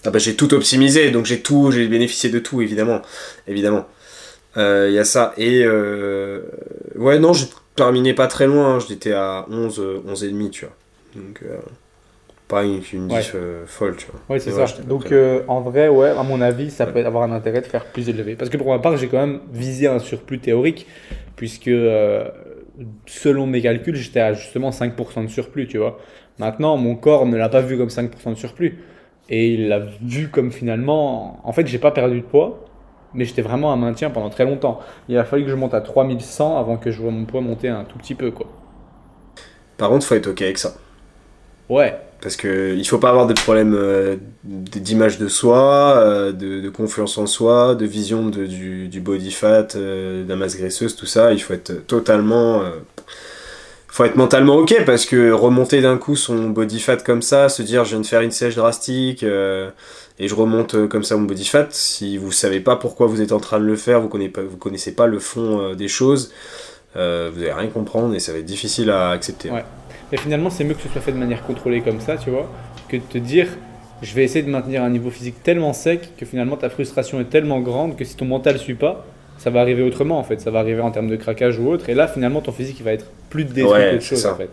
ah 0.05 0.09
bah, 0.09 0.19
j'ai 0.19 0.35
tout 0.35 0.53
optimisé, 0.53 1.11
donc 1.11 1.25
j'ai 1.25 1.41
tout, 1.41 1.71
j'ai 1.71 1.87
bénéficié 1.87 2.29
de 2.29 2.39
tout, 2.39 2.61
évidemment. 2.61 3.01
Évidemment. 3.47 3.85
Il 4.55 4.61
euh, 4.61 4.89
y 4.89 4.99
a 4.99 5.05
ça. 5.05 5.33
Et 5.37 5.63
euh, 5.63 6.41
ouais, 6.95 7.19
non, 7.19 7.33
j'ai 7.33 7.47
terminé 7.75 8.13
pas 8.13 8.27
très 8.27 8.47
loin, 8.47 8.75
hein. 8.75 8.79
j'étais 8.79 9.13
à 9.13 9.45
11, 9.49 10.01
11 10.07 10.23
et 10.23 10.27
demi, 10.29 10.49
tu 10.49 10.65
vois. 10.65 10.75
Donc 11.15 11.41
euh, 11.43 11.57
pas 12.47 12.63
une, 12.63 12.81
une 12.93 13.07
diff 13.07 13.35
folle, 13.67 13.95
tu 13.95 14.07
vois. 14.07 14.19
Oui, 14.29 14.41
c'est 14.41 14.51
ça. 14.51 14.65
Donc 14.83 15.13
en 15.47 15.61
vrai, 15.61 15.87
ouais, 15.87 16.09
à 16.09 16.23
mon 16.23 16.41
avis, 16.41 16.71
ça 16.71 16.85
peut 16.85 17.05
avoir 17.05 17.23
un 17.23 17.31
intérêt 17.31 17.61
de 17.61 17.67
faire 17.67 17.85
plus 17.85 18.09
élevé. 18.09 18.35
Parce 18.35 18.49
que 18.49 18.57
pour 18.57 18.69
ma 18.69 18.79
part, 18.79 18.97
j'ai 18.97 19.07
quand 19.07 19.19
même 19.19 19.39
visé 19.53 19.87
un 19.87 19.99
surplus 19.99 20.39
théorique, 20.39 20.87
puisque 21.35 21.71
selon 23.05 23.45
mes 23.45 23.61
calculs, 23.61 23.95
j'étais 23.95 24.19
à 24.19 24.33
justement 24.33 24.71
5% 24.71 25.25
de 25.25 25.29
surplus, 25.29 25.67
tu 25.67 25.77
vois. 25.77 25.99
Maintenant, 26.39 26.75
mon 26.75 26.95
corps 26.95 27.25
ne 27.25 27.37
l'a 27.37 27.49
pas 27.49 27.61
vu 27.61 27.77
comme 27.77 27.89
5% 27.89 28.31
de 28.31 28.35
surplus. 28.35 28.79
Et 29.31 29.53
il 29.53 29.69
l'a 29.69 29.79
vu 29.79 30.27
comme 30.29 30.51
finalement. 30.51 31.39
En 31.43 31.53
fait, 31.53 31.65
j'ai 31.65 31.79
pas 31.79 31.91
perdu 31.91 32.19
de 32.19 32.25
poids, 32.25 32.65
mais 33.13 33.25
j'étais 33.25 33.41
vraiment 33.41 33.71
à 33.71 33.77
maintien 33.77 34.09
pendant 34.09 34.29
très 34.29 34.45
longtemps. 34.45 34.79
Il 35.07 35.17
a 35.17 35.23
fallu 35.23 35.45
que 35.45 35.49
je 35.49 35.55
monte 35.55 35.73
à 35.73 35.81
3100 35.81 36.59
avant 36.59 36.77
que 36.77 36.91
je 36.91 37.01
vois 37.01 37.11
mon 37.11 37.25
poids 37.25 37.41
monter 37.41 37.69
un 37.69 37.85
tout 37.85 37.97
petit 37.97 38.13
peu, 38.13 38.29
quoi. 38.29 38.47
Par 39.77 39.89
contre, 39.89 40.05
faut 40.05 40.15
être 40.15 40.27
ok 40.27 40.41
avec 40.41 40.57
ça. 40.57 40.75
Ouais. 41.69 41.97
Parce 42.21 42.35
que 42.35 42.75
il 42.77 42.85
faut 42.85 42.99
pas 42.99 43.09
avoir 43.09 43.25
de 43.25 43.33
problème 43.33 43.73
euh, 43.73 44.17
d'image 44.43 45.17
de 45.17 45.29
soi, 45.29 45.95
euh, 45.95 46.31
de, 46.33 46.69
confiance 46.69 47.17
en 47.17 47.25
soi, 47.25 47.73
de 47.73 47.85
vision 47.85 48.27
de, 48.27 48.45
du, 48.45 48.99
body 48.99 49.31
fat, 49.31 49.69
euh, 49.75 50.23
de 50.23 50.29
la 50.29 50.35
masse 50.35 50.57
graisseuse, 50.57 50.95
tout 50.95 51.05
ça. 51.05 51.33
Il 51.33 51.39
faut 51.39 51.53
être 51.53 51.87
totalement 51.87 52.61
faut 53.91 54.05
être 54.05 54.15
mentalement 54.15 54.55
ok 54.55 54.85
parce 54.85 55.05
que 55.05 55.31
remonter 55.31 55.81
d'un 55.81 55.97
coup 55.97 56.15
son 56.15 56.49
body 56.49 56.79
fat 56.79 56.97
comme 56.97 57.21
ça, 57.21 57.49
se 57.49 57.61
dire 57.61 57.83
je 57.83 57.91
viens 57.91 57.99
de 57.99 58.05
faire 58.05 58.21
une 58.21 58.31
sèche 58.31 58.55
drastique 58.55 59.21
euh, 59.21 59.69
et 60.17 60.29
je 60.29 60.33
remonte 60.33 60.75
euh, 60.75 60.87
comme 60.87 61.03
ça 61.03 61.17
mon 61.17 61.23
body 61.23 61.45
fat, 61.45 61.67
si 61.71 62.17
vous 62.17 62.31
savez 62.31 62.61
pas 62.61 62.77
pourquoi 62.77 63.07
vous 63.07 63.21
êtes 63.21 63.33
en 63.33 63.41
train 63.41 63.59
de 63.59 63.65
le 63.65 63.75
faire, 63.75 63.99
vous 63.99 64.07
connaissez 64.07 64.31
pas, 64.31 64.41
connaissez 64.59 64.95
pas 64.95 65.07
le 65.07 65.19
fond 65.19 65.59
euh, 65.59 65.75
des 65.75 65.89
choses, 65.89 66.31
vous 66.95 67.01
allez 67.01 67.51
rien 67.51 67.67
comprendre 67.67 68.15
et 68.15 68.19
ça 68.19 68.31
va 68.31 68.37
être 68.37 68.45
difficile 68.45 68.89
à 68.89 69.09
accepter. 69.09 69.51
Ouais. 69.51 69.65
Mais 70.11 70.17
finalement 70.17 70.49
c'est 70.49 70.63
mieux 70.63 70.73
que 70.73 70.81
ce 70.81 70.89
soit 70.89 71.01
fait 71.01 71.11
de 71.11 71.17
manière 71.17 71.43
contrôlée 71.43 71.81
comme 71.81 71.99
ça, 71.99 72.15
tu 72.15 72.29
vois, 72.29 72.49
que 72.87 72.95
de 72.95 73.01
te 73.01 73.17
dire 73.17 73.47
je 74.01 74.15
vais 74.15 74.23
essayer 74.23 74.43
de 74.43 74.49
maintenir 74.49 74.83
un 74.83 74.89
niveau 74.89 75.09
physique 75.09 75.43
tellement 75.43 75.73
sec 75.73 76.11
que 76.17 76.25
finalement 76.25 76.55
ta 76.55 76.69
frustration 76.69 77.19
est 77.19 77.29
tellement 77.29 77.59
grande 77.59 77.97
que 77.97 78.05
si 78.05 78.15
ton 78.15 78.25
mental 78.25 78.57
suit 78.57 78.75
pas, 78.75 79.05
ça 79.41 79.49
va 79.49 79.61
arriver 79.61 79.81
autrement 79.81 80.19
en 80.19 80.23
fait. 80.23 80.39
Ça 80.39 80.51
va 80.51 80.59
arriver 80.59 80.81
en 80.81 80.91
termes 80.91 81.07
de 81.07 81.15
craquage 81.15 81.57
ou 81.57 81.67
autre. 81.67 81.89
Et 81.89 81.95
là, 81.95 82.07
finalement, 82.07 82.41
ton 82.41 82.51
physique 82.51 82.79
il 82.79 82.83
va 82.83 82.93
être 82.93 83.07
plus 83.31 83.43
détruit 83.43 83.73
ouais, 83.73 83.91
qu'autre 83.93 84.03
chose 84.03 84.25
en 84.27 84.35
fait. 84.35 84.49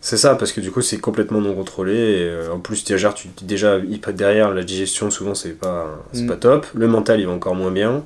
C'est 0.00 0.16
ça, 0.16 0.36
parce 0.36 0.52
que 0.52 0.60
du 0.60 0.70
coup, 0.70 0.80
c'est 0.80 0.98
complètement 0.98 1.40
non 1.40 1.54
contrôlé. 1.54 1.94
Et 1.94 2.22
euh, 2.22 2.52
en 2.52 2.60
plus, 2.60 2.84
déjà, 2.84 3.12
tu, 3.12 3.28
déjà 3.42 3.78
derrière, 4.12 4.50
la 4.50 4.62
digestion, 4.62 5.10
souvent, 5.10 5.34
c'est 5.34 5.58
pas, 5.58 6.02
c'est 6.12 6.26
pas 6.26 6.36
mm. 6.36 6.40
top. 6.40 6.66
Le 6.74 6.88
mental, 6.88 7.20
il 7.20 7.26
va 7.26 7.32
encore 7.32 7.54
moins 7.54 7.70
bien. 7.70 8.04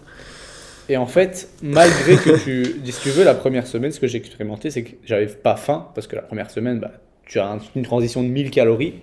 Et 0.89 0.97
en 0.97 1.07
fait, 1.07 1.49
malgré 1.63 2.17
que 2.17 2.37
tu. 2.43 2.77
Si 2.85 3.03
tu 3.03 3.11
veux, 3.11 3.25
la 3.25 3.35
première 3.35 3.67
semaine, 3.69 3.93
ce 3.93 4.01
que 4.01 4.09
j'ai 4.09 4.19
expérimenté, 4.19 4.71
c'est 4.71 4.83
que 4.83 4.97
j'avais 5.05 5.27
pas 5.27 5.57
faim, 5.57 5.89
parce 5.95 6.09
que 6.09 6.17
la 6.17 6.23
première 6.23 6.51
semaine, 6.51 6.81
bah, 6.81 6.91
tu 7.25 7.39
as 7.39 7.59
une 7.77 7.83
transition 7.85 8.23
de 8.25 8.29
1000 8.29 8.51
calories. 8.51 8.95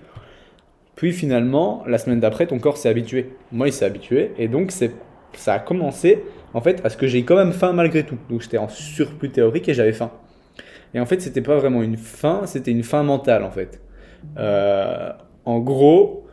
Puis 0.96 1.14
finalement, 1.14 1.84
la 1.88 1.98
semaine 1.98 2.20
d'après, 2.20 2.48
ton 2.48 2.60
corps 2.60 2.78
s'est 2.78 2.90
habitué. 2.90 3.30
Moi, 3.52 3.68
il 3.68 3.74
s'est 3.74 3.86
habitué. 3.86 4.32
Et 4.38 4.48
donc, 4.48 4.72
c'est 4.72 4.92
ça 5.40 5.54
a 5.54 5.60
commencé 5.60 6.24
en 6.54 6.62
fait 6.62 6.82
à 6.84 6.90
ce 6.90 6.98
que 6.98 7.08
j'ai 7.08 7.24
quand 7.24 7.36
même 7.36 7.54
faim 7.54 7.74
malgré 7.74 8.04
tout. 8.04 8.18
Donc 8.30 8.42
j'étais 8.42 8.58
en 8.58 8.70
surplus 8.70 9.30
théorique 9.30 9.70
et 9.70 9.74
j'avais 9.74 9.94
faim. 9.94 10.12
Et 10.94 11.00
en 11.00 11.06
fait, 11.06 11.22
c'était 11.22 11.42
pas 11.42 11.58
vraiment 11.58 11.84
une 11.84 11.98
faim, 11.98 12.44
c'était 12.46 12.72
une 12.72 12.84
faim 12.84 13.04
mentale 13.04 13.44
en 13.44 13.52
fait. 13.52 13.82
Euh, 14.38 15.12
en 15.44 15.60
gros, 15.60 16.26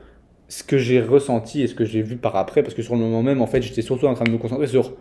ce 0.48 0.62
que 0.62 0.78
j'ai 0.78 1.00
ressenti 1.00 1.62
et 1.62 1.66
ce 1.66 1.74
que 1.74 1.84
j'ai 1.84 2.02
vu 2.02 2.16
par 2.16 2.36
après, 2.36 2.62
parce 2.62 2.74
que 2.74 2.82
sur 2.82 2.94
le 2.94 3.00
moment 3.00 3.22
même, 3.22 3.42
en 3.42 3.46
fait, 3.46 3.60
j'étais 3.62 3.82
surtout 3.82 4.06
en 4.06 4.14
train 4.14 4.24
de 4.24 4.30
me 4.30 4.38
concentrer 4.38 4.66
sur 4.66 4.92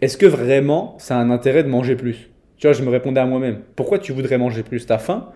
est-ce 0.00 0.16
que 0.16 0.26
vraiment 0.26 0.96
ça 0.98 1.16
a 1.16 1.20
un 1.20 1.30
intérêt 1.30 1.62
de 1.62 1.68
manger 1.68 1.96
plus? 1.96 2.30
Tu 2.56 2.66
vois, 2.66 2.72
je 2.72 2.82
me 2.82 2.88
répondais 2.88 3.20
à 3.20 3.26
moi-même 3.26 3.60
pourquoi 3.76 3.98
tu 3.98 4.12
voudrais 4.12 4.38
manger 4.38 4.62
plus? 4.62 4.86
Ta 4.86 4.98
faim? 4.98 5.28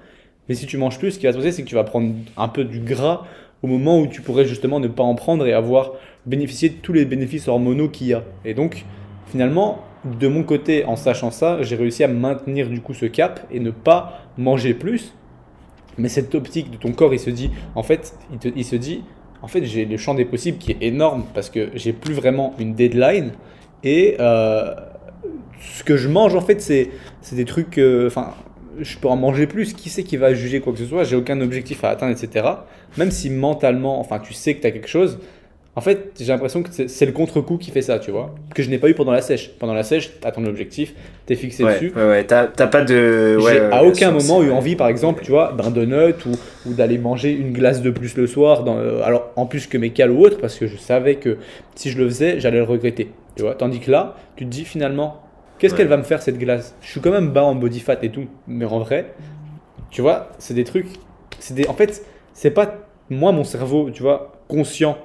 Mais 0.48 0.54
si 0.54 0.66
tu 0.66 0.78
manges 0.78 0.98
plus, 0.98 1.12
ce 1.12 1.18
qui 1.18 1.26
va 1.26 1.32
se 1.32 1.36
passer, 1.36 1.52
c'est 1.52 1.62
que 1.62 1.68
tu 1.68 1.74
vas 1.74 1.84
prendre 1.84 2.14
un 2.36 2.48
peu 2.48 2.64
du 2.64 2.80
gras 2.80 3.24
au 3.62 3.66
moment 3.66 4.00
où 4.00 4.06
tu 4.06 4.22
pourrais 4.22 4.44
justement 4.44 4.80
ne 4.80 4.88
pas 4.88 5.02
en 5.02 5.14
prendre 5.14 5.46
et 5.46 5.52
avoir 5.52 5.92
bénéficié 6.26 6.68
de 6.68 6.74
tous 6.74 6.92
les 6.92 7.04
bénéfices 7.04 7.48
hormonaux 7.48 7.88
qu'il 7.88 8.08
y 8.08 8.14
a. 8.14 8.24
Et 8.44 8.54
donc, 8.54 8.84
finalement, 9.26 9.82
de 10.04 10.28
mon 10.28 10.42
côté, 10.42 10.84
en 10.84 10.96
sachant 10.96 11.30
ça, 11.30 11.62
j'ai 11.62 11.76
réussi 11.76 12.04
à 12.04 12.08
maintenir 12.08 12.68
du 12.68 12.80
coup 12.80 12.94
ce 12.94 13.06
cap 13.06 13.46
et 13.50 13.60
ne 13.60 13.70
pas 13.70 14.20
manger 14.36 14.74
plus. 14.74 15.14
Mais 15.96 16.08
cette 16.08 16.34
optique 16.34 16.70
de 16.70 16.76
ton 16.76 16.92
corps, 16.92 17.12
il 17.12 17.18
se 17.18 17.30
dit, 17.30 17.50
en 17.74 17.82
fait, 17.82 18.14
il, 18.54 18.64
se 18.64 18.76
dit, 18.76 19.02
en 19.42 19.48
fait, 19.48 19.64
j'ai 19.64 19.84
le 19.84 19.96
champ 19.96 20.14
des 20.14 20.24
possibles 20.24 20.58
qui 20.58 20.72
est 20.72 20.82
énorme 20.82 21.24
parce 21.34 21.50
que 21.50 21.70
j'ai 21.74 21.92
plus 21.92 22.14
vraiment 22.14 22.54
une 22.60 22.74
deadline 22.74 23.32
et 23.82 24.16
euh, 24.20 24.74
ce 25.60 25.82
que 25.82 25.96
je 25.96 26.08
mange, 26.08 26.36
en 26.36 26.40
fait, 26.40 26.60
c'est 26.60 26.90
des 27.32 27.44
trucs, 27.44 27.80
enfin, 28.06 28.34
je 28.80 28.98
peux 28.98 29.08
en 29.08 29.16
manger 29.16 29.46
plus. 29.46 29.72
Qui 29.72 29.88
c'est 29.90 30.02
qui 30.02 30.16
va 30.16 30.34
juger 30.34 30.60
quoi 30.60 30.72
que 30.72 30.78
ce 30.78 30.86
soit? 30.86 31.04
J'ai 31.04 31.16
aucun 31.16 31.40
objectif 31.40 31.84
à 31.84 31.90
atteindre, 31.90 32.12
etc. 32.12 32.46
Même 32.96 33.10
si 33.10 33.30
mentalement, 33.30 34.00
enfin, 34.00 34.18
tu 34.18 34.34
sais 34.34 34.54
que 34.54 34.60
tu 34.60 34.66
as 34.66 34.70
quelque 34.70 34.88
chose, 34.88 35.18
En 35.76 35.80
fait, 35.80 36.10
j'ai 36.18 36.26
l'impression 36.32 36.64
que 36.64 36.70
c'est 36.88 37.06
le 37.06 37.12
contre-coup 37.12 37.56
qui 37.56 37.70
fait 37.70 37.82
ça, 37.82 38.00
tu 38.00 38.10
vois. 38.10 38.34
Que 38.52 38.64
je 38.64 38.68
n'ai 38.70 38.78
pas 38.78 38.88
eu 38.88 38.94
pendant 38.94 39.12
la 39.12 39.20
sèche. 39.22 39.50
Pendant 39.60 39.74
la 39.74 39.84
sèche, 39.84 40.10
t'as 40.20 40.32
ton 40.32 40.44
objectif, 40.44 40.92
t'es 41.24 41.36
fixé 41.36 41.62
dessus. 41.62 41.92
Ouais, 41.94 42.08
ouais, 42.08 42.24
t'as 42.24 42.46
pas 42.48 42.82
de. 42.82 43.38
J'ai 43.38 43.60
à 43.60 43.84
aucun 43.84 44.10
moment 44.10 44.42
eu 44.42 44.50
envie, 44.50 44.74
par 44.74 44.88
exemple, 44.88 45.22
tu 45.24 45.30
vois, 45.30 45.54
d'un 45.56 45.70
donut 45.70 46.16
ou, 46.26 46.32
ou 46.66 46.74
d'aller 46.74 46.98
manger 46.98 47.30
une 47.30 47.52
glace 47.52 47.80
de 47.80 47.90
plus 47.90 48.16
le 48.16 48.26
soir. 48.26 48.64
Dans, 48.64 48.76
euh, 48.76 49.02
alors, 49.04 49.30
en 49.36 49.46
plus 49.46 49.68
que 49.68 49.78
mes 49.78 49.90
cales 49.90 50.10
ou 50.10 50.20
autres, 50.20 50.38
parce 50.38 50.58
que 50.58 50.66
je 50.66 50.76
savais 50.76 51.14
que 51.14 51.36
si 51.76 51.90
je 51.90 51.98
le 51.98 52.08
faisais, 52.08 52.40
j'allais 52.40 52.58
le 52.58 52.64
regretter. 52.64 53.12
Tu 53.36 53.42
vois. 53.42 53.54
Tandis 53.54 53.78
que 53.78 53.92
là, 53.92 54.16
tu 54.34 54.46
te 54.46 54.50
dis 54.50 54.64
finalement, 54.64 55.22
qu'est-ce 55.58 55.74
qu'elle 55.74 55.88
va 55.88 55.96
me 55.96 56.02
faire 56.02 56.22
cette 56.22 56.38
glace? 56.38 56.74
Je 56.80 56.88
suis 56.88 57.00
quand 57.00 57.10
même 57.10 57.30
bas 57.30 57.44
en 57.44 57.54
body 57.54 57.80
fat 57.80 57.98
et 58.02 58.10
tout, 58.10 58.26
mais 58.46 58.64
en 58.64 58.78
vrai, 58.78 59.14
tu 59.90 60.02
vois, 60.02 60.30
c'est 60.38 60.54
des 60.54 60.64
trucs. 60.64 60.88
Des, 61.50 61.68
en 61.68 61.74
fait, 61.74 62.04
c'est 62.32 62.50
pas 62.50 62.74
moi, 63.10 63.32
mon 63.32 63.44
cerveau, 63.44 63.90
tu 63.90 64.02
vois, 64.02 64.32
conscient 64.48 64.98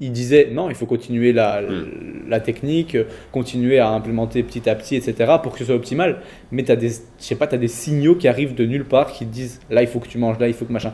il 0.00 0.12
disait 0.12 0.48
non, 0.52 0.68
il 0.68 0.76
faut 0.76 0.86
continuer 0.86 1.32
la, 1.32 1.60
hmm. 1.60 2.28
la, 2.28 2.40
technique, 2.40 2.96
continuer 3.32 3.78
à 3.78 3.90
implémenter 3.90 4.42
petit 4.42 4.68
à 4.68 4.74
petit, 4.74 4.96
etc. 4.96 5.34
pour 5.42 5.52
que 5.52 5.58
ce 5.58 5.64
soit 5.66 5.74
optimal. 5.74 6.20
Mais 6.52 6.62
tu 6.62 6.72
as 6.72 6.76
des, 6.76 6.90
je 6.90 6.94
sais 7.18 7.34
pas, 7.34 7.48
as 7.50 7.56
des 7.56 7.68
signaux 7.68 8.14
qui 8.14 8.28
arrivent 8.28 8.54
de 8.54 8.64
nulle 8.64 8.84
part 8.84 9.12
qui 9.12 9.26
te 9.26 9.32
disent 9.32 9.60
là, 9.70 9.82
il 9.82 9.88
faut 9.88 9.98
que 9.98 10.08
tu 10.08 10.18
manges, 10.18 10.38
là, 10.38 10.48
il 10.48 10.54
faut 10.54 10.64
que 10.64 10.72
machin. 10.72 10.92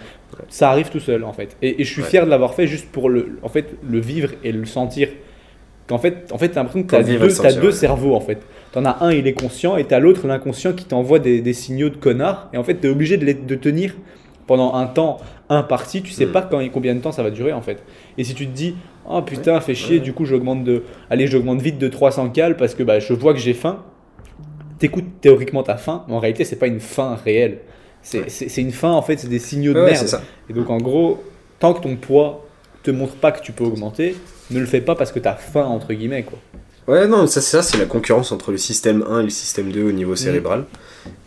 Ça 0.48 0.70
arrive 0.70 0.90
tout 0.90 1.00
seul 1.00 1.24
en 1.24 1.32
fait. 1.32 1.56
Et, 1.62 1.84
je 1.84 1.90
suis 1.90 2.02
fier 2.02 2.24
de 2.24 2.30
l'avoir 2.30 2.54
fait 2.54 2.66
juste 2.66 2.90
pour 2.90 3.10
le, 3.10 3.38
en 3.42 3.48
fait, 3.48 3.76
le 3.82 4.00
vivre 4.00 4.30
et 4.42 4.52
le 4.52 4.64
sentir. 4.64 5.08
Qu'en 5.86 5.98
fait, 5.98 6.32
en 6.32 6.38
fait, 6.38 6.50
tu 6.50 6.58
as 6.58 6.62
l'impression 6.62 6.82
que 6.82 6.88
tu 6.88 6.94
as, 6.94 7.02
deux, 7.02 7.46
as 7.46 7.52
deux 7.52 7.72
cerveaux 7.72 8.14
en 8.14 8.20
fait. 8.20 8.38
Tu 8.72 8.78
en 8.78 8.84
as 8.86 9.04
un, 9.04 9.12
il 9.12 9.26
est 9.26 9.34
conscient, 9.34 9.76
et 9.76 9.84
tu 9.86 9.94
as 9.94 10.00
l'autre, 10.00 10.26
l'inconscient, 10.26 10.72
qui 10.72 10.84
t'envoie 10.84 11.18
des, 11.18 11.42
des, 11.42 11.52
signaux 11.52 11.90
de 11.90 11.96
connard. 11.96 12.48
Et 12.52 12.56
en 12.56 12.64
fait, 12.64 12.80
tu 12.80 12.86
es 12.86 12.90
obligé 12.90 13.18
de, 13.18 13.32
de 13.32 13.54
tenir 13.54 13.94
pendant 14.46 14.74
un 14.74 14.86
temps 14.86 15.18
imparti, 15.48 16.02
tu 16.02 16.12
sais 16.12 16.26
hmm. 16.26 16.32
pas 16.32 16.42
quand, 16.42 16.66
combien 16.70 16.94
de 16.94 17.00
temps 17.00 17.12
ça 17.12 17.22
va 17.22 17.30
durer 17.30 17.52
en 17.52 17.62
fait. 17.62 17.82
Et 18.18 18.24
si 18.24 18.34
tu 18.34 18.46
te 18.46 18.52
dis, 18.52 18.74
oh 19.08 19.22
putain, 19.22 19.60
fait 19.60 19.74
chier, 19.74 20.00
du 20.00 20.12
coup 20.12 20.24
j'augmente 20.24 20.64
de, 20.64 20.84
allez, 21.10 21.26
j'augmente 21.26 21.60
vite 21.60 21.78
de 21.78 21.88
300 21.88 22.30
cales 22.30 22.56
parce 22.56 22.74
que 22.74 22.82
bah, 22.82 22.98
je 22.98 23.12
vois 23.12 23.34
que 23.34 23.40
j'ai 23.40 23.54
faim. 23.54 23.82
T'écoutes 24.78 25.20
théoriquement 25.20 25.62
ta 25.62 25.76
faim, 25.76 26.04
mais 26.08 26.14
en 26.14 26.18
réalité 26.18 26.44
c'est 26.44 26.56
pas 26.56 26.66
une 26.66 26.80
faim 26.80 27.16
réelle. 27.22 27.58
C'est 28.02 28.58
une 28.58 28.72
faim 28.72 28.92
en 28.92 29.02
fait, 29.02 29.18
c'est 29.18 29.28
des 29.28 29.38
signaux 29.38 29.72
de 29.72 29.80
merde. 29.80 30.20
Et 30.50 30.52
donc 30.52 30.68
en 30.70 30.78
gros, 30.78 31.22
tant 31.58 31.72
que 31.74 31.80
ton 31.80 31.96
poids 31.96 32.46
te 32.82 32.90
montre 32.90 33.14
pas 33.14 33.32
que 33.32 33.42
tu 33.42 33.52
peux 33.52 33.64
augmenter, 33.64 34.14
ne 34.50 34.60
le 34.60 34.66
fais 34.66 34.80
pas 34.80 34.94
parce 34.94 35.12
que 35.12 35.18
t'as 35.18 35.34
faim 35.34 35.64
entre 35.64 35.92
guillemets 35.92 36.22
quoi. 36.22 36.38
Ouais, 36.86 37.06
non, 37.06 37.26
ça, 37.26 37.40
ça 37.40 37.62
c'est 37.62 37.78
la 37.78 37.86
concurrence 37.86 38.30
entre 38.30 38.50
le 38.50 38.58
système 38.58 39.04
1 39.08 39.20
et 39.20 39.22
le 39.24 39.30
système 39.30 39.72
2 39.72 39.84
au 39.84 39.92
niveau 39.92 40.12
mm. 40.12 40.16
cérébral. 40.16 40.64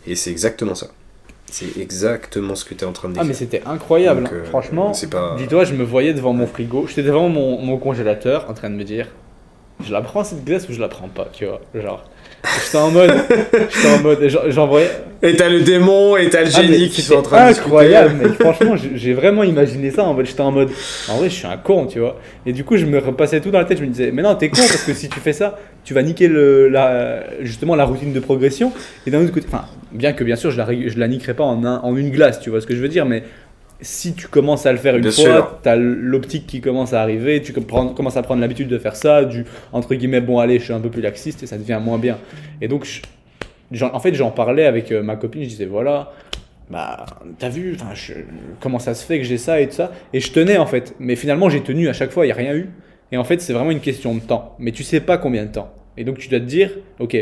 Et 0.06 0.14
c'est 0.14 0.30
exactement 0.30 0.74
ça. 0.74 0.88
C'est 1.50 1.78
exactement 1.78 2.54
ce 2.54 2.64
que 2.64 2.74
tu 2.74 2.84
es 2.84 2.86
en 2.86 2.92
train 2.92 3.08
de 3.08 3.14
dire. 3.14 3.22
Ah, 3.22 3.26
mais 3.26 3.34
c'était 3.34 3.62
incroyable. 3.64 4.26
Hein. 4.26 4.30
Euh, 4.34 4.44
Franchement, 4.44 4.92
dis-toi, 5.36 5.64
je 5.64 5.74
me 5.74 5.82
voyais 5.82 6.12
devant 6.12 6.32
mon 6.32 6.46
frigo, 6.46 6.86
j'étais 6.86 7.02
devant 7.02 7.28
mon, 7.28 7.58
mon, 7.60 7.78
congélateur 7.78 8.48
en 8.50 8.54
train 8.54 8.70
de 8.70 8.74
me 8.74 8.84
dire 8.84 9.08
je 9.84 9.92
la 9.92 10.02
prends 10.02 10.24
cette 10.24 10.44
glace 10.44 10.68
ou 10.68 10.72
je 10.72 10.80
la 10.80 10.88
prends 10.88 11.08
pas, 11.08 11.28
tu 11.32 11.46
vois. 11.46 11.60
Genre, 11.74 12.04
J'étais 12.64 12.78
en 12.78 12.90
mode. 12.90 13.12
J'étais 13.52 13.88
en 13.88 14.02
mode. 14.02 14.28
J'envoyais. 14.48 14.90
Et 15.20 15.34
t'as 15.34 15.48
le 15.48 15.62
démon 15.62 16.16
et 16.16 16.30
t'as 16.30 16.42
le 16.42 16.50
ah, 16.54 16.62
génie 16.62 16.88
qui 16.88 17.02
sont 17.02 17.16
en 17.16 17.22
train 17.22 17.50
de 17.50 17.58
incroyable, 17.58 18.14
mais 18.22 18.28
franchement, 18.28 18.76
j'ai 18.76 19.14
vraiment 19.14 19.42
imaginé 19.42 19.90
ça. 19.90 20.04
En 20.04 20.14
mode, 20.14 20.26
j'étais 20.26 20.40
en 20.42 20.52
mode. 20.52 20.70
En 21.08 21.16
vrai, 21.16 21.28
je 21.28 21.34
suis 21.34 21.46
un 21.46 21.56
con, 21.56 21.86
tu 21.86 21.98
vois. 21.98 22.20
Et 22.46 22.52
du 22.52 22.62
coup, 22.62 22.76
je 22.76 22.86
me 22.86 22.98
repassais 22.98 23.40
tout 23.40 23.50
dans 23.50 23.58
la 23.58 23.64
tête. 23.64 23.78
Je 23.78 23.82
me 23.82 23.88
disais, 23.88 24.12
mais 24.12 24.22
non, 24.22 24.36
t'es 24.36 24.48
con 24.48 24.58
parce 24.58 24.84
que 24.84 24.94
si 24.94 25.08
tu 25.08 25.18
fais 25.18 25.32
ça, 25.32 25.58
tu 25.82 25.92
vas 25.92 26.02
niquer 26.02 26.28
le, 26.28 26.68
la, 26.68 27.24
justement 27.40 27.74
la 27.74 27.84
routine 27.84 28.12
de 28.12 28.20
progression. 28.20 28.72
Et 29.06 29.10
d'un 29.10 29.22
autre 29.22 29.32
côté, 29.32 29.46
enfin, 29.48 29.64
bien 29.90 30.12
que 30.12 30.22
bien 30.22 30.36
sûr, 30.36 30.52
je 30.52 30.58
la, 30.58 30.66
je 30.66 30.98
la 30.98 31.08
niquerai 31.08 31.34
pas 31.34 31.44
en, 31.44 31.64
en 31.64 31.96
une 31.96 32.10
glace, 32.10 32.38
tu 32.38 32.50
vois 32.50 32.60
ce 32.60 32.66
que 32.66 32.76
je 32.76 32.80
veux 32.80 32.88
dire, 32.88 33.04
mais 33.04 33.24
si 33.80 34.14
tu 34.14 34.26
commences 34.26 34.66
à 34.66 34.72
le 34.72 34.78
faire 34.78 34.96
une 34.96 35.10
fois, 35.10 35.60
tu 35.62 35.68
as 35.68 35.76
l'optique 35.76 36.46
qui 36.46 36.60
commence 36.60 36.92
à 36.92 37.02
arriver, 37.02 37.40
tu 37.42 37.52
commences 37.52 38.16
à 38.16 38.22
prendre 38.22 38.40
l'habitude 38.40 38.68
de 38.68 38.78
faire 38.78 38.96
ça, 38.96 39.24
du 39.24 39.44
entre 39.72 39.94
guillemets, 39.94 40.20
bon, 40.20 40.38
allez, 40.38 40.58
je 40.58 40.64
suis 40.64 40.72
un 40.72 40.80
peu 40.80 40.90
plus 40.90 41.02
laxiste 41.02 41.42
et 41.42 41.46
ça 41.46 41.58
devient 41.58 41.80
moins 41.82 41.98
bien. 41.98 42.18
Et 42.60 42.68
donc, 42.68 42.86
en 43.80 44.00
fait, 44.00 44.14
j'en 44.14 44.30
parlais 44.30 44.66
avec 44.66 44.90
euh, 44.90 45.02
ma 45.02 45.16
copine, 45.16 45.44
je 45.44 45.48
disais, 45.48 45.66
voilà, 45.66 46.12
bah, 46.70 47.06
t'as 47.38 47.48
vu, 47.48 47.76
comment 48.60 48.78
ça 48.78 48.94
se 48.94 49.04
fait 49.04 49.18
que 49.18 49.24
j'ai 49.24 49.38
ça 49.38 49.60
et 49.60 49.68
tout 49.68 49.74
ça? 49.74 49.92
Et 50.12 50.20
je 50.20 50.32
tenais 50.32 50.58
en 50.58 50.66
fait, 50.66 50.94
mais 50.98 51.16
finalement, 51.16 51.48
j'ai 51.48 51.62
tenu 51.62 51.88
à 51.88 51.92
chaque 51.92 52.10
fois, 52.10 52.24
il 52.24 52.28
n'y 52.28 52.32
a 52.32 52.36
rien 52.36 52.54
eu. 52.54 52.70
Et 53.12 53.16
en 53.16 53.24
fait, 53.24 53.40
c'est 53.40 53.52
vraiment 53.52 53.70
une 53.70 53.80
question 53.80 54.14
de 54.14 54.20
temps. 54.20 54.54
Mais 54.58 54.72
tu 54.72 54.82
sais 54.82 55.00
pas 55.00 55.16
combien 55.16 55.44
de 55.44 55.52
temps. 55.52 55.72
Et 55.96 56.04
donc, 56.04 56.18
tu 56.18 56.28
dois 56.28 56.40
te 56.40 56.44
dire, 56.44 56.72
ok, 56.98 57.16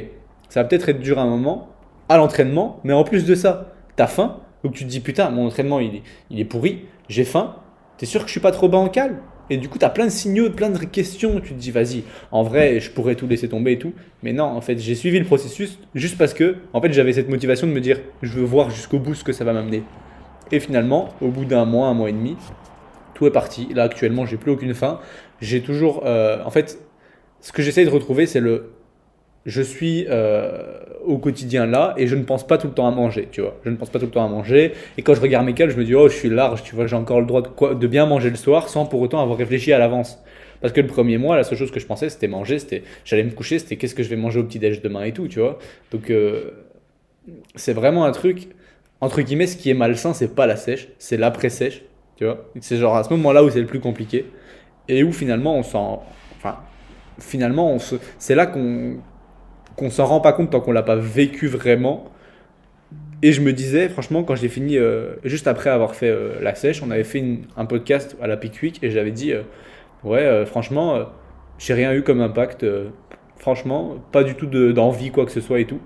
ça 0.48 0.62
va 0.62 0.68
peut-être 0.68 0.88
être 0.88 1.00
dur 1.00 1.18
un 1.18 1.26
moment, 1.26 1.68
à 2.08 2.16
l'entraînement, 2.16 2.80
mais 2.82 2.92
en 2.92 3.04
plus 3.04 3.24
de 3.24 3.34
ça, 3.34 3.72
t'as 3.94 4.06
faim 4.06 4.40
donc 4.64 4.74
tu 4.74 4.84
te 4.84 4.88
dis, 4.88 5.00
putain, 5.00 5.30
mon 5.30 5.46
entraînement, 5.46 5.80
il 5.80 5.96
est, 5.96 6.02
il 6.30 6.40
est 6.40 6.44
pourri, 6.44 6.84
j'ai 7.08 7.24
faim, 7.24 7.56
t'es 7.98 8.06
sûr 8.06 8.22
que 8.22 8.26
je 8.26 8.32
suis 8.32 8.40
pas 8.40 8.52
trop 8.52 8.68
bancal? 8.68 9.20
Et 9.48 9.58
du 9.58 9.68
coup, 9.68 9.78
tu 9.78 9.84
as 9.84 9.90
plein 9.90 10.06
de 10.06 10.10
signaux, 10.10 10.50
plein 10.50 10.70
de 10.70 10.78
questions. 10.84 11.40
Tu 11.40 11.54
te 11.54 11.58
dis, 11.58 11.70
vas-y, 11.70 12.02
en 12.32 12.42
vrai, 12.42 12.80
je 12.80 12.90
pourrais 12.90 13.14
tout 13.14 13.28
laisser 13.28 13.48
tomber 13.48 13.72
et 13.72 13.78
tout. 13.78 13.92
Mais 14.22 14.32
non, 14.32 14.44
en 14.44 14.60
fait, 14.60 14.78
j'ai 14.78 14.94
suivi 14.94 15.18
le 15.18 15.24
processus 15.24 15.78
juste 15.94 16.18
parce 16.18 16.34
que, 16.34 16.56
en 16.72 16.80
fait, 16.80 16.92
j'avais 16.92 17.12
cette 17.12 17.28
motivation 17.28 17.66
de 17.66 17.72
me 17.72 17.80
dire, 17.80 18.00
je 18.22 18.32
veux 18.32 18.44
voir 18.44 18.70
jusqu'au 18.70 18.98
bout 18.98 19.14
ce 19.14 19.22
que 19.22 19.32
ça 19.32 19.44
va 19.44 19.52
m'amener. 19.52 19.84
Et 20.50 20.60
finalement, 20.60 21.10
au 21.20 21.28
bout 21.28 21.44
d'un 21.44 21.64
mois, 21.64 21.88
un 21.88 21.94
mois 21.94 22.08
et 22.08 22.12
demi, 22.12 22.36
tout 23.14 23.26
est 23.26 23.30
parti. 23.30 23.68
Là, 23.74 23.84
actuellement, 23.84 24.26
j'ai 24.26 24.36
plus 24.36 24.50
aucune 24.50 24.74
faim. 24.74 25.00
J'ai 25.40 25.60
toujours. 25.60 26.02
Euh, 26.06 26.42
en 26.44 26.50
fait, 26.50 26.80
ce 27.40 27.52
que 27.52 27.62
j'essaye 27.62 27.84
de 27.84 27.90
retrouver, 27.90 28.26
c'est 28.26 28.40
le 28.40 28.72
je 29.46 29.62
suis 29.62 30.06
euh, 30.10 30.80
au 31.04 31.18
quotidien 31.18 31.66
là 31.66 31.94
et 31.96 32.08
je 32.08 32.16
ne 32.16 32.24
pense 32.24 32.46
pas 32.46 32.58
tout 32.58 32.66
le 32.66 32.74
temps 32.74 32.88
à 32.88 32.90
manger, 32.90 33.28
tu 33.30 33.40
vois. 33.40 33.56
Je 33.64 33.70
ne 33.70 33.76
pense 33.76 33.90
pas 33.90 34.00
tout 34.00 34.06
le 34.06 34.10
temps 34.10 34.24
à 34.24 34.28
manger. 34.28 34.72
Et 34.98 35.02
quand 35.02 35.14
je 35.14 35.20
regarde 35.20 35.46
mes 35.46 35.54
cales, 35.54 35.70
je 35.70 35.76
me 35.76 35.84
dis, 35.84 35.94
oh, 35.94 36.08
je 36.08 36.14
suis 36.14 36.28
large, 36.28 36.64
tu 36.64 36.74
vois, 36.74 36.86
j'ai 36.86 36.96
encore 36.96 37.20
le 37.20 37.26
droit 37.26 37.42
de, 37.42 37.48
quoi, 37.48 37.74
de 37.74 37.86
bien 37.86 38.06
manger 38.06 38.28
le 38.28 38.36
soir 38.36 38.68
sans 38.68 38.86
pour 38.86 39.00
autant 39.00 39.22
avoir 39.22 39.38
réfléchi 39.38 39.72
à 39.72 39.78
l'avance. 39.78 40.18
Parce 40.60 40.72
que 40.72 40.80
le 40.80 40.88
premier 40.88 41.16
mois, 41.16 41.36
la 41.36 41.44
seule 41.44 41.58
chose 41.58 41.70
que 41.70 41.78
je 41.78 41.86
pensais, 41.86 42.08
c'était 42.08 42.28
manger, 42.28 42.58
c'était 42.58 42.82
j'allais 43.04 43.22
me 43.22 43.30
coucher, 43.30 43.58
c'était 43.58 43.76
qu'est-ce 43.76 43.94
que 43.94 44.02
je 44.02 44.08
vais 44.08 44.16
manger 44.16 44.40
au 44.40 44.44
petit-déj 44.44 44.82
demain 44.82 45.04
et 45.04 45.12
tout, 45.12 45.28
tu 45.28 45.38
vois. 45.38 45.58
Donc, 45.92 46.10
euh, 46.10 46.50
c'est 47.54 47.72
vraiment 47.72 48.04
un 48.04 48.12
truc, 48.12 48.48
entre 49.00 49.20
guillemets, 49.20 49.46
ce 49.46 49.56
qui 49.56 49.70
est 49.70 49.74
malsain, 49.74 50.12
c'est 50.12 50.34
pas 50.34 50.46
la 50.46 50.56
sèche, 50.56 50.88
c'est 50.98 51.16
l'après-sèche, 51.16 51.82
tu 52.16 52.24
vois. 52.24 52.50
C'est 52.60 52.78
genre 52.78 52.96
à 52.96 53.04
ce 53.04 53.10
moment-là 53.10 53.44
où 53.44 53.50
c'est 53.50 53.60
le 53.60 53.66
plus 53.66 53.80
compliqué 53.80 54.26
et 54.88 55.04
où 55.04 55.12
finalement 55.12 55.56
on 55.56 55.62
s'en. 55.62 56.02
Enfin, 56.36 56.56
finalement, 57.18 57.70
on 57.70 57.78
se... 57.78 57.96
c'est 58.18 58.34
là 58.34 58.46
qu'on 58.46 58.96
qu'on 59.76 59.90
s'en 59.90 60.06
rend 60.06 60.20
pas 60.20 60.32
compte 60.32 60.50
tant 60.50 60.60
qu'on 60.60 60.72
l'a 60.72 60.82
pas 60.82 60.96
vécu 60.96 61.46
vraiment. 61.46 62.10
Et 63.22 63.32
je 63.32 63.40
me 63.40 63.52
disais, 63.52 63.88
franchement, 63.88 64.24
quand 64.24 64.34
j'ai 64.34 64.48
fini, 64.48 64.76
euh, 64.76 65.14
juste 65.24 65.46
après 65.46 65.70
avoir 65.70 65.94
fait 65.94 66.10
euh, 66.10 66.34
la 66.42 66.54
sèche, 66.54 66.82
on 66.82 66.90
avait 66.90 67.04
fait 67.04 67.24
un 67.56 67.64
podcast 67.64 68.16
à 68.20 68.26
la 68.26 68.36
Peak 68.36 68.60
Week 68.62 68.78
et 68.82 68.90
j'avais 68.90 69.10
dit, 69.10 69.32
euh, 69.32 69.42
ouais, 70.04 70.44
franchement, 70.46 71.06
j'ai 71.58 71.74
rien 71.74 71.92
eu 71.94 72.02
comme 72.02 72.20
impact. 72.20 72.64
franchement, 73.38 73.96
pas 74.12 74.24
du 74.24 74.34
tout 74.34 74.46
d'envie, 74.46 75.10
quoi 75.10 75.24
que 75.24 75.32
ce 75.32 75.40
soit 75.40 75.60
et 75.60 75.66
tout. 75.66 75.80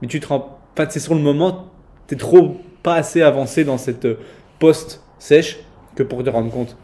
Mais 0.00 0.08
tu 0.08 0.20
te 0.20 0.26
rends. 0.28 0.58
Enfin, 0.72 0.88
c'est 0.88 1.00
sur 1.00 1.14
le 1.14 1.20
moment, 1.20 1.70
tu 2.08 2.14
es 2.14 2.18
trop 2.18 2.56
pas 2.82 2.94
assez 2.94 3.20
avancé 3.22 3.64
dans 3.64 3.76
cette 3.76 4.06
post-sèche 4.58 5.58
que 5.94 6.02
pour 6.02 6.22
te 6.24 6.30
rendre 6.30 6.50
compte. 6.50 6.76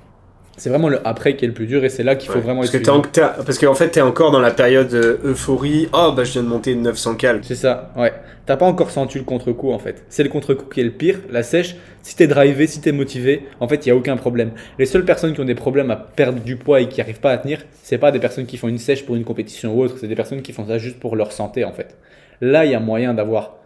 C'est 0.56 0.70
vraiment 0.70 0.88
le 0.88 1.06
après 1.06 1.36
qui 1.36 1.44
est 1.44 1.48
le 1.48 1.54
plus 1.54 1.66
dur 1.66 1.84
et 1.84 1.90
c'est 1.90 2.02
là 2.02 2.16
qu'il 2.16 2.30
faut 2.30 2.40
vraiment 2.40 2.60
parce 2.60 2.70
que 2.70 2.78
Parce 3.44 3.58
qu'en 3.58 3.74
fait, 3.74 3.90
tu 3.90 3.98
es 3.98 4.02
encore 4.02 4.30
dans 4.30 4.40
la 4.40 4.50
période 4.50 4.92
euh, 4.94 5.18
euphorie. 5.24 5.88
Oh, 5.92 6.12
bah 6.16 6.24
je 6.24 6.32
viens 6.32 6.42
de 6.42 6.48
monter 6.48 6.74
de 6.74 6.80
900 6.80 7.16
cales. 7.16 7.40
C'est 7.42 7.54
ça, 7.54 7.92
ouais. 7.96 8.12
T'as 8.46 8.56
pas 8.56 8.66
encore 8.66 8.90
senti 8.90 9.18
le 9.18 9.24
contre-coup 9.24 9.72
en 9.72 9.78
fait. 9.78 10.04
C'est 10.08 10.22
le 10.22 10.28
contre-coup 10.28 10.66
qui 10.66 10.80
est 10.80 10.84
le 10.84 10.92
pire. 10.92 11.18
La 11.30 11.42
sèche, 11.42 11.76
si 12.02 12.16
t'es 12.16 12.26
drivé, 12.26 12.66
si 12.66 12.80
t'es 12.80 12.92
motivé, 12.92 13.42
en 13.60 13.68
fait, 13.68 13.84
il 13.84 13.88
y 13.88 13.92
a 13.92 13.96
aucun 13.96 14.16
problème. 14.16 14.52
Les 14.78 14.86
seules 14.86 15.04
personnes 15.04 15.34
qui 15.34 15.40
ont 15.40 15.44
des 15.44 15.56
problèmes 15.56 15.90
à 15.90 15.96
perdre 15.96 16.40
du 16.40 16.56
poids 16.56 16.80
et 16.80 16.88
qui 16.88 17.00
arrivent 17.00 17.20
pas 17.20 17.32
à 17.32 17.38
tenir, 17.38 17.62
c'est 17.82 17.98
pas 17.98 18.12
des 18.12 18.20
personnes 18.20 18.46
qui 18.46 18.56
font 18.56 18.68
une 18.68 18.78
sèche 18.78 19.04
pour 19.04 19.16
une 19.16 19.24
compétition 19.24 19.74
ou 19.74 19.82
autre, 19.82 19.96
c'est 20.00 20.08
des 20.08 20.14
personnes 20.14 20.42
qui 20.42 20.52
font 20.52 20.66
ça 20.66 20.78
juste 20.78 21.00
pour 21.00 21.16
leur 21.16 21.32
santé 21.32 21.64
en 21.64 21.72
fait. 21.72 21.96
Là, 22.40 22.64
il 22.64 22.70
y 22.70 22.74
a 22.74 22.80
moyen 22.80 23.14
d'avoir 23.14 23.56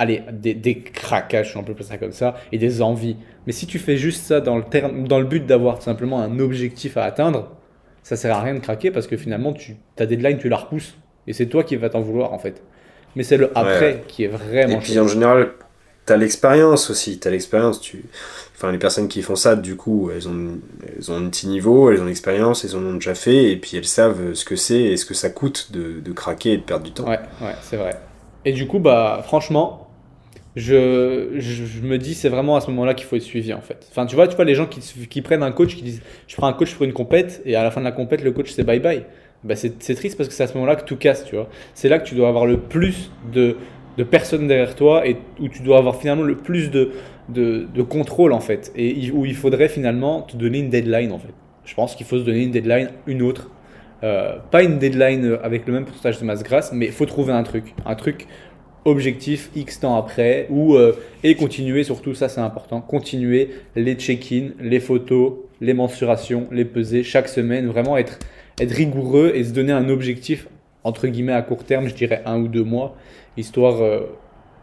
allez, 0.00 0.22
des, 0.32 0.54
des 0.54 0.80
craquages, 0.80 1.54
on 1.56 1.62
peut 1.62 1.72
appeler 1.72 1.84
ça 1.84 1.98
comme 1.98 2.12
ça, 2.12 2.34
et 2.52 2.58
des 2.58 2.80
envies. 2.80 3.16
Mais 3.46 3.52
si 3.52 3.66
tu 3.66 3.78
fais 3.78 3.98
juste 3.98 4.24
ça 4.24 4.40
dans 4.40 4.56
le, 4.56 4.64
terme, 4.64 5.06
dans 5.06 5.18
le 5.18 5.26
but 5.26 5.44
d'avoir 5.46 5.82
simplement 5.82 6.20
un 6.20 6.38
objectif 6.40 6.96
à 6.96 7.04
atteindre, 7.04 7.50
ça 8.02 8.16
sert 8.16 8.34
à 8.34 8.42
rien 8.42 8.54
de 8.54 8.60
craquer 8.60 8.90
parce 8.90 9.06
que 9.06 9.18
finalement, 9.18 9.52
tu, 9.52 9.76
ta 9.96 10.06
deadline, 10.06 10.38
tu 10.38 10.48
la 10.48 10.56
repousses. 10.56 10.94
Et 11.26 11.34
c'est 11.34 11.46
toi 11.46 11.62
qui 11.62 11.76
vas 11.76 11.90
t'en 11.90 12.00
vouloir 12.00 12.32
en 12.32 12.38
fait. 12.38 12.62
Mais 13.14 13.22
c'est 13.22 13.36
le 13.36 13.56
après 13.56 14.02
qui 14.08 14.24
est 14.24 14.28
vraiment. 14.28 14.78
Et 14.78 14.80
puis 14.80 14.98
en 14.98 15.06
général, 15.06 15.50
tu 16.06 16.12
as 16.14 16.16
l'expérience 16.16 16.88
aussi. 16.88 17.20
Tu 17.20 17.28
as 17.28 17.30
l'expérience. 17.30 17.78
Tu... 17.80 18.02
Enfin, 18.56 18.72
les 18.72 18.78
personnes 18.78 19.08
qui 19.08 19.20
font 19.20 19.36
ça, 19.36 19.54
du 19.54 19.76
coup, 19.76 20.10
elles 20.14 20.28
ont, 20.28 20.60
elles 20.96 21.12
ont 21.12 21.16
un 21.16 21.28
petit 21.28 21.46
niveau, 21.46 21.90
elles 21.90 22.00
ont 22.00 22.06
l'expérience, 22.06 22.64
elles 22.64 22.74
en 22.74 22.82
ont 22.82 22.94
déjà 22.94 23.14
fait, 23.14 23.52
et 23.52 23.56
puis 23.56 23.76
elles 23.76 23.84
savent 23.84 24.32
ce 24.32 24.44
que 24.46 24.56
c'est 24.56 24.80
et 24.80 24.96
ce 24.96 25.04
que 25.04 25.14
ça 25.14 25.28
coûte 25.28 25.72
de, 25.72 26.00
de 26.00 26.12
craquer 26.12 26.54
et 26.54 26.56
de 26.56 26.62
perdre 26.62 26.84
du 26.84 26.92
temps. 26.92 27.04
Ouais, 27.04 27.20
ouais, 27.42 27.54
c'est 27.62 27.76
vrai. 27.76 27.98
Et 28.44 28.52
du 28.52 28.66
coup, 28.66 28.78
bah, 28.78 29.22
franchement, 29.24 29.79
je, 30.56 31.30
je, 31.38 31.80
me 31.82 31.96
dis 31.96 32.14
c'est 32.14 32.28
vraiment 32.28 32.56
à 32.56 32.60
ce 32.60 32.70
moment-là 32.70 32.94
qu'il 32.94 33.06
faut 33.06 33.16
être 33.16 33.22
suivi 33.22 33.52
en 33.52 33.60
fait. 33.60 33.86
Enfin 33.90 34.06
tu 34.06 34.16
vois, 34.16 34.26
tu 34.26 34.34
vois 34.34 34.44
les 34.44 34.54
gens 34.54 34.66
qui, 34.66 35.22
prennent 35.22 35.42
un 35.42 35.52
coach 35.52 35.76
qui 35.76 35.82
disent 35.82 36.02
je 36.26 36.36
prends 36.36 36.48
un 36.48 36.52
coach 36.52 36.74
pour 36.74 36.84
une 36.84 36.92
compète 36.92 37.40
et 37.44 37.54
à 37.54 37.62
la 37.62 37.70
fin 37.70 37.80
de 37.80 37.84
la 37.84 37.92
compète 37.92 38.22
le 38.22 38.32
coach 38.32 38.50
c'est 38.50 38.64
bye 38.64 38.80
bye. 38.80 39.04
Bah, 39.42 39.54
c'est 39.56 39.94
triste 39.94 40.18
parce 40.18 40.28
que 40.28 40.34
c'est 40.34 40.42
à 40.42 40.46
ce 40.46 40.54
moment-là 40.54 40.76
que 40.76 40.84
tout 40.84 40.96
casse, 40.96 41.24
tu 41.24 41.34
vois. 41.34 41.48
C'est 41.72 41.88
là 41.88 41.98
que 41.98 42.06
tu 42.06 42.14
dois 42.14 42.28
avoir 42.28 42.44
le 42.44 42.58
plus 42.58 43.10
de, 43.32 43.56
de, 43.96 44.04
personnes 44.04 44.46
derrière 44.46 44.74
toi 44.74 45.06
et 45.06 45.16
où 45.40 45.48
tu 45.48 45.62
dois 45.62 45.78
avoir 45.78 45.96
finalement 45.96 46.24
le 46.24 46.36
plus 46.36 46.70
de, 46.70 46.90
de, 47.30 47.66
de 47.74 47.82
contrôle 47.82 48.32
en 48.34 48.40
fait 48.40 48.70
et 48.76 49.10
où 49.12 49.24
il 49.24 49.34
faudrait 49.34 49.68
finalement 49.68 50.22
te 50.22 50.36
donner 50.36 50.58
une 50.58 50.68
deadline 50.68 51.12
en 51.12 51.18
fait. 51.18 51.32
je 51.64 51.74
pense 51.74 51.94
qu'il 51.94 52.04
faut 52.04 52.18
se 52.18 52.24
donner 52.24 52.42
une 52.42 52.50
deadline, 52.50 52.90
une 53.06 53.22
autre. 53.22 53.50
Euh, 54.02 54.36
pas 54.50 54.62
une 54.62 54.78
deadline 54.78 55.38
avec 55.42 55.66
le 55.66 55.74
même 55.74 55.84
pourcentage 55.84 56.20
de 56.20 56.24
masse 56.24 56.42
grasse, 56.42 56.72
mais 56.72 56.86
il 56.86 56.92
faut 56.92 57.06
trouver 57.06 57.32
un 57.32 57.42
truc. 57.42 57.74
Un 57.84 57.94
truc 57.94 58.26
objectif 58.84 59.50
X 59.54 59.80
temps 59.80 59.96
après, 59.96 60.46
ou, 60.50 60.74
euh, 60.74 60.96
et 61.22 61.34
continuer, 61.34 61.84
surtout 61.84 62.14
ça 62.14 62.28
c'est 62.28 62.40
important, 62.40 62.80
continuer 62.80 63.50
les 63.76 63.94
check-in, 63.94 64.50
les 64.60 64.80
photos, 64.80 65.34
les 65.60 65.74
mensurations, 65.74 66.46
les 66.50 66.64
peser 66.64 67.02
chaque 67.02 67.28
semaine, 67.28 67.66
vraiment 67.66 67.96
être, 67.96 68.18
être 68.58 68.72
rigoureux 68.72 69.32
et 69.34 69.44
se 69.44 69.52
donner 69.52 69.72
un 69.72 69.88
objectif, 69.88 70.48
entre 70.84 71.06
guillemets 71.06 71.32
à 71.32 71.42
court 71.42 71.64
terme, 71.64 71.88
je 71.88 71.94
dirais 71.94 72.22
un 72.24 72.40
ou 72.40 72.48
deux 72.48 72.64
mois, 72.64 72.96
histoire 73.36 73.82
euh, 73.82 74.00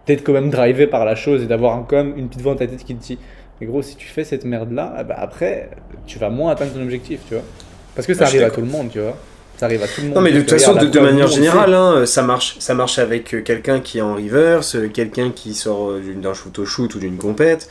d'être 0.08 0.24
quand 0.24 0.34
même 0.34 0.50
drivé 0.50 0.88
par 0.88 1.06
la 1.06 1.16
chose 1.16 1.44
et 1.44 1.46
d'avoir 1.46 1.86
quand 1.88 1.98
même 1.98 2.18
une 2.18 2.28
petite 2.28 2.42
voix 2.42 2.54
dans 2.54 2.60
ta 2.60 2.68
tête 2.68 2.84
qui 2.84 2.96
te 2.96 3.04
dit, 3.04 3.20
mais 3.60 3.68
gros, 3.68 3.82
si 3.82 3.96
tu 3.96 4.08
fais 4.08 4.24
cette 4.24 4.46
merde-là, 4.46 5.04
bah 5.04 5.16
après, 5.18 5.70
tu 6.06 6.20
vas 6.20 6.30
moins 6.30 6.52
atteindre 6.52 6.74
ton 6.74 6.82
objectif, 6.82 7.22
tu 7.28 7.34
vois. 7.34 7.44
Parce 7.96 8.06
que 8.06 8.14
ça 8.14 8.26
arrive 8.26 8.44
à 8.44 8.52
tout 8.52 8.62
le 8.62 8.68
monde, 8.68 8.90
tu 8.92 9.00
vois. 9.00 9.18
Ça 9.58 9.66
arrive 9.66 9.82
à 9.82 9.88
tout 9.88 10.02
le 10.02 10.08
monde. 10.08 10.16
Non, 10.16 10.22
mais 10.22 10.32
de 10.32 10.42
toute 10.42 10.52
façon, 10.52 10.76
de, 10.76 11.00
manière 11.00 11.28
générale, 11.28 11.74
hein, 11.74 12.06
ça 12.06 12.22
marche. 12.22 12.58
Ça 12.60 12.76
marche 12.76 13.00
avec 13.00 13.34
euh, 13.34 13.42
quelqu'un 13.42 13.80
qui 13.80 13.98
est 13.98 14.02
en 14.02 14.16
reverse, 14.16 14.76
euh, 14.76 14.88
quelqu'un 14.88 15.32
qui 15.32 15.56
sort 15.56 15.92
euh, 15.92 16.02
d'un 16.16 16.34
shoot 16.34 16.58
au 16.60 16.66
shoot 16.66 16.94
ou 16.94 17.00
d'une 17.00 17.18
compète. 17.18 17.68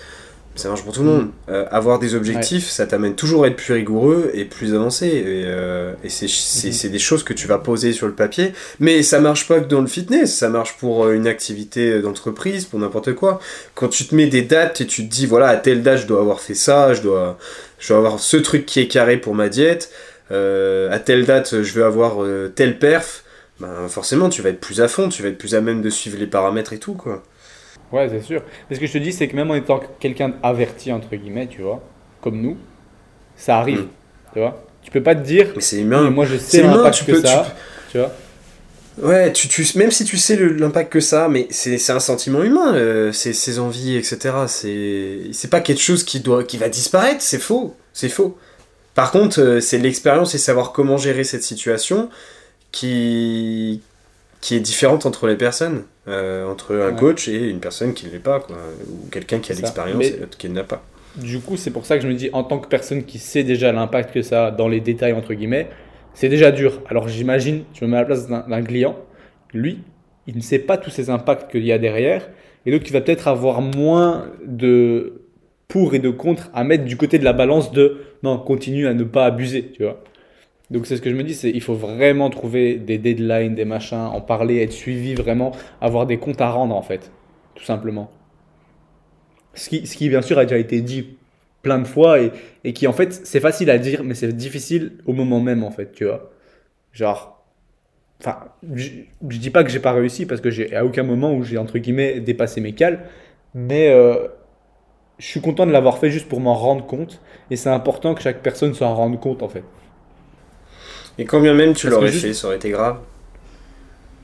Ça 0.57 0.71
marche 0.71 0.83
pour 0.83 0.95
tout 0.95 1.03
le 1.03 1.07
monde. 1.07 1.29
Mm. 1.49 1.53
avoir 1.71 1.99
des 1.99 2.15
objectifs, 2.15 2.71
ça 2.71 2.87
t'amène 2.87 3.15
toujours 3.15 3.45
à 3.45 3.49
être 3.49 3.57
plus 3.57 3.75
rigoureux 3.75 4.31
et 4.33 4.47
plus 4.47 4.75
avancé. 4.75 5.07
Et, 5.07 5.43
et 5.43 6.09
mm-hmm. 6.09 6.73
c'est 6.73 6.89
des 6.89 6.99
choses 6.99 7.23
que 7.25 7.35
tu 7.35 7.47
vas 7.47 7.59
poser 7.59 7.93
sur 7.93 8.07
le 8.07 8.15
papier. 8.15 8.55
Mais 8.81 9.03
ça 9.03 9.21
marche 9.21 9.47
pas 9.47 9.61
que 9.61 9.69
dans 9.69 9.83
le 9.83 9.87
fitness, 9.87 10.35
ça 10.35 10.49
marche 10.49 10.79
pour 10.79 11.11
une 11.11 11.27
activité 11.27 12.01
d'entreprise, 12.01 12.65
pour 12.65 12.81
n'importe 12.81 13.13
quoi. 13.13 13.39
Quand 13.75 13.89
tu 13.89 14.07
te 14.07 14.15
mets 14.15 14.29
des 14.29 14.41
dates 14.41 14.81
et 14.81 14.87
tu 14.87 15.07
te 15.07 15.15
dis, 15.15 15.27
voilà, 15.27 15.49
à 15.49 15.57
telle 15.57 15.83
date, 15.83 15.99
je 15.99 16.07
dois 16.07 16.21
avoir 16.21 16.41
fait 16.41 16.55
ça, 16.55 16.95
je 16.95 17.03
dois, 17.03 17.37
je 17.79 17.89
dois 17.89 17.99
avoir 17.99 18.19
ce 18.19 18.39
truc 18.39 18.65
qui 18.65 18.81
est 18.81 18.89
carré 18.89 19.19
pour 19.19 19.35
ma 19.35 19.51
diète. 19.51 19.91
Euh, 20.33 20.91
à 20.91 20.99
telle 20.99 21.25
date 21.25 21.63
je 21.63 21.73
veux 21.73 21.85
avoir 21.85 22.23
euh, 22.23 22.53
tel 22.55 22.79
perf, 22.79 23.25
ben 23.61 23.87
forcément 23.89 24.29
tu 24.29 24.43
vas 24.43 24.51
être 24.51 24.61
plus 24.61 24.81
à 24.81 24.89
fond, 24.89 25.09
tu 25.09 25.23
vas 25.23 25.29
être 25.29 25.39
plus 25.39 25.55
à 25.55 25.61
même 25.61 25.83
de 25.83 25.91
suivre 25.91 26.19
les 26.19 26.27
paramètres 26.27 26.73
et 26.73 26.79
tout 26.79 26.95
quoi. 26.95 27.23
Ouais, 27.93 28.09
c'est 28.09 28.23
sûr. 28.23 28.43
Mais 28.69 28.77
ce 28.77 28.81
que 28.81 28.87
je 28.87 28.93
te 28.93 28.99
dis, 28.99 29.13
c'est 29.13 29.29
que 29.29 29.37
même 29.37 29.51
en 29.51 29.55
étant 29.55 29.81
quelqu'un 30.01 30.35
averti, 30.43 30.93
entre 30.93 31.15
guillemets, 31.15 31.47
tu 31.47 31.63
vois, 31.63 31.81
comme 32.21 32.41
nous, 32.41 32.57
ça 33.37 33.59
arrive. 33.59 33.83
Hmm. 33.83 33.89
Tu 34.33 34.41
vois 34.41 34.67
Tu 34.83 34.91
peux 34.91 35.03
pas 35.03 35.15
te 35.15 35.23
dire. 35.23 35.53
Mais 35.55 35.63
c'est 35.63 35.81
humain. 35.81 36.11
moi, 36.11 36.27
je 36.27 36.37
sais 36.37 36.63
l'impact 36.63 37.07
que 37.07 37.21
ça. 37.21 37.55
Tu, 37.91 37.99
vois 37.99 38.13
Ouais, 38.99 39.33
tu, 39.33 39.47
tu, 39.47 39.65
même 39.77 39.91
si 39.91 40.05
tu 40.05 40.17
sais 40.17 40.37
l'impact 40.37 40.91
que 40.91 41.01
ça, 41.01 41.29
mais 41.29 41.47
c'est 41.51 41.91
un 41.91 42.01
sentiment 42.01 42.43
humain, 42.43 42.75
euh, 42.75 43.13
ses 43.13 43.59
envies, 43.59 43.97
etc. 43.97 44.35
C'est 44.49 45.51
pas 45.51 45.61
quelque 45.61 45.83
chose 45.83 46.03
qui, 46.03 46.21
doit, 46.21 46.45
qui 46.45 46.57
va 46.57 46.69
disparaître, 46.69 47.21
c'est 47.21 47.39
faux. 47.39 47.77
C'est 47.93 48.09
faux. 48.09 48.37
Par 48.97 49.13
contre, 49.13 49.41
euh, 49.41 49.61
c'est 49.61 49.79
l'expérience 49.79 50.35
et 50.35 50.39
savoir 50.39 50.73
comment 50.73 50.97
gérer 50.97 51.23
cette 51.23 51.43
situation 51.43 52.09
qui, 52.73 53.83
qui 54.41 54.57
est 54.57 54.61
différente 54.61 55.05
entre 55.05 55.27
les 55.27 55.37
personnes, 55.37 55.85
euh, 56.09 56.47
entre 56.47 56.75
un 56.75 56.93
coach 56.93 57.29
et 57.29 57.51
une 57.51 57.61
personne 57.61 57.93
qui 57.93 58.07
ne 58.07 58.13
l'est 58.13 58.19
pas, 58.19 58.41
quoi, 58.41 58.57
ou 58.89 59.09
quelqu'un 59.11 59.39
qui 59.39 59.53
a 59.53 59.55
l'expérience 59.55 60.03
et 60.03 60.17
l'autre 60.19 60.39
qui 60.39 60.49
ne 60.49 60.57
l'a 60.57 60.65
pas. 60.65 60.83
Du 61.17 61.41
coup, 61.41 61.59
c'est 61.59 61.71
pour 61.71 61.85
ça 61.85 61.97
que 61.97 62.03
je 62.03 62.09
me 62.09 62.15
dis, 62.15 62.31
en 62.33 62.43
tant 62.43 62.59
que 62.59 62.69
personne 62.69 63.05
qui 63.05 63.19
sait 63.19 63.45
déjà 63.45 63.71
l'impact 63.71 64.15
que 64.15 64.23
ça 64.23 64.47
a 64.47 64.51
dans 64.51 64.67
les 64.67 64.81
détails, 64.81 65.13
entre 65.13 65.35
guillemets, 65.35 65.69
c'est 66.15 66.31
déjà 66.31 66.51
dur. 66.51 66.81
Alors 66.89 67.07
j'imagine, 67.07 67.65
je 67.75 67.85
me 67.85 67.91
mets 67.91 67.99
à 67.99 68.01
la 68.01 68.07
place 68.07 68.27
d'un 68.27 68.63
client, 68.63 68.97
lui, 69.53 69.81
il 70.27 70.37
ne 70.37 70.43
sait 70.43 70.59
pas 70.59 70.79
tous 70.79 70.91
ces 70.91 71.11
impacts 71.11 71.51
qu'il 71.51 71.65
y 71.65 71.73
a 71.73 71.79
derrière, 71.79 72.29
et 72.65 72.71
donc 72.71 72.89
il 72.89 72.93
va 72.95 73.03
peut-être 73.03 73.29
avoir 73.29 73.61
moins 73.61 74.27
de 74.47 75.21
pour 75.69 75.95
et 75.95 75.99
de 75.99 76.11
contre 76.11 76.49
à 76.55 76.65
mettre 76.65 76.85
du 76.85 76.97
côté 76.97 77.19
de 77.19 77.25
la 77.25 77.33
balance 77.33 77.73
de 77.73 77.99
continue 78.39 78.87
à 78.87 78.95
ne 78.95 79.05
pas 79.05 79.27
abuser, 79.27 79.71
tu 79.73 79.83
vois. 79.85 80.03
Donc 80.71 80.87
c'est 80.87 80.97
ce 80.97 81.03
que 81.03 81.11
je 81.11 81.15
me 81.15 81.23
dis, 81.23 81.35
c'est 81.35 81.51
il 81.51 81.63
faut 81.63 81.75
vraiment 81.75 82.29
trouver 82.31 82.77
des 82.77 82.99
deadlines, 82.99 83.55
des 83.55 83.65
machins, 83.65 83.99
en 83.99 84.21
parler, 84.21 84.63
être 84.63 84.73
suivi 84.73 85.15
vraiment, 85.15 85.53
avoir 85.81 86.07
des 86.07 86.19
comptes 86.19 86.41
à 86.41 86.51
rendre 86.51 86.75
en 86.75 86.83
fait, 86.83 87.13
tout 87.55 87.65
simplement. 87.65 88.11
Ce 89.55 89.69
qui, 89.69 89.87
ce 89.87 89.97
qui 89.97 90.09
bien 90.09 90.23
sûr 90.23 90.39
a 90.39 90.45
déjà 90.45 90.59
été 90.59 90.81
dit 90.81 91.17
plein 91.63 91.79
de 91.79 91.87
fois 91.87 92.21
et, 92.21 92.33
et 92.65 92.73
qui 92.73 92.87
en 92.87 92.93
fait 92.93 93.13
c'est 93.13 93.41
facile 93.41 93.71
à 93.71 93.79
dire 93.79 94.05
mais 94.05 94.15
c'est 94.15 94.33
difficile 94.33 94.93
au 95.07 95.13
moment 95.13 95.41
même 95.41 95.63
en 95.65 95.71
fait, 95.71 95.93
tu 95.93 96.05
vois. 96.05 96.31
Genre, 96.93 97.45
enfin, 98.21 98.39
je, 98.75 98.91
je 99.29 99.39
dis 99.39 99.51
pas 99.51 99.65
que 99.65 99.71
j'ai 99.71 99.81
pas 99.81 99.93
réussi 99.93 100.27
parce 100.27 100.41
que 100.41 100.51
j'ai 100.51 100.75
à 100.75 100.85
aucun 100.85 101.03
moment 101.05 101.35
où 101.35 101.45
j'ai 101.45 101.59
entre 101.59 101.79
guillemets 101.79 102.21
dépassé 102.21 102.61
mes 102.61 102.73
cales, 102.73 103.09
mais 103.55 103.89
euh, 103.91 104.29
je 105.19 105.27
suis 105.27 105.41
content 105.41 105.67
de 105.67 105.73
l'avoir 105.73 105.99
fait 105.99 106.11
juste 106.11 106.29
pour 106.29 106.41
m'en 106.41 106.55
rendre 106.55 106.85
compte. 106.85 107.21
Et 107.51 107.57
c'est 107.57 107.71
important 107.71 108.15
que 108.15 108.23
chaque 108.23 108.43
personne 108.43 108.75
s'en 108.75 108.95
rende 108.95 109.21
compte, 109.21 109.43
en 109.43 109.49
fait. 109.49 109.65
Et 111.19 111.25
combien 111.25 111.55
même 111.55 111.73
tu 111.73 111.89
l'aurais 111.89 112.13
fait, 112.13 112.33
ça 112.35 112.49
aurait 112.49 112.57
été 112.57 112.71
grave 112.71 112.99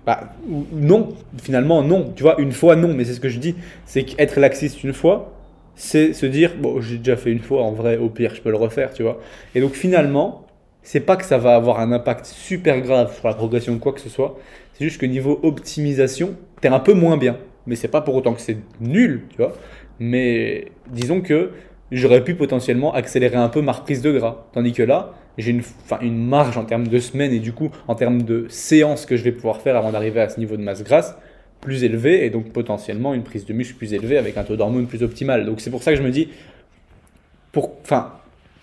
bah, 0.04 0.34
non, 0.72 1.10
finalement 1.40 1.82
non. 1.82 2.12
Tu 2.16 2.24
vois, 2.24 2.40
une 2.40 2.50
fois 2.50 2.74
non, 2.74 2.92
mais 2.92 3.04
c'est 3.04 3.14
ce 3.14 3.20
que 3.20 3.28
je 3.28 3.38
dis. 3.38 3.54
C'est 3.86 4.02
qu'être 4.02 4.40
laxiste 4.40 4.82
une 4.82 4.92
fois, 4.92 5.32
c'est 5.76 6.12
se 6.12 6.26
dire, 6.26 6.56
bon, 6.58 6.80
j'ai 6.80 6.98
déjà 6.98 7.16
fait 7.16 7.30
une 7.30 7.38
fois, 7.38 7.62
en 7.62 7.72
vrai, 7.72 7.96
au 7.98 8.08
pire, 8.08 8.34
je 8.34 8.42
peux 8.42 8.50
le 8.50 8.56
refaire, 8.56 8.92
tu 8.92 9.04
vois. 9.04 9.20
Et 9.54 9.60
donc 9.60 9.74
finalement, 9.74 10.44
c'est 10.82 11.00
pas 11.00 11.16
que 11.16 11.24
ça 11.24 11.38
va 11.38 11.54
avoir 11.54 11.78
un 11.78 11.92
impact 11.92 12.26
super 12.26 12.80
grave 12.80 13.14
sur 13.14 13.28
la 13.28 13.34
progression 13.34 13.74
de 13.74 13.78
quoi 13.78 13.92
que 13.92 14.00
ce 14.00 14.08
soit. 14.08 14.38
C'est 14.74 14.84
juste 14.84 15.00
que 15.00 15.06
niveau 15.06 15.38
optimisation, 15.42 16.36
t'es 16.60 16.68
un 16.68 16.80
peu 16.80 16.94
moins 16.94 17.16
bien. 17.16 17.38
Mais 17.66 17.76
c'est 17.76 17.88
pas 17.88 18.00
pour 18.00 18.16
autant 18.16 18.34
que 18.34 18.40
c'est 18.40 18.56
nul, 18.80 19.22
tu 19.30 19.36
vois. 19.36 19.52
Mais 20.00 20.71
disons 20.92 21.20
que 21.20 21.50
j'aurais 21.90 22.22
pu 22.22 22.34
potentiellement 22.34 22.94
accélérer 22.94 23.36
un 23.36 23.48
peu 23.48 23.60
ma 23.60 23.72
reprise 23.72 24.02
de 24.02 24.12
gras. 24.12 24.46
Tandis 24.52 24.72
que 24.72 24.82
là, 24.82 25.14
j'ai 25.38 25.50
une, 25.50 25.62
une 26.00 26.26
marge 26.26 26.56
en 26.56 26.64
termes 26.64 26.86
de 26.86 26.98
semaines 26.98 27.32
et 27.32 27.40
du 27.40 27.52
coup 27.52 27.70
en 27.88 27.94
termes 27.94 28.22
de 28.22 28.46
séances 28.48 29.06
que 29.06 29.16
je 29.16 29.24
vais 29.24 29.32
pouvoir 29.32 29.60
faire 29.60 29.76
avant 29.76 29.90
d'arriver 29.90 30.20
à 30.20 30.28
ce 30.28 30.38
niveau 30.38 30.56
de 30.56 30.62
masse 30.62 30.84
grasse 30.84 31.16
plus 31.60 31.84
élevé 31.84 32.26
et 32.26 32.30
donc 32.30 32.52
potentiellement 32.52 33.14
une 33.14 33.22
prise 33.22 33.46
de 33.46 33.52
muscle 33.54 33.76
plus 33.76 33.94
élevée 33.94 34.18
avec 34.18 34.36
un 34.36 34.44
taux 34.44 34.56
d'hormones 34.56 34.86
plus 34.86 35.02
optimal. 35.02 35.46
Donc 35.46 35.60
c'est 35.60 35.70
pour 35.70 35.82
ça 35.82 35.92
que 35.92 35.98
je 35.98 36.02
me 36.02 36.10
dis, 36.10 36.28
pour, 37.52 37.70
enfin, 37.82 38.12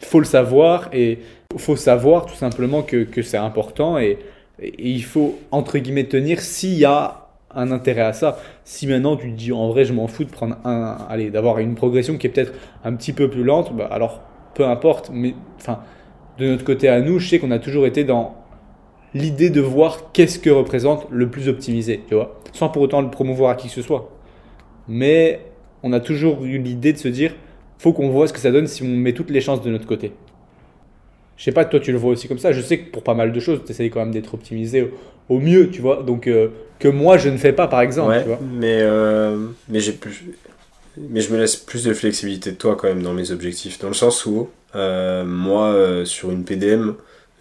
faut 0.02 0.20
le 0.20 0.26
savoir 0.26 0.90
et 0.94 1.20
faut 1.58 1.76
savoir 1.76 2.26
tout 2.26 2.36
simplement 2.36 2.84
que, 2.84 3.04
que 3.04 3.22
c'est 3.22 3.38
important 3.38 3.98
et, 3.98 4.20
et, 4.62 4.74
il 4.78 5.04
faut 5.04 5.40
entre 5.52 5.78
guillemets 5.80 6.04
tenir 6.04 6.42
s'il 6.42 6.78
y 6.78 6.86
a 6.86 7.29
un 7.56 7.72
intérêt 7.72 8.02
à 8.02 8.14
ça. 8.14 8.40
Si 8.64 8.88
maintenant 8.88 9.16
tu 9.16 9.32
dis 9.32 9.52
en 9.52 9.70
vrai 9.70 9.86
je 9.86 9.94
m'en 9.94 10.08
fous 10.08 10.24
de 10.24 10.30
prendre 10.30 10.58
un, 10.66 10.98
allez, 11.10 11.30
d'avoir 11.32 11.60
une 11.60 11.76
progression 11.76 12.18
qui 12.18 12.28
est 12.28 12.30
peut-être 12.30 12.54
un 12.84 12.94
petit 12.96 13.14
peu 13.14 13.30
plus 13.30 13.44
lente, 13.44 13.76
bah, 13.76 13.88
alors 13.92 14.22
peu 14.54 14.66
importe. 14.66 15.10
Mais 15.14 15.34
enfin, 15.58 15.80
de 16.38 16.48
notre 16.48 16.64
côté 16.64 16.90
à 16.90 17.02
nous, 17.02 17.20
je 17.20 17.30
sais 17.30 17.40
qu'on 17.40 17.52
a 17.52 17.60
toujours 17.60 17.86
été 17.86 18.04
dans 18.04 18.36
l'idée 19.14 19.50
de 19.50 19.62
voir 19.62 20.12
qu'est-ce 20.12 20.40
que 20.40 20.50
représente 20.50 21.08
le 21.10 21.30
plus 21.30 21.48
optimisé, 21.48 22.04
tu 22.08 22.16
vois, 22.16 22.40
sans 22.54 22.70
pour 22.70 22.82
autant 22.82 23.02
le 23.02 23.10
promouvoir 23.10 23.52
à 23.52 23.56
qui 23.56 23.68
que 23.68 23.74
ce 23.74 23.82
soit. 23.82 24.12
Mais 24.88 25.42
on 25.84 25.94
a 25.94 26.00
toujours 26.00 26.44
eu 26.44 26.58
l'idée 26.58 26.94
de 26.94 26.98
se 26.98 27.08
dire, 27.08 27.36
faut 27.78 27.94
qu'on 27.94 28.10
voit 28.10 28.28
ce 28.28 28.34
que 28.34 28.40
ça 28.40 28.52
donne 28.52 28.68
si 28.68 28.84
on 28.84 28.88
met 28.88 29.14
toutes 29.14 29.32
les 29.32 29.42
chances 29.42 29.62
de 29.62 29.72
notre 29.72 29.88
côté. 29.88 30.12
Je 31.38 31.46
sais 31.46 31.52
pas, 31.54 31.64
toi 31.64 31.80
tu 31.80 31.92
le 31.92 31.98
vois 31.98 32.12
aussi 32.12 32.28
comme 32.28 32.38
ça. 32.38 32.52
Je 32.52 32.62
sais 32.62 32.80
que 32.80 32.92
pour 32.92 33.04
pas 33.04 33.14
mal 33.14 33.32
de 33.32 33.40
choses, 33.40 33.62
tu 33.66 33.72
essayes 33.72 33.90
quand 33.90 34.02
même 34.02 34.12
d'être 34.12 34.34
optimisé 34.34 34.92
au, 35.30 35.40
mieux, 35.40 35.70
tu 35.70 35.82
vois. 35.82 36.04
Donc, 36.04 36.28
euh, 36.28 36.50
que 36.80 36.88
moi 36.88 37.18
je 37.18 37.30
ne 37.30 37.38
fais 37.38 37.54
pas 37.54 37.68
par 37.68 37.82
exemple. 37.82 38.18
tu 38.22 38.28
vois. 38.28 38.40
Mais, 38.42 38.80
euh, 38.82 39.48
mais, 39.68 39.80
j'ai 39.80 39.94
plus... 39.94 40.24
mais 40.98 41.22
je 41.22 41.32
me 41.32 41.40
laisse 41.40 41.56
plus 41.56 41.84
de 41.84 41.94
flexibilité 41.94 42.52
de 42.52 42.58
toi 42.58 42.76
quand 42.76 42.88
même 42.88 43.04
dans 43.04 43.14
mes 43.14 43.32
objectifs. 43.32 43.80
Dans 43.80 43.88
le 43.88 43.94
sens 43.94 44.26
où, 44.26 44.50
euh, 44.76 45.24
moi, 45.26 45.76
sur 46.06 46.32
une 46.32 46.44
PDM, 46.44 46.94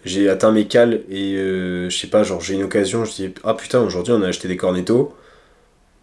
j'ai 0.05 0.29
atteint 0.29 0.51
mes 0.51 0.67
cales 0.67 1.01
et 1.09 1.35
je 1.35 1.95
sais 1.95 2.07
pas, 2.07 2.23
genre 2.23 2.41
j'ai 2.41 2.55
une 2.55 2.63
occasion, 2.63 3.05
je 3.05 3.13
dis 3.13 3.33
Ah 3.43 3.53
putain, 3.53 3.81
aujourd'hui 3.81 4.13
on 4.13 4.21
a 4.21 4.27
acheté 4.27 4.47
des 4.47 4.57
cornettos, 4.57 5.13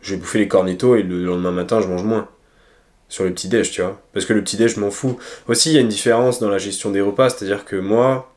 je 0.02 0.14
vais 0.14 0.20
bouffer 0.20 0.38
les 0.38 0.48
cornettos 0.48 0.96
et 0.96 1.02
le 1.02 1.24
lendemain 1.24 1.52
matin 1.52 1.80
je 1.80 1.88
mange 1.88 2.04
moins. 2.04 2.28
Sur 3.08 3.22
le 3.22 3.32
petit 3.32 3.46
déj, 3.46 3.70
tu 3.70 3.82
vois. 3.82 4.02
Parce 4.12 4.26
que 4.26 4.32
le 4.32 4.42
petit 4.42 4.56
déj, 4.56 4.74
je 4.74 4.80
m'en 4.80 4.90
fous. 4.90 5.16
Aussi, 5.46 5.70
il 5.70 5.74
y 5.74 5.78
a 5.78 5.80
une 5.80 5.86
différence 5.86 6.40
dans 6.40 6.48
la 6.48 6.58
gestion 6.58 6.90
des 6.90 7.00
repas, 7.00 7.30
c'est-à-dire 7.30 7.64
que 7.64 7.76
moi, 7.76 8.34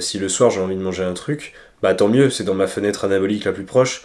si 0.00 0.18
le 0.18 0.28
soir 0.28 0.50
j'ai 0.50 0.60
envie 0.60 0.74
de 0.74 0.80
manger 0.80 1.04
un 1.04 1.12
truc, 1.12 1.54
bah 1.82 1.94
tant 1.94 2.08
mieux, 2.08 2.30
c'est 2.30 2.44
dans 2.44 2.54
ma 2.54 2.66
fenêtre 2.66 3.04
anabolique 3.04 3.44
la 3.44 3.52
plus 3.52 3.64
proche. 3.64 4.04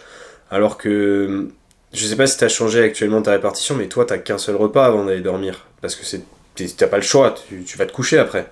Alors 0.50 0.78
que 0.78 1.48
je 1.92 2.06
sais 2.06 2.16
pas 2.16 2.26
si 2.26 2.36
tu 2.36 2.44
as 2.44 2.48
changé 2.48 2.82
actuellement 2.82 3.22
ta 3.22 3.32
répartition, 3.32 3.74
mais 3.76 3.86
toi, 3.86 4.04
t'as 4.04 4.18
qu'un 4.18 4.38
seul 4.38 4.56
repas 4.56 4.86
avant 4.86 5.04
d'aller 5.04 5.20
dormir. 5.20 5.66
Parce 5.80 5.94
que 5.96 6.04
t'as 6.76 6.86
pas 6.86 6.96
le 6.96 7.02
choix, 7.02 7.34
tu, 7.34 7.78
vas 7.78 7.86
te 7.86 7.92
coucher 7.92 8.18
après. 8.18 8.50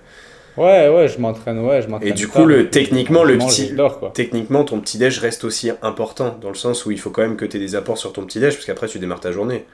Ouais, 0.55 0.87
ouais, 0.87 1.07
je 1.07 1.19
m'entraîne, 1.19 1.59
ouais, 1.59 1.81
je 1.81 1.87
m'entraîne. 1.87 2.09
Et 2.09 2.13
du 2.13 2.27
coup, 2.27 2.45
le, 2.45 2.69
techniquement, 2.69 3.23
le 3.23 3.37
petit, 3.37 3.75
techniquement, 4.13 4.63
ton 4.63 4.79
petit 4.79 4.97
déj 4.97 5.19
reste 5.19 5.43
aussi 5.43 5.71
important 5.81 6.37
dans 6.41 6.49
le 6.49 6.55
sens 6.55 6.85
où 6.85 6.91
il 6.91 6.99
faut 6.99 7.09
quand 7.09 7.23
même 7.23 7.35
que 7.35 7.45
tu 7.45 7.57
aies 7.57 7.59
des 7.59 7.75
apports 7.75 7.97
sur 7.97 8.13
ton 8.13 8.25
petit 8.25 8.39
déj 8.39 8.53
parce 8.53 8.65
qu'après 8.65 8.87
tu 8.87 8.99
démarres 8.99 9.19
ta 9.19 9.31
journée. 9.31 9.65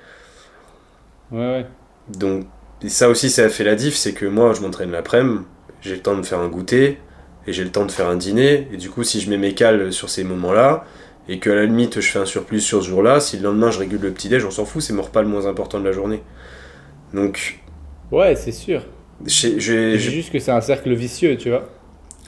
Ouais, 1.32 1.40
ouais. 1.40 1.66
Donc, 2.08 2.46
ça 2.88 3.10
aussi, 3.10 3.30
ça 3.30 3.44
a 3.44 3.50
fait 3.50 3.64
la 3.64 3.76
diff, 3.76 3.96
c'est 3.96 4.14
que 4.14 4.26
moi, 4.26 4.54
je 4.54 4.62
m'entraîne 4.62 4.92
l'après-midi, 4.92 5.44
j'ai 5.82 5.96
le 5.96 6.02
temps 6.02 6.18
de 6.18 6.26
faire 6.26 6.40
un 6.40 6.48
goûter 6.48 6.98
et 7.48 7.54
j'ai 7.54 7.64
le 7.64 7.72
temps 7.72 7.86
de 7.86 7.92
faire 7.92 8.08
un 8.08 8.16
dîner. 8.16 8.68
Et 8.74 8.78
du 8.78 8.90
coup, 8.90 9.04
si 9.04 9.22
je 9.22 9.30
mets 9.30 9.38
mes 9.38 9.54
cales 9.54 9.92
sur 9.94 10.10
ces 10.10 10.24
moments-là, 10.24 10.86
et 11.28 11.40
que 11.40 11.50
à 11.50 11.56
la 11.56 11.66
limite 11.66 12.02
je 12.02 12.10
fais 12.10 12.20
un 12.20 12.26
surplus 12.26 12.60
sur 12.60 12.82
ce 12.82 12.88
jour-là, 12.88 13.20
si 13.20 13.38
le 13.38 13.44
lendemain 13.44 13.70
je 13.70 13.80
régule 13.80 14.02
le 14.02 14.12
petit 14.12 14.30
déj, 14.30 14.44
on 14.46 14.52
s'en 14.52 14.66
fout, 14.66 14.82
c'est 14.82 14.94
mon 14.94 15.04
repas 15.04 15.22
le 15.22 15.28
moins 15.28 15.46
important 15.46 15.80
de 15.80 15.86
la 15.86 15.92
journée. 15.92 16.24
Donc. 17.14 17.60
Ouais, 18.12 18.36
c'est 18.36 18.52
sûr. 18.52 18.84
C'est 19.28 19.60
juste 19.60 20.32
que 20.32 20.40
c'est 20.40 20.52
un 20.52 20.62
cercle 20.62 20.94
vicieux, 20.94 21.38
tu 21.38 21.50
vois. 21.50 21.70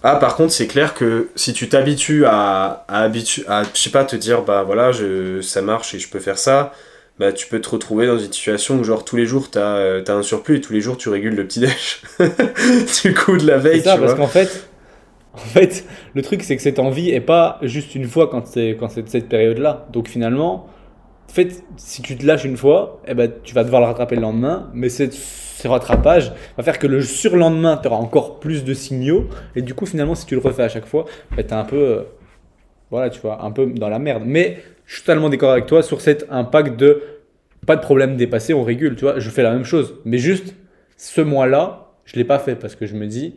Ah, 0.04 0.16
par 0.16 0.36
contre, 0.36 0.52
c'est 0.52 0.68
clair 0.68 0.94
que 0.94 1.30
si 1.36 1.54
tu 1.54 1.70
t'habitues 1.70 2.26
à, 2.26 2.86
à, 2.88 3.06
à, 3.06 3.12
je 3.12 3.80
sais 3.80 3.92
pas, 3.92 4.04
te 4.04 4.16
dire, 4.16 4.42
bah 4.42 4.64
voilà, 4.64 4.92
je, 4.92 5.42
ça 5.42 5.62
marche 5.62 5.94
et 5.94 6.00
je 6.00 6.10
peux 6.10 6.20
faire 6.20 6.40
ça, 6.40 6.74
bah 7.20 7.32
tu 7.32 7.46
peux 7.48 7.62
te 7.62 7.70
retrouver 7.70 8.08
dans 8.08 8.18
une 8.18 8.34
situation 8.34 8.80
où, 8.80 8.84
genre, 8.84 9.06
tous 9.06 9.16
les 9.16 9.28
jours, 9.28 9.52
t'as 9.52 9.76
euh, 9.78 10.04
as 10.08 10.12
un 10.12 10.24
surplus 10.24 10.58
et 10.58 10.62
tous 10.62 10.74
les 10.74 10.82
jours, 10.82 10.98
tu 10.98 11.10
régules 11.10 11.36
le 11.36 11.46
petit-déj. 11.46 12.02
du 13.04 13.14
coup, 13.14 13.38
de 13.38 13.46
la 13.46 13.58
veille, 13.58 13.82
ça, 13.82 13.98
parce 13.98 14.16
qu'en 14.16 14.28
fait, 14.28 14.71
en 15.34 15.38
fait, 15.38 15.86
le 16.14 16.22
truc, 16.22 16.44
c'est 16.44 16.56
que 16.56 16.62
cette 16.62 16.80
envie 16.80 17.10
est 17.10 17.22
pas 17.22 17.60
juste 17.62 17.96
une 17.96 18.06
fois 18.06 18.28
quand 18.28 18.46
c'est 18.48 18.76
quand 18.80 18.90
c'est 18.90 19.08
cette 19.08 19.30
période-là. 19.30 19.88
Donc 19.94 20.08
finalement, 20.08 20.68
en 21.30 21.34
fait, 21.34 21.64
si 21.78 22.02
tu 22.02 22.18
te 22.18 22.26
lâches 22.26 22.44
une 22.44 22.58
fois, 22.58 23.02
eh 23.08 23.14
ben, 23.14 23.32
tu 23.44 23.56
vas 23.56 23.64
devoir 23.64 23.82
le 23.82 23.88
rattraper 23.88 24.16
le 24.16 24.22
lendemain, 24.22 24.70
mais 24.74 24.90
ce 24.90 25.68
rattrapage 25.68 26.34
va 26.58 26.64
faire 26.64 26.78
que 26.78 26.88
le 26.88 27.02
surlendemain, 27.02 27.78
tu 27.82 27.88
auras 27.88 27.98
encore 27.98 28.42
plus 28.42 28.66
de 28.66 28.74
signaux. 28.74 29.30
Et 29.56 29.62
du 29.62 29.74
coup, 29.74 29.86
finalement, 29.86 30.16
si 30.16 30.26
tu 30.26 30.36
le 30.36 30.42
refais 30.42 30.64
à 30.64 30.70
chaque 30.70 30.86
fois, 30.86 31.06
bah, 31.36 31.44
tu 31.44 31.54
un 31.54 31.64
peu, 31.64 31.78
euh, 31.78 32.02
voilà, 32.90 33.10
tu 33.10 33.22
vois, 33.22 33.46
un 33.46 33.52
peu 33.52 33.68
dans 33.68 33.88
la 33.88 34.00
merde. 34.00 34.24
Mais 34.26 34.58
je 34.86 34.96
suis 34.96 35.04
totalement 35.04 35.30
d'accord 35.30 35.52
avec 35.52 35.68
toi 35.68 35.82
sur 35.82 36.02
cet 36.02 36.26
impact 36.30 36.78
de 36.78 37.02
pas 37.66 37.78
de 37.78 37.82
problème 37.82 38.18
dépassé, 38.18 38.54
on 38.54 38.64
régule, 38.64 38.98
tu 38.98 39.06
vois. 39.06 39.20
Je 39.20 39.30
fais 39.30 39.44
la 39.44 39.52
même 39.52 39.64
chose. 39.64 40.02
Mais 40.04 40.18
juste, 40.18 40.56
ce 40.98 41.22
mois-là, 41.22 41.94
je 42.04 42.18
l'ai 42.18 42.26
pas 42.26 42.40
fait 42.40 42.56
parce 42.56 42.76
que 42.76 42.86
je 42.86 42.96
me 42.96 43.08
dis, 43.08 43.36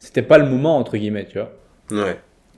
c'était 0.00 0.22
pas 0.22 0.38
le 0.38 0.48
moment, 0.48 0.76
entre 0.78 0.96
guillemets, 0.96 1.26
tu 1.26 1.38
vois. 1.38 1.52
Ouais. 1.92 2.16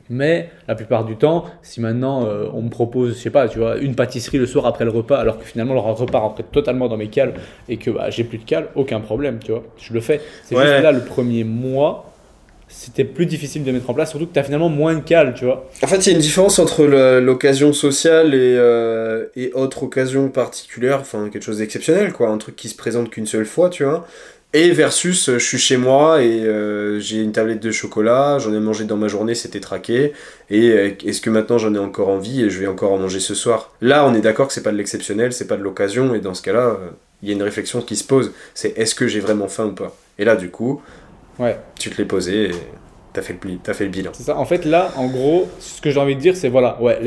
Mais 0.09 0.49
la 0.69 0.75
plupart 0.75 1.05
du 1.05 1.17
temps, 1.17 1.45
si 1.63 1.81
maintenant 1.81 2.27
euh, 2.27 2.47
on 2.55 2.63
me 2.63 2.71
propose, 2.71 3.17
je 3.17 3.23
sais 3.23 3.31
pas, 3.31 3.49
tu 3.49 3.59
vois, 3.59 3.77
une 3.77 3.95
pâtisserie 3.95 4.39
le 4.39 4.47
soir 4.47 4.67
après 4.67 4.85
le 4.85 4.91
repas, 4.91 5.19
alors 5.19 5.39
que 5.39 5.45
finalement 5.45 5.75
le 5.75 5.81
repas 5.81 6.19
rentre 6.19 6.43
totalement 6.45 6.89
dans 6.89 6.97
mes 6.97 7.09
cales 7.09 7.35
et 7.69 7.77
que 7.77 7.91
bah, 7.91 8.11
j'ai 8.11 8.25
plus 8.25 8.39
de 8.39 8.45
cales, 8.45 8.69
aucun 8.75 9.01
problème, 9.01 9.39
tu 9.45 9.53
vois, 9.53 9.63
je 9.79 9.93
le 9.93 10.01
fais. 10.01 10.21
C'est 10.45 10.57
juste 10.57 10.83
là 10.83 10.93
le 10.93 11.01
premier 11.01 11.45
mois, 11.45 12.11
c'était 12.69 13.05
plus 13.05 13.27
difficile 13.27 13.65
de 13.65 13.71
mettre 13.71 13.89
en 13.91 13.95
place, 13.95 14.11
surtout 14.11 14.27
que 14.27 14.33
tu 14.33 14.39
as 14.39 14.45
finalement 14.45 14.71
moins 14.71 14.95
de 14.95 15.01
cales, 15.01 15.35
tu 15.35 15.45
vois. 15.45 15.69
En 15.83 15.87
fait, 15.87 15.99
il 15.99 16.11
y 16.11 16.13
a 16.13 16.15
une 16.15 16.23
différence 16.23 16.59
entre 16.59 16.85
l'occasion 17.21 17.73
sociale 17.73 18.35
et, 18.35 18.57
euh, 18.57 19.27
et 19.37 19.53
autre 19.53 19.85
occasion 19.85 20.29
particulière, 20.31 20.99
enfin 21.01 21.29
quelque 21.29 21.45
chose 21.45 21.59
d'exceptionnel, 21.59 22.13
quoi, 22.13 22.29
un 22.29 22.39
truc 22.39 22.57
qui 22.57 22.69
se 22.69 22.77
présente 22.77 23.11
qu'une 23.11 23.27
seule 23.27 23.47
fois, 23.47 23.69
tu 23.69 23.85
vois. 23.85 24.07
Et 24.55 24.71
versus, 24.73 25.31
euh, 25.31 25.39
je 25.39 25.47
suis 25.47 25.59
chez 25.59 25.79
moi 25.79 26.23
et 26.23 26.45
euh, 26.45 27.01
j'ai 27.01 27.23
une 27.23 27.33
tablette 27.33 27.61
de 27.61 27.71
chocolat, 27.71 28.39
j'en 28.39 28.53
ai 28.53 28.61
mangé 28.61 28.85
dans 28.85 28.99
ma 28.99 29.09
journée, 29.09 29.35
c'était 29.35 29.61
traqué. 29.61 30.13
Et 30.51 30.71
euh, 30.71 30.91
est-ce 31.07 31.23
que 31.23 31.31
maintenant 31.31 31.57
j'en 31.57 31.75
ai 31.75 31.79
encore 31.79 32.11
envie 32.11 32.43
et 32.43 32.51
je 32.51 32.59
vais 32.59 32.67
encore 32.67 32.93
en 32.93 32.99
manger 32.99 33.19
ce 33.19 33.35
soir? 33.35 33.71
Là, 33.81 34.07
on 34.07 34.15
est 34.15 34.21
d'accord 34.21 34.49
que 34.49 34.53
c'est 34.53 34.63
pas 34.63 34.73
de 34.73 34.77
l'exceptionnel, 34.77 35.33
c'est 35.33 35.47
pas 35.47 35.57
de 35.57 35.63
l'occasion. 35.63 36.15
Et 36.15 36.21
dans 36.21 36.35
ce 36.35 36.43
cas-là, 36.43 36.77
il 37.23 37.31
y 37.31 37.33
a 37.33 37.35
une 37.35 37.43
réflexion 37.43 37.81
qui 37.81 37.97
se 37.97 38.05
pose 38.05 38.33
c'est 38.53 38.77
est-ce 38.77 38.95
que 38.95 39.09
j'ai 39.09 39.21
vraiment 39.21 39.49
faim 39.49 39.69
ou 39.69 39.73
pas? 39.73 39.97
Et 40.19 40.27
là, 40.27 40.37
du 40.37 40.51
coup, 40.51 40.83
ouais. 41.39 41.57
tu 41.79 41.89
te 41.89 41.97
l'es 41.97 42.07
posé 42.07 42.51
et 42.51 42.55
t'as 43.15 43.23
fait, 43.23 43.39
le, 43.43 43.59
as 43.67 43.73
fait 43.73 43.85
le 43.85 43.91
bilan. 43.91 44.11
C'est 44.13 44.25
ça. 44.25 44.37
En 44.37 44.45
fait, 44.45 44.67
là, 44.67 44.93
en 44.97 45.07
gros, 45.07 45.49
ce 45.61 45.81
que 45.81 45.91
j'ai 45.91 45.99
envie 45.99 46.17
de 46.17 46.21
dire, 46.21 46.37
c'est 46.37 46.51
voilà, 46.51 46.79
ouais, 46.83 47.01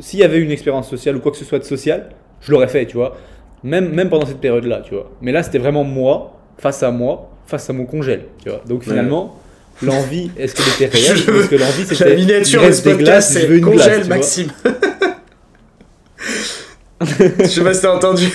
s'il 0.00 0.18
y 0.18 0.24
avait 0.24 0.38
une 0.38 0.50
expérience 0.50 0.88
sociale 0.88 1.16
ou 1.16 1.20
quoi 1.20 1.30
que 1.30 1.36
ce 1.36 1.44
soit 1.44 1.58
de 1.58 1.64
social, 1.64 2.08
je 2.40 2.52
l'aurais 2.52 2.68
fait, 2.68 2.86
tu 2.86 2.96
vois. 2.96 3.18
Même, 3.62 3.92
même 3.92 4.08
pendant 4.08 4.24
cette 4.24 4.40
période-là, 4.40 4.80
tu 4.80 4.94
vois. 4.94 5.10
Mais 5.20 5.32
là, 5.32 5.42
c'était 5.42 5.58
vraiment 5.58 5.84
moi 5.84 6.35
face 6.58 6.82
à 6.82 6.90
moi, 6.90 7.30
face 7.46 7.70
à 7.70 7.72
mon 7.72 7.86
congèle. 7.86 8.24
Tu 8.42 8.50
vois. 8.50 8.62
Donc 8.66 8.84
finalement, 8.84 9.40
l'envie, 9.82 10.30
est-ce 10.38 10.54
qu'elle 10.54 10.88
était 10.88 10.98
réelle 10.98 11.24
Parce 11.24 11.48
que 11.48 11.56
l'envie, 11.56 11.84
c'était. 11.88 12.10
La 12.10 12.16
miniature 12.16 12.62
de 12.66 12.72
ce 12.72 12.82
podcast, 12.82 13.32
c'est 13.32 13.60
congèle, 13.60 14.06
glace, 14.06 14.08
Maxime. 14.08 14.48
Je 17.00 17.44
sais 17.46 17.62
pas 17.62 17.74
si 17.74 17.82
t'as 17.82 17.94
entendu. 17.94 18.26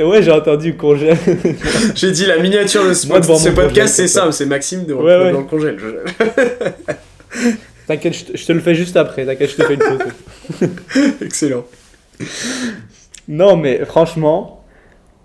Ouais, 0.00 0.22
j'ai 0.22 0.30
entendu 0.30 0.76
congèle. 0.76 1.16
j'ai 1.94 2.10
dit 2.10 2.26
la 2.26 2.38
miniature 2.38 2.86
de 2.86 2.92
ce, 2.92 3.06
ce 3.06 3.48
podcast, 3.48 3.94
c'est 3.94 4.08
simple, 4.08 4.32
c'est 4.32 4.46
Maxime 4.46 4.84
de 4.84 4.92
ouais, 4.92 5.16
ouais. 5.16 5.32
dans 5.32 5.40
le 5.40 5.46
congèle. 5.46 5.78
T'inquiète, 7.86 8.32
je, 8.34 8.44
te 8.44 8.52
le 8.52 8.60
fais 8.60 8.74
juste 8.74 8.96
après. 8.96 9.24
T'inquiète, 9.24 9.50
je 9.50 9.56
te 9.56 9.62
fais 9.62 9.74
une 9.74 9.82
photo. 9.82 10.04
Excellent. 11.22 11.64
Non, 13.28 13.56
mais 13.56 13.84
franchement, 13.84 14.55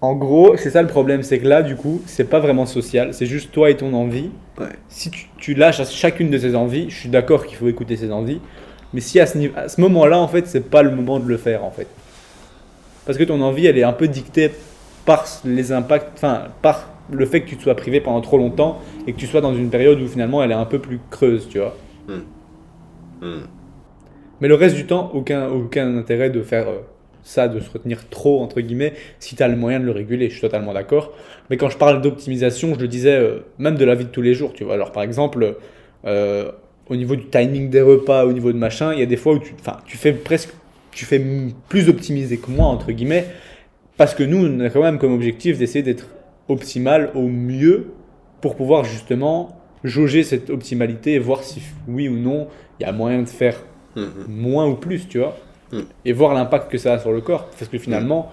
en 0.01 0.15
gros, 0.15 0.57
c'est 0.57 0.71
ça 0.71 0.81
le 0.81 0.87
problème, 0.87 1.21
c'est 1.21 1.39
que 1.39 1.47
là, 1.47 1.61
du 1.61 1.75
coup, 1.75 2.01
c'est 2.07 2.27
pas 2.27 2.39
vraiment 2.39 2.65
social, 2.65 3.13
c'est 3.13 3.27
juste 3.27 3.51
toi 3.51 3.69
et 3.69 3.77
ton 3.77 3.93
envie. 3.93 4.31
Si 4.89 5.11
tu, 5.37 5.53
lâches 5.53 5.79
à 5.79 5.85
chacune 5.85 6.31
de 6.31 6.37
ces 6.39 6.55
envies, 6.55 6.89
je 6.89 6.95
suis 6.95 7.09
d'accord 7.09 7.45
qu'il 7.45 7.57
faut 7.57 7.67
écouter 7.67 7.95
ces 7.97 8.11
envies, 8.11 8.41
mais 8.93 8.99
si 8.99 9.19
à 9.19 9.27
ce, 9.27 9.37
à 9.55 9.69
ce 9.69 9.79
moment-là, 9.81 10.19
en 10.19 10.27
fait, 10.27 10.47
c'est 10.47 10.69
pas 10.69 10.81
le 10.81 10.89
moment 10.89 11.19
de 11.19 11.27
le 11.27 11.37
faire, 11.37 11.63
en 11.63 11.71
fait. 11.71 11.87
Parce 13.05 13.17
que 13.17 13.23
ton 13.23 13.41
envie, 13.41 13.67
elle 13.67 13.77
est 13.77 13.83
un 13.83 13.93
peu 13.93 14.07
dictée 14.07 14.51
par 15.05 15.25
les 15.45 15.71
impacts, 15.71 16.11
enfin, 16.15 16.45
par 16.63 16.89
le 17.11 17.25
fait 17.25 17.41
que 17.41 17.49
tu 17.49 17.57
te 17.57 17.63
sois 17.63 17.75
privé 17.75 18.01
pendant 18.01 18.21
trop 18.21 18.37
longtemps 18.37 18.79
et 19.05 19.13
que 19.13 19.17
tu 19.17 19.27
sois 19.27 19.41
dans 19.41 19.53
une 19.53 19.69
période 19.69 19.99
où 19.99 20.07
finalement 20.07 20.43
elle 20.43 20.51
est 20.51 20.55
un 20.55 20.65
peu 20.65 20.79
plus 20.79 20.99
creuse, 21.09 21.47
tu 21.49 21.59
vois. 21.59 21.75
Hmm. 22.07 23.25
Hmm. 23.25 23.41
Mais 24.39 24.47
le 24.47 24.55
reste 24.55 24.75
du 24.75 24.87
temps, 24.87 25.11
aucun, 25.13 25.47
aucun 25.49 25.97
intérêt 25.97 26.29
de 26.29 26.41
faire. 26.41 26.69
Euh, 26.69 26.79
ça 27.23 27.47
de 27.47 27.59
se 27.59 27.69
retenir 27.69 28.09
trop, 28.09 28.41
entre 28.41 28.61
guillemets, 28.61 28.93
si 29.19 29.35
tu 29.35 29.43
as 29.43 29.47
le 29.47 29.55
moyen 29.55 29.79
de 29.79 29.85
le 29.85 29.91
réguler, 29.91 30.27
je 30.27 30.33
suis 30.33 30.41
totalement 30.41 30.73
d'accord. 30.73 31.13
Mais 31.49 31.57
quand 31.57 31.69
je 31.69 31.77
parle 31.77 32.01
d'optimisation, 32.01 32.73
je 32.75 32.79
le 32.79 32.87
disais 32.87 33.15
euh, 33.15 33.39
même 33.59 33.75
de 33.75 33.85
la 33.85 33.95
vie 33.95 34.05
de 34.05 34.09
tous 34.09 34.21
les 34.21 34.33
jours, 34.33 34.53
tu 34.53 34.63
vois. 34.63 34.73
Alors 34.75 34.91
par 34.91 35.03
exemple, 35.03 35.55
euh, 36.05 36.51
au 36.87 36.95
niveau 36.95 37.15
du 37.15 37.25
timing 37.25 37.69
des 37.69 37.81
repas, 37.81 38.25
au 38.25 38.33
niveau 38.33 38.51
de 38.51 38.57
machin, 38.57 38.93
il 38.93 38.99
y 38.99 39.03
a 39.03 39.05
des 39.05 39.17
fois 39.17 39.33
où 39.33 39.39
tu, 39.39 39.53
tu 39.85 39.97
fais 39.97 40.13
presque, 40.13 40.53
tu 40.91 41.05
fais 41.05 41.21
plus 41.69 41.89
optimisé 41.89 42.37
que 42.37 42.49
moi, 42.49 42.67
entre 42.67 42.91
guillemets, 42.91 43.25
parce 43.97 44.15
que 44.15 44.23
nous, 44.23 44.45
on 44.45 44.59
a 44.61 44.69
quand 44.69 44.81
même 44.81 44.97
comme 44.97 45.13
objectif 45.13 45.57
d'essayer 45.57 45.83
d'être 45.83 46.07
optimal 46.49 47.11
au 47.15 47.27
mieux 47.27 47.91
pour 48.41 48.55
pouvoir 48.55 48.83
justement 48.83 49.57
jauger 49.83 50.23
cette 50.23 50.49
optimalité 50.49 51.13
et 51.13 51.19
voir 51.19 51.43
si 51.43 51.61
oui 51.87 52.07
ou 52.07 52.17
non 52.17 52.47
il 52.79 52.83
y 52.83 52.85
a 52.85 52.91
moyen 52.91 53.21
de 53.21 53.29
faire 53.29 53.63
mmh 53.95 54.01
moins 54.27 54.67
ou 54.67 54.75
plus, 54.75 55.07
tu 55.07 55.19
vois. 55.19 55.37
Mm. 55.71 55.79
et 56.05 56.13
voir 56.13 56.33
l'impact 56.33 56.71
que 56.71 56.77
ça 56.77 56.93
a 56.93 56.99
sur 56.99 57.11
le 57.11 57.21
corps. 57.21 57.47
Parce 57.57 57.69
que 57.69 57.77
finalement, 57.77 58.31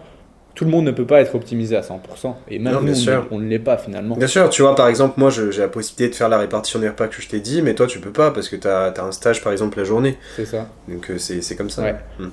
tout 0.55 0.64
le 0.64 0.70
monde 0.70 0.87
ne 0.87 0.90
peut 0.90 1.07
pas 1.07 1.20
être 1.20 1.35
optimisé 1.37 1.77
à 1.77 1.83
100%. 1.83 2.35
Et 2.48 2.59
même 2.59 2.74
nous, 2.83 3.09
on, 3.31 3.38
ne 3.38 3.46
l'est 3.46 3.61
pas 3.61 3.77
finalement. 3.77 4.16
Bien 4.16 4.27
sûr, 4.27 4.51
tu 4.51 4.62
vois, 4.62 4.74
par 4.74 4.88
exemple, 4.88 5.14
moi 5.16 5.31
j'ai 5.31 5.51
la 5.61 5.68
possibilité 5.68 6.11
de 6.11 6.14
faire 6.16 6.29
la 6.29 6.38
répartition 6.38 6.81
des 6.81 6.88
repas 6.88 7.07
que 7.07 7.22
je 7.22 7.29
t'ai 7.29 7.40
dit, 7.40 7.62
mais 7.62 7.74
toi 7.74 7.87
tu 7.87 8.01
peux 8.01 8.11
pas 8.11 8.33
parce 8.33 8.48
que 8.48 8.57
tu 8.57 8.66
as, 8.66 8.87
as, 8.87 9.03
un 9.03 9.12
stage 9.12 9.42
par 9.42 9.53
exemple 9.53 9.79
la 9.79 9.85
journée. 9.85 10.18
C'est 10.37 10.46
ça. 10.46 10.66
Donc 10.88 11.11
euh, 11.11 11.18
c'est 11.18 11.57
comme 11.57 11.70
ça. 11.70 11.83
Ouais. 11.83 11.94
Mm. 12.18 12.29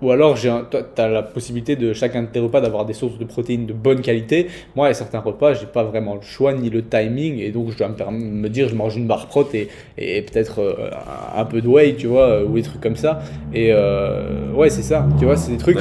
Ou 0.00 0.12
alors, 0.12 0.38
tu 0.38 0.48
as 0.48 1.08
la 1.08 1.22
possibilité 1.22 1.74
de 1.74 1.92
chacun 1.92 2.22
de 2.22 2.28
tes 2.28 2.38
repas 2.38 2.60
d'avoir 2.60 2.84
des 2.84 2.92
sources 2.92 3.18
de 3.18 3.24
protéines 3.24 3.66
de 3.66 3.72
bonne 3.72 4.00
qualité. 4.00 4.46
Moi, 4.76 4.86
à 4.86 4.94
certains 4.94 5.18
repas, 5.18 5.54
j'ai 5.54 5.66
pas 5.66 5.82
vraiment 5.82 6.14
le 6.14 6.20
choix 6.20 6.54
ni 6.54 6.70
le 6.70 6.84
timing. 6.84 7.38
Et 7.38 7.50
donc, 7.50 7.70
je 7.72 7.78
dois 7.78 7.88
me, 7.88 8.18
me 8.18 8.48
dire, 8.48 8.68
je 8.68 8.76
mange 8.76 8.96
une 8.96 9.08
barre 9.08 9.26
prot 9.26 9.48
et, 9.54 9.68
et 9.98 10.22
peut-être 10.22 10.60
euh, 10.60 10.90
un 11.36 11.44
peu 11.44 11.60
de 11.60 11.66
whey, 11.66 11.96
tu 11.96 12.06
vois, 12.06 12.28
euh, 12.28 12.46
ou 12.46 12.54
des 12.54 12.62
trucs 12.62 12.80
comme 12.80 12.94
ça. 12.94 13.20
Et 13.52 13.70
euh, 13.72 14.52
ouais, 14.52 14.70
c'est 14.70 14.82
ça. 14.82 15.04
Tu 15.18 15.24
vois, 15.24 15.36
c'est 15.36 15.50
des 15.50 15.58
trucs. 15.58 15.78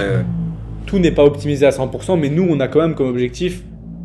Tout 0.87 0.99
n'est 0.99 1.11
pas 1.11 1.23
optimisé 1.23 1.65
à 1.65 1.69
100%, 1.71 2.19
mais 2.19 2.29
nous, 2.29 2.47
on 2.49 2.59
a 2.59 2.67
quand 2.67 2.79
même 2.79 2.95
comme 2.95 3.09
objectif 3.09 3.61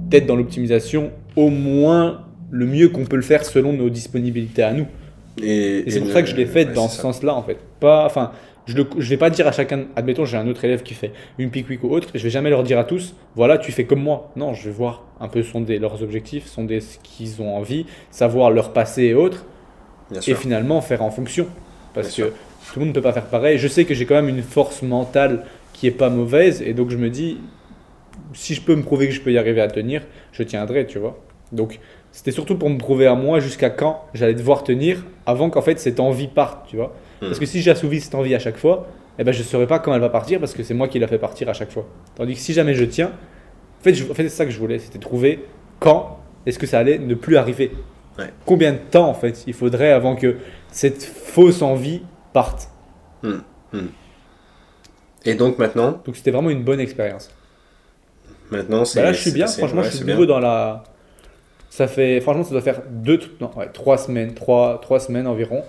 d'être 0.08 0.26
dans 0.26 0.36
l'optimisation 0.36 1.10
au 1.36 1.48
moins 1.48 2.22
le 2.50 2.66
mieux 2.66 2.88
qu'on 2.90 3.04
peut 3.04 3.16
le 3.16 3.22
faire 3.22 3.44
selon 3.44 3.72
nos 3.72 3.88
disponibilités 3.88 4.62
à 4.62 4.72
nous. 4.72 4.86
Et, 5.42 5.84
c'est 5.88 6.00
pour 6.00 6.10
ça 6.10 6.22
que 6.22 6.28
je 6.28 6.36
l'ai 6.36 6.44
fait 6.44 6.66
dans 6.66 6.88
ce 6.88 7.00
sens-là, 7.00 7.34
en 7.34 7.42
fait. 7.42 7.56
Pas, 7.80 8.04
enfin, 8.04 8.32
je 8.66 8.76
ne 8.76 8.84
vais 9.02 9.16
pas 9.16 9.30
dire 9.30 9.46
à 9.46 9.52
chacun, 9.52 9.86
admettons, 9.96 10.24
j'ai 10.24 10.36
un 10.36 10.46
autre 10.46 10.64
élève 10.64 10.82
qui 10.82 10.94
fait 10.94 11.12
une 11.38 11.50
pique 11.50 11.66
ou 11.82 11.90
autre, 11.90 12.08
je 12.14 12.22
vais 12.22 12.30
jamais 12.30 12.50
leur 12.50 12.62
dire 12.62 12.78
à 12.78 12.84
tous, 12.84 13.14
voilà, 13.34 13.58
tu 13.58 13.72
fais 13.72 13.84
comme 13.84 14.02
moi. 14.02 14.30
Non, 14.36 14.54
je 14.54 14.64
vais 14.68 14.74
voir 14.74 15.04
un 15.20 15.28
peu 15.28 15.42
sonder 15.42 15.78
leurs 15.78 16.02
objectifs, 16.02 16.46
sonder 16.46 16.80
ce 16.80 16.98
qu'ils 16.98 17.42
ont 17.42 17.56
envie, 17.56 17.86
savoir 18.10 18.50
leur 18.50 18.72
passé 18.72 19.04
et 19.04 19.14
autres, 19.14 19.46
et 20.26 20.34
finalement 20.34 20.80
faire 20.80 21.02
en 21.02 21.10
fonction. 21.10 21.46
Parce 21.94 22.14
que 22.14 22.22
tout 22.22 22.78
le 22.78 22.80
monde 22.80 22.88
ne 22.88 22.94
peut 22.94 23.02
pas 23.02 23.12
faire 23.12 23.26
pareil. 23.26 23.58
Je 23.58 23.68
sais 23.68 23.84
que 23.84 23.94
j'ai 23.94 24.06
quand 24.06 24.14
même 24.14 24.28
une 24.28 24.42
force 24.42 24.82
mentale 24.82 25.44
qui 25.72 25.86
est 25.86 25.90
pas 25.90 26.10
mauvaise, 26.10 26.62
et 26.62 26.74
donc 26.74 26.90
je 26.90 26.96
me 26.96 27.10
dis, 27.10 27.38
si 28.32 28.54
je 28.54 28.60
peux 28.60 28.76
me 28.76 28.82
prouver 28.82 29.08
que 29.08 29.14
je 29.14 29.20
peux 29.20 29.32
y 29.32 29.38
arriver 29.38 29.60
à 29.60 29.68
tenir, 29.68 30.02
je 30.32 30.42
tiendrai, 30.42 30.86
tu 30.86 30.98
vois. 30.98 31.18
Donc 31.50 31.80
c'était 32.12 32.30
surtout 32.30 32.56
pour 32.56 32.70
me 32.70 32.78
prouver 32.78 33.06
à 33.06 33.14
moi 33.14 33.40
jusqu'à 33.40 33.70
quand 33.70 34.04
j'allais 34.14 34.34
devoir 34.34 34.64
tenir 34.64 35.04
avant 35.26 35.50
qu'en 35.50 35.62
fait 35.62 35.78
cette 35.78 35.98
envie 35.98 36.28
parte, 36.28 36.68
tu 36.68 36.76
vois. 36.76 36.94
Parce 37.28 37.38
que 37.38 37.46
si 37.46 37.62
j'assouvis 37.62 38.00
cette 38.00 38.14
envie 38.14 38.34
à 38.34 38.38
chaque 38.38 38.56
fois, 38.56 38.88
eh 39.18 39.24
ben, 39.24 39.32
je 39.32 39.38
ne 39.38 39.44
saurais 39.44 39.66
pas 39.66 39.78
quand 39.78 39.94
elle 39.94 40.00
va 40.00 40.08
partir 40.08 40.40
parce 40.40 40.54
que 40.54 40.62
c'est 40.62 40.74
moi 40.74 40.88
qui 40.88 40.98
la 40.98 41.06
fait 41.06 41.18
partir 41.18 41.48
à 41.48 41.52
chaque 41.52 41.70
fois. 41.70 41.86
Tandis 42.16 42.34
que 42.34 42.40
si 42.40 42.52
jamais 42.52 42.74
je 42.74 42.84
tiens, 42.84 43.12
en 43.80 43.84
fait, 43.84 43.94
c'est 43.94 44.28
ça 44.28 44.44
que 44.44 44.50
je 44.50 44.58
voulais, 44.58 44.78
c'était 44.78 44.98
trouver 44.98 45.44
quand 45.78 46.18
est-ce 46.46 46.58
que 46.58 46.66
ça 46.66 46.78
allait 46.78 46.98
ne 46.98 47.14
plus 47.14 47.36
arriver. 47.36 47.72
Combien 48.44 48.72
de 48.72 48.78
temps, 48.78 49.08
en 49.08 49.14
fait, 49.14 49.44
il 49.46 49.54
faudrait 49.54 49.92
avant 49.92 50.16
que 50.16 50.36
cette 50.70 51.02
fausse 51.02 51.62
envie 51.62 52.02
parte. 52.32 52.68
Hmm, 53.22 53.38
hmm. 53.72 53.86
Et 55.24 55.34
donc 55.34 55.58
maintenant 55.58 56.00
Donc 56.04 56.16
c'était 56.16 56.30
vraiment 56.30 56.50
une 56.50 56.64
bonne 56.64 56.80
expérience. 56.80 57.30
Maintenant, 58.50 58.84
c'est. 58.84 59.00
Bah 59.00 59.06
là, 59.06 59.12
je 59.12 59.20
suis 59.20 59.30
bien, 59.30 59.46
franchement, 59.46 59.82
je 59.82 59.90
suis 59.90 60.04
nouveau 60.04 60.26
dans 60.26 60.40
la. 60.40 60.84
Ça 61.70 61.86
fait, 61.88 62.20
franchement, 62.20 62.44
ça 62.44 62.50
doit 62.50 62.60
faire 62.60 62.82
deux, 62.90 63.18
non, 63.40 63.50
trois 63.72 63.96
semaines, 63.96 64.34
trois, 64.34 64.78
trois 64.82 65.00
semaines 65.00 65.26
environ. 65.26 65.64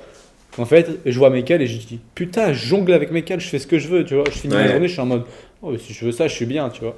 En 0.58 0.66
fait, 0.66 1.00
je 1.06 1.18
vois 1.18 1.30
Michael 1.30 1.62
et 1.62 1.68
je 1.68 1.78
dis 1.78 2.00
putain, 2.14 2.54
je 2.54 2.68
jongle 2.68 2.94
avec 2.94 3.12
Michael, 3.12 3.40
je 3.40 3.48
fais 3.48 3.60
ce 3.60 3.68
que 3.68 3.80
je 3.80 3.88
veux, 3.88 4.06
tu 4.06 4.16
vois. 4.16 4.26
Je 4.26 4.38
finis 4.38 4.54
ma 4.54 4.68
journée, 4.68 4.88
je 4.88 4.94
suis 4.94 5.02
en 5.02 5.06
mode 5.06 5.26
oh, 5.62 5.78
si 5.78 5.94
je 5.94 6.06
veux 6.06 6.12
ça, 6.12 6.28
je 6.28 6.34
suis 6.34 6.46
bien, 6.46 6.70
tu 6.70 6.82
vois. 6.82 6.96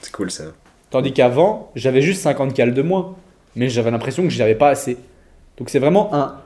C'est 0.00 0.12
cool 0.12 0.30
ça. 0.30 0.44
Tandis 0.90 1.12
qu'avant, 1.12 1.72
j'avais 1.74 2.00
juste 2.00 2.22
50 2.22 2.54
cales 2.54 2.74
de 2.74 2.82
moins. 2.82 3.16
Mais 3.56 3.70
j'avais 3.70 3.90
l'impression 3.90 4.22
que 4.22 4.28
j'avais 4.28 4.54
pas 4.54 4.68
assez. 4.68 4.98
Donc 5.56 5.70
c'est 5.70 5.78
vraiment 5.78 6.14
un. 6.14 6.40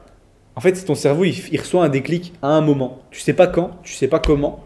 En 0.55 0.61
fait, 0.61 0.85
ton 0.85 0.95
cerveau, 0.95 1.25
il, 1.25 1.35
il, 1.53 1.61
reçoit 1.61 1.85
un 1.85 1.89
déclic 1.89 2.33
à 2.41 2.49
un 2.49 2.61
moment. 2.61 3.01
Tu 3.11 3.21
sais 3.21 3.33
pas 3.33 3.47
quand, 3.47 3.73
tu 3.83 3.95
sais 3.95 4.09
pas 4.09 4.19
comment, 4.19 4.65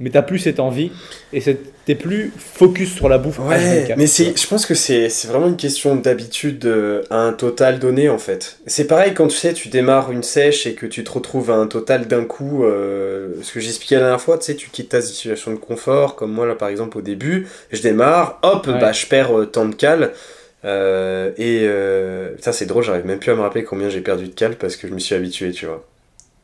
mais 0.00 0.10
t'as 0.10 0.22
plus 0.22 0.38
cette 0.38 0.58
envie 0.58 0.90
et 1.32 1.40
t'es 1.84 1.94
plus 1.94 2.32
focus 2.36 2.92
sur 2.94 3.08
la 3.08 3.18
bouffe. 3.18 3.38
Ouais, 3.38 3.94
mais 3.96 4.06
c'est, 4.06 4.36
je 4.36 4.46
pense 4.46 4.66
que 4.66 4.74
c'est, 4.74 5.08
vraiment 5.26 5.46
une 5.46 5.56
question 5.56 5.94
d'habitude 5.96 6.64
euh, 6.66 7.02
à 7.10 7.18
un 7.18 7.32
total 7.32 7.78
donné 7.78 8.08
en 8.08 8.18
fait. 8.18 8.58
C'est 8.66 8.86
pareil 8.86 9.14
quand 9.14 9.28
tu 9.28 9.36
sais, 9.36 9.52
tu 9.52 9.68
démarres 9.68 10.10
une 10.10 10.22
sèche 10.22 10.66
et 10.66 10.74
que 10.74 10.86
tu 10.86 11.04
te 11.04 11.10
retrouves 11.12 11.50
à 11.50 11.54
un 11.54 11.66
total 11.66 12.08
d'un 12.08 12.24
coup. 12.24 12.64
Euh, 12.64 13.34
ce 13.42 13.52
que 13.52 13.60
j'expliquais 13.60 13.96
la 13.96 14.02
dernière 14.02 14.20
fois, 14.20 14.38
tu 14.38 14.46
sais, 14.46 14.56
tu 14.56 14.70
quittes 14.70 14.90
ta 14.90 15.00
situation 15.00 15.52
de 15.52 15.58
confort, 15.58 16.16
comme 16.16 16.32
moi 16.32 16.46
là 16.46 16.54
par 16.54 16.68
exemple 16.68 16.98
au 16.98 17.02
début, 17.02 17.46
je 17.70 17.80
démarre, 17.82 18.38
hop, 18.42 18.68
bah 18.68 18.92
je 18.92 19.06
perds 19.06 19.38
euh, 19.38 19.46
tant 19.46 19.66
de 19.66 19.74
cales. 19.74 20.12
et 20.64 21.68
ça 22.40 22.52
c'est 22.52 22.66
drôle, 22.66 22.82
j'arrive 22.82 23.06
même 23.06 23.18
plus 23.18 23.30
à 23.30 23.36
me 23.36 23.40
rappeler 23.40 23.64
combien 23.64 23.88
j'ai 23.88 24.00
perdu 24.00 24.26
de 24.26 24.34
cales 24.34 24.56
parce 24.56 24.76
que 24.76 24.88
je 24.88 24.94
me 24.94 24.98
suis 24.98 25.14
habitué, 25.14 25.52
tu 25.52 25.66
vois 25.66 25.86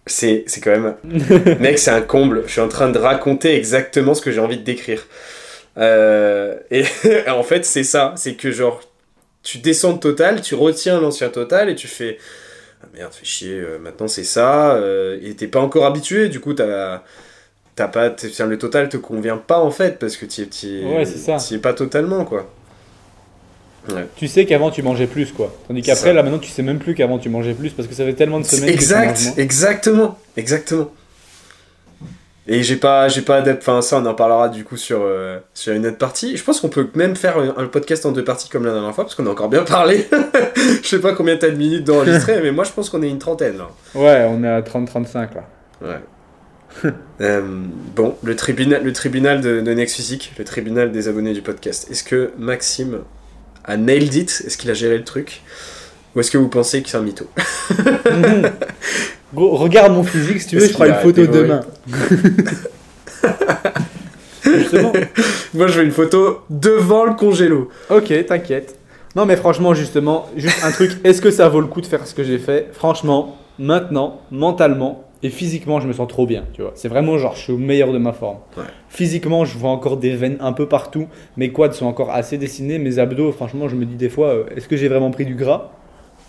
c'est 0.09 0.45
quand 0.63 0.71
même. 0.71 0.95
Mec, 1.61 1.79
c'est 1.79 1.91
un 1.91 2.01
comble. 2.01 2.43
Je 2.47 2.53
suis 2.53 2.61
en 2.61 2.69
train 2.69 2.91
de 2.91 2.99
raconter 2.99 3.55
exactement 3.55 4.15
ce 4.15 4.23
que 4.23 4.31
j'ai 4.31 4.41
envie 4.41 4.59
de 4.59 4.65
décrire. 4.65 5.07
Euh, 5.79 6.57
et 6.71 6.85
en 7.29 7.43
fait, 7.43 7.65
c'est 7.65 7.85
ça. 7.85 8.15
C'est 8.17 8.35
que 8.35 8.51
genre, 8.51 8.81
tu 9.43 9.59
descends 9.59 9.95
de 9.95 9.99
total, 9.99 10.41
tu 10.41 10.55
retiens 10.55 11.01
l'ancien 11.01 11.29
total 11.29 11.69
et 11.69 11.75
tu 11.75 11.87
fais. 11.87 12.19
Ah 12.83 12.87
merde, 12.95 13.13
fais 13.13 13.25
chier, 13.25 13.59
euh, 13.59 13.79
maintenant 13.79 14.07
c'est 14.07 14.25
ça. 14.25 14.75
Euh, 14.77 15.19
et 15.23 15.35
t'es 15.35 15.49
pas 15.49 15.61
encore 15.61 15.87
habitué, 15.87 16.29
du 16.29 16.41
coup, 16.41 16.55
t'as. 16.55 17.03
T'as 17.75 17.89
pas. 17.89 18.09
Le 18.09 18.57
total 18.59 18.89
te 18.89 18.97
convient 18.97 19.37
pas 19.37 19.61
en 19.61 19.71
fait, 19.71 19.99
parce 19.99 20.17
que 20.17 20.27
tu 20.27 20.43
ouais, 20.85 21.05
es 21.05 21.59
pas 21.59 21.75
totalement, 21.75 22.25
quoi. 22.25 22.51
Tu 24.17 24.29
sais 24.29 24.47
qu'avant 24.47 24.71
tu 24.71 24.83
mangeais 24.83 25.07
plus 25.07 25.33
quoi. 25.33 25.55
Tandis 25.67 25.83
qu'après 25.83 26.13
là 26.13 26.23
maintenant 26.23 26.39
tu 26.39 26.51
sais 26.51 26.63
même 26.63 26.79
plus 26.79 26.95
qu'avant 26.95 27.19
tu 27.19 27.29
mangeais 27.29 27.55
plus 27.55 27.71
parce 27.71 27.89
que 27.89 27.95
ça 27.95 28.05
fait 28.05 28.15
tellement 28.15 28.41
de 28.41 28.45
semaines 28.45 28.71
exact, 28.71 29.15
que 29.15 29.35
tu 29.35 29.41
exactement, 29.41 30.19
exactement. 30.37 30.91
Et 32.51 32.63
j'ai 32.63 32.77
pas, 32.77 33.09
j'ai 33.09 33.21
pas 33.21 33.43
enfin 33.43 33.83
ça 33.83 33.99
on 33.99 34.07
en 34.07 34.15
parlera 34.15 34.49
du 34.49 34.65
coup 34.65 34.79
sur, 34.79 35.01
euh, 35.03 35.39
sur 35.53 35.75
une 35.75 35.87
autre 35.87 35.99
partie. 35.99 36.37
Je 36.37 36.43
pense 36.43 36.61
qu'on 36.61 36.71
peut 36.71 36.89
même 36.95 37.15
faire 37.15 37.37
un, 37.39 37.67
podcast 37.67 38.07
en 38.07 38.13
deux 38.13 38.25
parties 38.25 38.49
comme 38.49 38.65
la 38.65 38.73
dernière 38.73 38.95
fois 38.95 39.05
parce 39.05 39.15
qu'on 39.15 39.27
a 39.27 39.31
encore 39.31 39.51
bien 39.51 39.65
parlé. 39.65 40.09
je 40.83 40.89
sais 40.89 40.99
pas 40.99 41.13
combien 41.13 41.37
t'as 41.37 41.51
de 41.51 41.57
minutes 41.57 41.85
d'enregistrer 41.85 42.41
mais 42.43 42.51
moi 42.51 42.65
je 42.65 42.73
pense 42.73 42.89
qu'on 42.89 43.03
est 43.03 43.11
une 43.11 43.19
trentaine 43.19 43.59
là. 43.59 43.69
Ouais, 43.95 44.27
on 44.31 44.43
est 44.43 44.49
à 44.49 44.63
30-35 44.63 45.15
là. 45.15 45.29
Ouais. 45.83 46.01
Euh, 47.21 47.43
bon, 47.97 48.15
le 48.23 48.37
tribunal, 48.37 48.85
le 48.85 48.93
tribunal 48.93 49.41
de, 49.41 49.61
de 49.61 49.75
Next 49.75 49.97
Physique, 49.97 50.33
le 50.39 50.45
tribunal 50.45 50.93
des 50.93 51.09
abonnés 51.09 51.33
du 51.33 51.43
podcast. 51.43 51.91
Est-ce 51.91 52.05
que 52.05 52.31
Maxime 52.39 53.01
a 53.69 53.77
nailed 53.77 54.15
it 54.15 54.43
Est-ce 54.47 54.59
qu'il 54.59 54.71
a 54.71 54.75
géré 54.75 54.99
le 54.99 55.05
truc? 55.05 55.43
Ou 56.17 56.21
est-ce 56.21 56.31
que 56.31 56.39
vous 56.39 56.49
pensez 56.49 56.83
que 56.83 56.89
c'est 56.89 56.97
un 56.97 57.03
mytho? 57.03 57.27
Regarde 59.35 59.93
mon 59.93 60.03
physique, 60.03 60.41
si 60.41 60.49
tu 60.49 60.57
veux, 60.57 60.67
je 60.67 60.73
ferai 60.73 60.89
une 60.89 60.95
photo 60.97 61.27
demain. 61.27 61.61
justement. 64.43 64.93
Moi, 65.55 65.67
je 65.67 65.79
veux 65.79 65.85
une 65.85 65.91
photo 65.91 66.41
devant 66.49 67.05
le 67.05 67.15
congélo. 67.15 67.71
Ok, 67.91 68.13
t'inquiète. 68.27 68.77
Non, 69.15 69.27
mais 69.27 69.37
franchement, 69.37 69.75
justement, 69.75 70.31
juste 70.37 70.65
un 70.65 70.71
truc. 70.71 70.93
Est-ce 71.05 71.21
que 71.21 71.31
ça 71.31 71.49
vaut 71.49 71.61
le 71.61 71.67
coup 71.67 71.81
de 71.81 71.87
faire 71.87 72.07
ce 72.07 72.15
que 72.15 72.25
j'ai 72.25 72.39
fait? 72.39 72.69
Franchement, 72.73 73.37
maintenant, 73.59 74.23
mentalement, 74.31 75.08
et 75.23 75.31
physiquement, 75.31 75.81
je 75.81 75.89
me 75.89 75.93
sens 75.93 76.07
trop 76.07 76.27
bien, 76.27 76.45
tu 76.53 76.63
vois. 76.63 76.73
C'est 76.77 76.89
vraiment 76.89 77.19
genre, 77.19 77.35
je 77.35 77.41
suis 77.41 77.53
au 77.53 77.59
meilleur 77.59 77.93
de 77.93 77.99
ma 77.99 78.13
forme. 78.13 78.39
Physiquement, 78.89 79.45
je 79.45 79.59
vois 79.59 79.71
encore 79.71 79.97
des 79.97 80.15
veines 80.15 80.37
un 80.41 80.53
peu 80.53 80.67
partout. 80.67 81.09
Mes 81.37 81.53
quads 81.53 81.73
sont 81.73 81.87
encore 81.87 82.11
assez 82.11 82.39
dessinés. 82.39 82.79
Mes 82.79 82.99
abdos, 83.01 83.33
franchement, 83.33 83.69
je 83.69 83.75
me 83.75 83.85
dis 83.85 83.97
des 83.97 84.09
fois, 84.09 84.29
euh, 84.29 84.45
est-ce 84.55 84.69
que 84.69 84.77
j'ai 84.77 84.89
vraiment 84.89 85.11
pris 85.11 85.25
du 85.25 85.35
gras? 85.35 85.73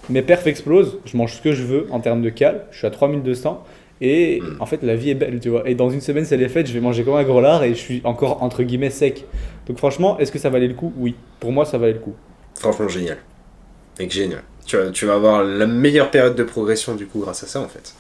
Mes 0.09 0.23
perfs 0.23 0.47
explosent. 0.47 0.97
Je 1.05 1.15
mange 1.17 1.33
ce 1.33 1.41
que 1.41 1.53
je 1.53 1.63
veux 1.63 1.87
en 1.91 1.99
termes 1.99 2.23
de 2.23 2.29
cal. 2.29 2.65
Je 2.71 2.79
suis 2.79 2.87
à 2.87 2.89
3200. 2.89 3.63
Et 4.01 4.41
mm. 4.41 4.57
en 4.59 4.65
fait, 4.65 4.81
la 4.81 4.95
vie 4.95 5.11
est 5.11 5.15
belle, 5.15 5.39
tu 5.39 5.49
vois. 5.49 5.69
Et 5.69 5.75
dans 5.75 5.91
une 5.91 6.01
semaine, 6.01 6.25
c'est 6.25 6.37
les 6.37 6.49
fêtes, 6.49 6.67
je 6.67 6.73
vais 6.73 6.79
manger 6.79 7.03
comme 7.03 7.15
un 7.15 7.23
gros 7.23 7.41
lard 7.41 7.63
et 7.63 7.69
je 7.69 7.79
suis 7.79 8.01
encore 8.05 8.41
entre 8.41 8.63
guillemets 8.63 8.89
sec. 8.89 9.25
Donc 9.67 9.77
franchement, 9.77 10.17
est-ce 10.17 10.31
que 10.31 10.39
ça 10.39 10.49
valait 10.49 10.67
le 10.67 10.73
coup? 10.73 10.91
Oui. 10.97 11.15
Pour 11.39 11.51
moi, 11.51 11.65
ça 11.65 11.77
valait 11.77 11.93
le 11.93 11.99
coup. 11.99 12.15
Franchement, 12.55 12.87
génial. 12.87 13.17
Mec, 13.99 14.11
génial. 14.11 14.41
Tu 14.65 14.77
vas, 14.77 14.89
tu 14.89 15.05
vas 15.05 15.13
avoir 15.13 15.43
la 15.43 15.67
meilleure 15.67 16.09
période 16.09 16.35
de 16.35 16.43
progression 16.43 16.95
du 16.95 17.05
coup 17.05 17.19
grâce 17.19 17.43
à 17.43 17.47
ça 17.47 17.59
en 17.59 17.67
fait. 17.67 17.93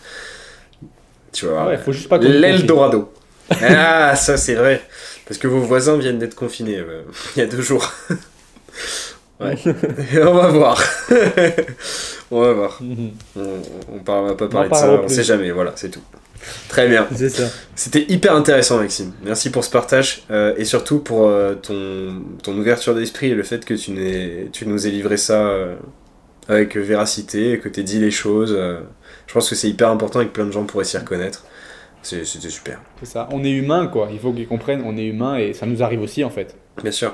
Tu 1.31 1.45
vois, 1.45 1.67
ouais, 1.67 1.77
faut 1.77 1.91
juste 1.91 2.09
pas 2.09 2.17
l'Eldorado. 2.17 3.11
ah, 3.61 4.15
ça 4.15 4.37
c'est 4.37 4.55
vrai. 4.55 4.81
Parce 5.27 5.37
que 5.37 5.47
vos 5.47 5.59
voisins 5.59 5.97
viennent 5.97 6.19
d'être 6.19 6.35
confinés 6.35 6.77
euh, 6.77 7.03
il 7.35 7.39
y 7.39 7.41
a 7.41 7.45
deux 7.45 7.61
jours. 7.61 7.91
ouais. 9.39 9.55
on 10.21 10.33
va 10.33 10.47
voir. 10.47 10.81
on 12.31 12.41
va 12.41 12.53
voir. 12.53 12.77
Mhm. 12.81 13.11
On, 13.35 13.41
on, 13.93 14.25
va 14.25 14.35
pas 14.35 14.47
parler 14.47 14.69
de 14.69 14.75
ça, 14.75 14.91
on 14.91 15.07
sait 15.07 15.23
jamais, 15.23 15.51
voilà, 15.51 15.73
c'est 15.75 15.89
tout. 15.89 16.01
Très 16.69 16.87
bien. 16.87 17.07
C'était 17.75 18.05
hyper 18.07 18.33
intéressant, 18.33 18.77
Maxime. 18.77 19.11
Merci 19.23 19.49
pour 19.49 19.63
ce 19.63 19.69
partage 19.69 20.23
euh, 20.31 20.53
et 20.57 20.65
surtout 20.65 20.99
pour 20.99 21.27
euh, 21.27 21.55
ton, 21.55 22.23
ton 22.41 22.57
ouverture 22.57 22.95
d'esprit 22.95 23.31
et 23.31 23.35
le 23.35 23.43
fait 23.43 23.65
que 23.65 23.73
tu, 23.73 24.49
tu 24.51 24.65
nous 24.65 24.87
aies 24.87 24.91
livré 24.91 25.17
ça 25.17 25.53
avec 26.49 26.75
véracité, 26.75 27.59
que 27.59 27.69
tu 27.69 27.83
dit 27.83 27.99
les 27.99 28.11
choses. 28.11 28.57
Je 29.27 29.33
pense 29.33 29.49
que 29.49 29.55
c'est 29.55 29.69
hyper 29.69 29.89
important 29.89 30.19
et 30.19 30.25
que 30.25 30.31
plein 30.31 30.45
de 30.45 30.51
gens 30.51 30.65
pourraient 30.65 30.83
s'y 30.83 30.97
reconnaître. 30.97 31.45
C'était 32.01 32.49
super. 32.49 32.79
C'est 32.99 33.09
ça. 33.09 33.27
On 33.31 33.43
est 33.43 33.51
humain, 33.51 33.87
quoi. 33.87 34.09
Il 34.11 34.19
faut 34.19 34.31
qu'ils 34.31 34.47
comprennent, 34.47 34.81
on 34.85 34.97
est 34.97 35.05
humain 35.05 35.37
et 35.37 35.53
ça 35.53 35.65
nous 35.65 35.83
arrive 35.83 36.01
aussi, 36.01 36.23
en 36.23 36.29
fait. 36.29 36.55
Bien 36.81 36.91
sûr. 36.91 37.13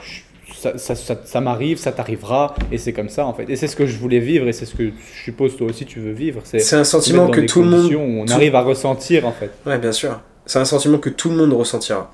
Ça, 0.54 0.78
ça, 0.78 0.96
ça, 0.96 1.42
m'arrive, 1.42 1.78
ça 1.78 1.92
t'arrivera, 1.92 2.56
et 2.72 2.78
c'est 2.78 2.94
comme 2.94 3.10
ça, 3.10 3.26
en 3.26 3.34
fait. 3.34 3.50
Et 3.50 3.56
c'est 3.56 3.68
ce 3.68 3.76
que 3.76 3.86
je 3.86 3.98
voulais 3.98 4.20
vivre, 4.20 4.48
et 4.48 4.54
c'est 4.54 4.66
ce 4.66 4.76
que 4.76 4.90
je 4.90 5.24
suppose 5.24 5.58
toi 5.58 5.68
aussi 5.68 5.86
tu 5.86 6.00
veux 6.00 6.12
vivre. 6.12 6.42
C'est 6.44 6.76
un 6.76 6.84
sentiment 6.84 7.30
que 7.30 7.42
tout 7.42 7.64
le 7.64 7.70
monde. 7.70 7.94
Où 7.94 8.00
on 8.00 8.28
arrive 8.28 8.56
à 8.56 8.62
ressentir, 8.62 9.26
en 9.26 9.32
fait. 9.32 9.52
Ouais, 9.66 9.80
bien 9.80 9.92
sûr. 9.92 10.22
C'est 10.46 10.60
un 10.60 10.66
sentiment 10.66 11.00
que 11.00 11.10
tout 11.10 11.30
le 11.30 11.36
monde 11.36 11.52
ressentira. 11.54 12.14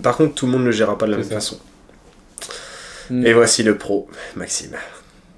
Par 0.00 0.16
contre, 0.16 0.34
tout 0.34 0.46
le 0.46 0.52
monde 0.52 0.62
ne 0.62 0.66
le 0.66 0.72
gérera 0.72 0.96
pas 0.96 1.06
de 1.06 1.10
la 1.10 1.18
même 1.18 1.26
façon. 1.26 1.58
Hmm. 3.10 3.26
Et 3.26 3.32
voici 3.32 3.64
le 3.64 3.76
pro, 3.76 4.08
Maxime. 4.36 4.76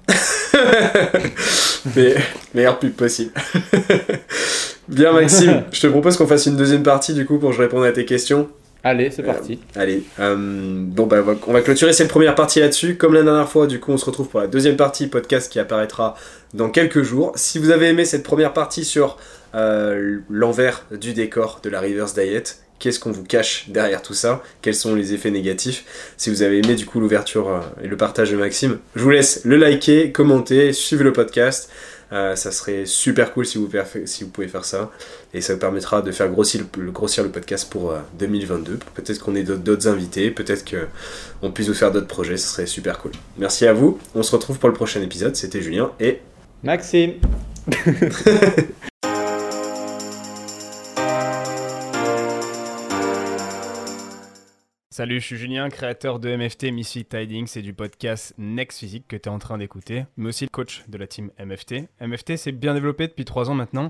Mais 1.95 2.15
meilleur 2.53 2.79
pub 2.79 2.93
possible. 2.93 3.31
Bien 4.87 5.13
Maxime, 5.13 5.63
je 5.71 5.81
te 5.81 5.87
propose 5.87 6.17
qu'on 6.17 6.27
fasse 6.27 6.45
une 6.45 6.57
deuxième 6.57 6.83
partie 6.83 7.13
du 7.13 7.25
coup 7.25 7.39
pour 7.39 7.51
que 7.51 7.55
je 7.55 7.61
réponde 7.61 7.85
à 7.85 7.91
tes 7.91 8.05
questions. 8.05 8.49
Allez, 8.85 9.11
c'est 9.11 9.23
parti. 9.23 9.59
Euh, 9.77 9.81
allez, 9.81 10.03
euh, 10.19 10.35
bon 10.37 11.07
bah 11.07 11.23
on 11.47 11.53
va 11.53 11.61
clôturer 11.61 11.93
cette 11.93 12.09
première 12.09 12.35
partie 12.35 12.59
là-dessus. 12.59 12.97
Comme 12.97 13.13
la 13.13 13.23
dernière 13.23 13.47
fois, 13.47 13.65
du 13.65 13.79
coup 13.79 13.93
on 13.93 13.97
se 13.97 14.03
retrouve 14.03 14.27
pour 14.27 14.41
la 14.41 14.47
deuxième 14.47 14.75
partie 14.75 15.07
podcast 15.07 15.49
qui 15.49 15.57
apparaîtra 15.59 16.15
dans 16.53 16.69
quelques 16.69 17.01
jours. 17.01 17.31
Si 17.35 17.59
vous 17.59 17.71
avez 17.71 17.87
aimé 17.87 18.03
cette 18.03 18.23
première 18.23 18.51
partie 18.51 18.83
sur 18.83 19.17
euh, 19.55 20.17
l'envers 20.29 20.85
du 20.91 21.13
décor 21.13 21.61
de 21.63 21.69
la 21.69 21.79
Reverse 21.79 22.13
Diet, 22.13 22.43
qu'est-ce 22.83 22.99
qu'on 22.99 23.13
vous 23.13 23.23
cache 23.23 23.69
derrière 23.69 24.01
tout 24.01 24.13
ça, 24.13 24.43
quels 24.61 24.75
sont 24.75 24.93
les 24.93 25.13
effets 25.13 25.31
négatifs. 25.31 25.85
Si 26.17 26.29
vous 26.29 26.41
avez 26.41 26.57
aimé 26.57 26.75
du 26.75 26.85
coup 26.85 26.99
l'ouverture 26.99 27.47
euh, 27.47 27.61
et 27.81 27.87
le 27.87 27.95
partage 27.95 28.31
de 28.31 28.35
Maxime, 28.35 28.77
je 28.97 29.03
vous 29.03 29.09
laisse 29.09 29.39
le 29.45 29.55
liker, 29.55 30.11
commenter, 30.11 30.73
suivre 30.73 31.05
le 31.05 31.13
podcast. 31.13 31.69
Euh, 32.11 32.35
ça 32.35 32.51
serait 32.51 32.85
super 32.85 33.31
cool 33.31 33.45
si 33.45 33.57
vous, 33.57 33.69
si 34.03 34.25
vous 34.25 34.29
pouvez 34.29 34.49
faire 34.49 34.65
ça. 34.65 34.91
Et 35.33 35.39
ça 35.39 35.53
vous 35.53 35.59
permettra 35.59 36.01
de 36.01 36.11
faire 36.11 36.27
grossir 36.27 36.65
le, 36.77 36.91
grossir 36.91 37.23
le 37.23 37.29
podcast 37.29 37.71
pour 37.71 37.95
2022. 38.19 38.73
Euh, 38.73 38.77
peut-être 38.95 39.19
qu'on 39.19 39.35
ait 39.35 39.43
d'autres 39.43 39.87
invités, 39.87 40.29
peut-être 40.29 40.65
qu'on 40.69 41.51
puisse 41.51 41.69
vous 41.69 41.73
faire 41.73 41.93
d'autres 41.93 42.07
projets, 42.07 42.35
ce 42.35 42.49
serait 42.49 42.65
super 42.65 42.99
cool. 42.99 43.11
Merci 43.37 43.65
à 43.65 43.71
vous. 43.71 43.97
On 44.13 44.23
se 44.23 44.33
retrouve 44.33 44.59
pour 44.59 44.67
le 44.67 44.75
prochain 44.75 45.01
épisode. 45.01 45.37
C'était 45.37 45.61
Julien 45.61 45.93
et 46.01 46.19
Maxime. 46.63 47.13
Salut, 54.93 55.21
je 55.21 55.25
suis 55.25 55.37
Julien, 55.37 55.69
créateur 55.69 56.19
de 56.19 56.35
MFT 56.35 56.65
Misfit 56.65 57.05
Tidings 57.05 57.57
et 57.57 57.63
du 57.63 57.73
podcast 57.73 58.35
Next 58.37 58.77
Physique 58.77 59.07
que 59.07 59.15
tu 59.15 59.27
es 59.27 59.31
en 59.31 59.39
train 59.39 59.57
d'écouter, 59.57 60.05
mais 60.17 60.29
aussi 60.29 60.45
le 60.45 60.51
coach 60.51 60.83
de 60.87 60.99
la 60.99 61.07
team 61.07 61.31
MFT. 61.43 61.89
MFT 61.99 62.37
s'est 62.37 62.51
bien 62.51 62.75
développé 62.75 63.07
depuis 63.07 63.25
trois 63.25 63.49
ans 63.49 63.55
maintenant. 63.55 63.87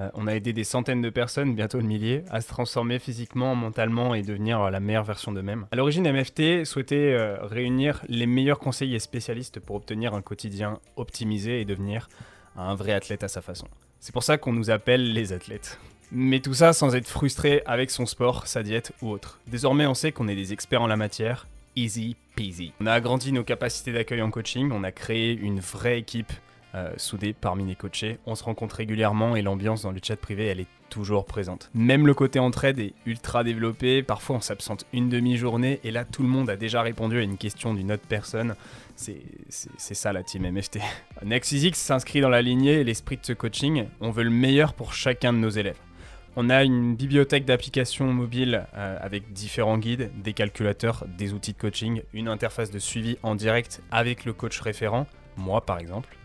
Euh, 0.00 0.10
on 0.14 0.26
a 0.26 0.34
aidé 0.34 0.52
des 0.52 0.64
centaines 0.64 1.02
de 1.02 1.08
personnes, 1.08 1.54
bientôt 1.54 1.78
de 1.78 1.86
milliers, 1.86 2.24
à 2.32 2.40
se 2.40 2.48
transformer 2.48 2.98
physiquement, 2.98 3.54
mentalement 3.54 4.12
et 4.12 4.22
devenir 4.22 4.72
la 4.72 4.80
meilleure 4.80 5.04
version 5.04 5.30
d'eux-mêmes. 5.30 5.68
À 5.70 5.76
l'origine, 5.76 6.10
MFT 6.10 6.64
souhaitait 6.64 7.12
euh, 7.12 7.36
réunir 7.42 8.02
les 8.08 8.26
meilleurs 8.26 8.58
conseillers 8.58 8.98
spécialistes 8.98 9.60
pour 9.60 9.76
obtenir 9.76 10.14
un 10.14 10.20
quotidien 10.20 10.80
optimisé 10.96 11.60
et 11.60 11.64
devenir 11.64 12.08
un 12.56 12.74
vrai 12.74 12.92
athlète 12.92 13.22
à 13.22 13.28
sa 13.28 13.40
façon. 13.40 13.68
C'est 14.00 14.12
pour 14.12 14.24
ça 14.24 14.36
qu'on 14.36 14.52
nous 14.52 14.70
appelle 14.70 15.12
les 15.12 15.32
athlètes. 15.32 15.78
Mais 16.12 16.40
tout 16.40 16.54
ça 16.54 16.72
sans 16.72 16.94
être 16.94 17.08
frustré 17.08 17.62
avec 17.66 17.90
son 17.90 18.06
sport, 18.06 18.46
sa 18.46 18.62
diète 18.62 18.92
ou 19.02 19.10
autre. 19.10 19.38
Désormais, 19.46 19.86
on 19.86 19.94
sait 19.94 20.12
qu'on 20.12 20.28
est 20.28 20.34
des 20.34 20.52
experts 20.52 20.82
en 20.82 20.86
la 20.86 20.96
matière. 20.96 21.46
Easy 21.76 22.16
peasy. 22.34 22.72
On 22.80 22.86
a 22.86 22.92
agrandi 22.92 23.32
nos 23.32 23.44
capacités 23.44 23.92
d'accueil 23.92 24.22
en 24.22 24.30
coaching, 24.30 24.70
on 24.72 24.82
a 24.82 24.90
créé 24.90 25.32
une 25.32 25.60
vraie 25.60 25.98
équipe 25.98 26.32
euh, 26.74 26.92
soudée 26.96 27.32
parmi 27.32 27.66
les 27.66 27.74
coachés. 27.74 28.18
On 28.26 28.36
se 28.36 28.44
rencontre 28.44 28.76
régulièrement 28.76 29.34
et 29.34 29.42
l'ambiance 29.42 29.82
dans 29.82 29.90
le 29.90 30.00
chat 30.02 30.16
privé, 30.16 30.46
elle 30.46 30.60
est 30.60 30.68
toujours 30.88 31.24
présente. 31.24 31.68
Même 31.74 32.06
le 32.06 32.14
côté 32.14 32.38
entraide 32.38 32.78
est 32.78 32.94
ultra 33.06 33.42
développé. 33.42 34.04
Parfois, 34.04 34.36
on 34.36 34.40
s'absente 34.40 34.86
une 34.92 35.08
demi-journée 35.08 35.80
et 35.82 35.90
là, 35.90 36.04
tout 36.04 36.22
le 36.22 36.28
monde 36.28 36.48
a 36.48 36.56
déjà 36.56 36.82
répondu 36.82 37.18
à 37.18 37.22
une 37.22 37.38
question 37.38 37.74
d'une 37.74 37.90
autre 37.90 38.06
personne. 38.08 38.54
C'est 38.94 39.94
ça 39.94 40.12
la 40.12 40.22
team 40.22 40.48
MFT. 40.48 40.78
NextPhysics 41.24 41.76
s'inscrit 41.76 42.20
dans 42.20 42.28
la 42.28 42.42
lignée 42.42 42.80
et 42.80 42.84
l'esprit 42.84 43.16
de 43.16 43.24
ce 43.26 43.32
coaching. 43.32 43.86
On 44.00 44.10
veut 44.10 44.24
le 44.24 44.30
meilleur 44.30 44.74
pour 44.74 44.92
chacun 44.92 45.32
de 45.32 45.38
nos 45.38 45.50
élèves. 45.50 45.78
On 46.36 46.48
a 46.48 46.62
une 46.62 46.94
bibliothèque 46.94 47.44
d'applications 47.44 48.12
mobiles 48.12 48.64
euh, 48.74 48.96
avec 49.00 49.32
différents 49.32 49.78
guides, 49.78 50.10
des 50.22 50.32
calculateurs, 50.32 51.04
des 51.18 51.32
outils 51.32 51.54
de 51.54 51.58
coaching, 51.58 52.02
une 52.12 52.28
interface 52.28 52.70
de 52.70 52.78
suivi 52.78 53.18
en 53.24 53.34
direct 53.34 53.82
avec 53.90 54.24
le 54.24 54.32
coach 54.32 54.60
référent, 54.60 55.08
moi 55.36 55.60
par 55.60 55.78
exemple, 55.80 56.16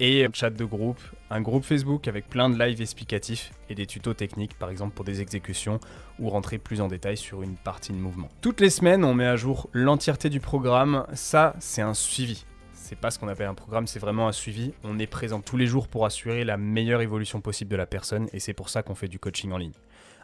et 0.00 0.24
un 0.24 0.30
chat 0.32 0.48
de 0.48 0.64
groupe, 0.64 1.00
un 1.30 1.42
groupe 1.42 1.64
Facebook 1.64 2.08
avec 2.08 2.30
plein 2.30 2.48
de 2.48 2.58
lives 2.58 2.80
explicatifs 2.80 3.52
et 3.68 3.74
des 3.74 3.84
tutos 3.84 4.14
techniques 4.14 4.58
par 4.58 4.70
exemple 4.70 4.94
pour 4.94 5.04
des 5.04 5.20
exécutions 5.20 5.80
ou 6.18 6.30
rentrer 6.30 6.56
plus 6.56 6.80
en 6.80 6.88
détail 6.88 7.18
sur 7.18 7.42
une 7.42 7.56
partie 7.56 7.92
de 7.92 7.98
mouvement. 7.98 8.30
Toutes 8.40 8.60
les 8.60 8.70
semaines, 8.70 9.04
on 9.04 9.12
met 9.12 9.26
à 9.26 9.36
jour 9.36 9.68
l'entièreté 9.74 10.30
du 10.30 10.40
programme, 10.40 11.06
ça 11.12 11.54
c'est 11.60 11.82
un 11.82 11.94
suivi 11.94 12.46
c'est 12.82 12.96
pas 12.96 13.10
ce 13.10 13.18
qu'on 13.18 13.28
appelle 13.28 13.46
un 13.46 13.54
programme, 13.54 13.86
c'est 13.86 14.00
vraiment 14.00 14.26
un 14.26 14.32
suivi. 14.32 14.74
On 14.82 14.98
est 14.98 15.06
présent 15.06 15.40
tous 15.40 15.56
les 15.56 15.66
jours 15.66 15.86
pour 15.86 16.04
assurer 16.04 16.44
la 16.44 16.56
meilleure 16.56 17.00
évolution 17.00 17.40
possible 17.40 17.70
de 17.70 17.76
la 17.76 17.86
personne 17.86 18.28
et 18.32 18.40
c'est 18.40 18.54
pour 18.54 18.68
ça 18.68 18.82
qu'on 18.82 18.96
fait 18.96 19.08
du 19.08 19.18
coaching 19.18 19.52
en 19.52 19.56
ligne. 19.56 19.72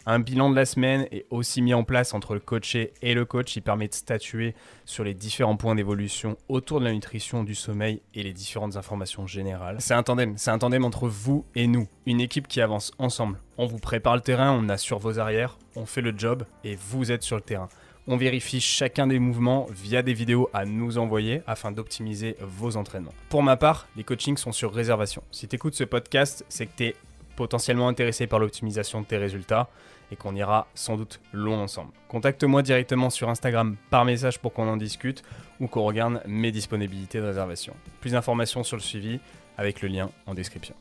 Un 0.07 0.21
bilan 0.21 0.51
de 0.51 0.57
la 0.57 0.65
semaine 0.65 1.07
est 1.13 1.27
aussi 1.31 1.61
mis 1.61 1.75
en 1.75 1.85
place 1.85 2.15
entre 2.15 2.35
le 2.35 2.41
coaché 2.41 2.95
et 3.03 3.15
le 3.15 3.25
coach. 3.25 3.55
Il 3.57 3.61
permet 3.61 3.89
de 3.89 3.95
statuer 3.95 4.55
sur 4.87 5.05
les 5.05 5.15
différents 5.15 5.57
points 5.57 5.75
d'évolution 5.75 6.37
autour 6.49 6.81
de 6.81 6.87
la 6.87 6.93
nutrition, 6.93 7.45
du 7.45 7.55
sommeil 7.55 8.01
et 8.15 8.23
les 8.23 8.33
différentes 8.33 8.77
informations 8.77 9.27
générales. 9.27 9.77
C'est 9.81 9.95
un 9.95 10.03
tandem, 10.03 10.35
c'est 10.37 10.51
un 10.51 10.59
tandem 10.59 10.85
entre 10.85 11.09
vous 11.09 11.45
et 11.55 11.67
nous. 11.67 11.87
Une 12.07 12.21
équipe 12.21 12.49
qui 12.49 12.61
avance 12.61 12.93
ensemble. 12.99 13.39
On 13.59 13.67
vous 13.67 13.79
prépare 13.79 14.15
le 14.15 14.23
terrain, 14.23 14.51
on 14.53 14.69
assure 14.69 14.99
vos 14.99 15.19
arrières, 15.19 15.59
on 15.77 15.85
fait 15.85 16.01
le 16.01 16.15
job 16.17 16.45
et 16.65 16.77
vous 16.77 17.13
êtes 17.13 17.23
sur 17.23 17.37
le 17.37 17.43
terrain. 17.43 17.69
On 18.11 18.17
vérifie 18.17 18.59
chacun 18.59 19.07
des 19.07 19.19
mouvements 19.19 19.67
via 19.71 20.01
des 20.01 20.15
vidéos 20.15 20.49
à 20.55 20.65
nous 20.65 20.97
envoyer 20.97 21.43
afin 21.47 21.73
d'optimiser 21.73 22.37
vos 22.41 22.79
entraînements. 22.79 23.13
Pour 23.29 23.43
ma 23.43 23.59
part, 23.59 23.87
les 23.97 24.03
coachings 24.03 24.39
sont 24.39 24.51
sur 24.51 24.73
réservation. 24.73 25.23
Si 25.31 25.47
tu 25.47 25.57
écoutes 25.57 25.75
ce 25.75 25.85
podcast, 25.85 26.43
c'est 26.49 26.65
que 26.65 26.73
tu 26.75 26.85
es 26.85 26.97
potentiellement 27.37 27.87
intéressé 27.87 28.27
par 28.27 28.39
l'optimisation 28.39 29.03
de 29.03 29.07
tes 29.07 29.19
résultats 29.19 29.69
et 30.11 30.17
qu'on 30.17 30.35
ira 30.35 30.69
sans 30.75 30.97
doute 30.97 31.21
loin 31.35 31.59
ensemble. 31.59 31.93
Contacte-moi 32.09 32.63
directement 32.63 33.11
sur 33.11 33.29
Instagram 33.29 33.77
par 33.91 34.07
message 34.07 34.39
pour 34.39 34.55
qu'on 34.55 34.69
en 34.69 34.79
discute 34.79 35.23
ou 35.61 35.67
qu'on 35.67 35.83
regarde 35.83 36.23
mes 36.27 36.51
disponibilités 36.51 37.19
de 37.19 37.27
réservation. 37.27 37.75
Plus 38.01 38.13
d'informations 38.13 38.65
sur 38.65 38.79
le 38.79 38.83
suivi 38.83 39.21
avec 39.59 39.83
le 39.83 39.89
lien 39.89 40.09
en 40.25 40.33
description. 40.33 40.75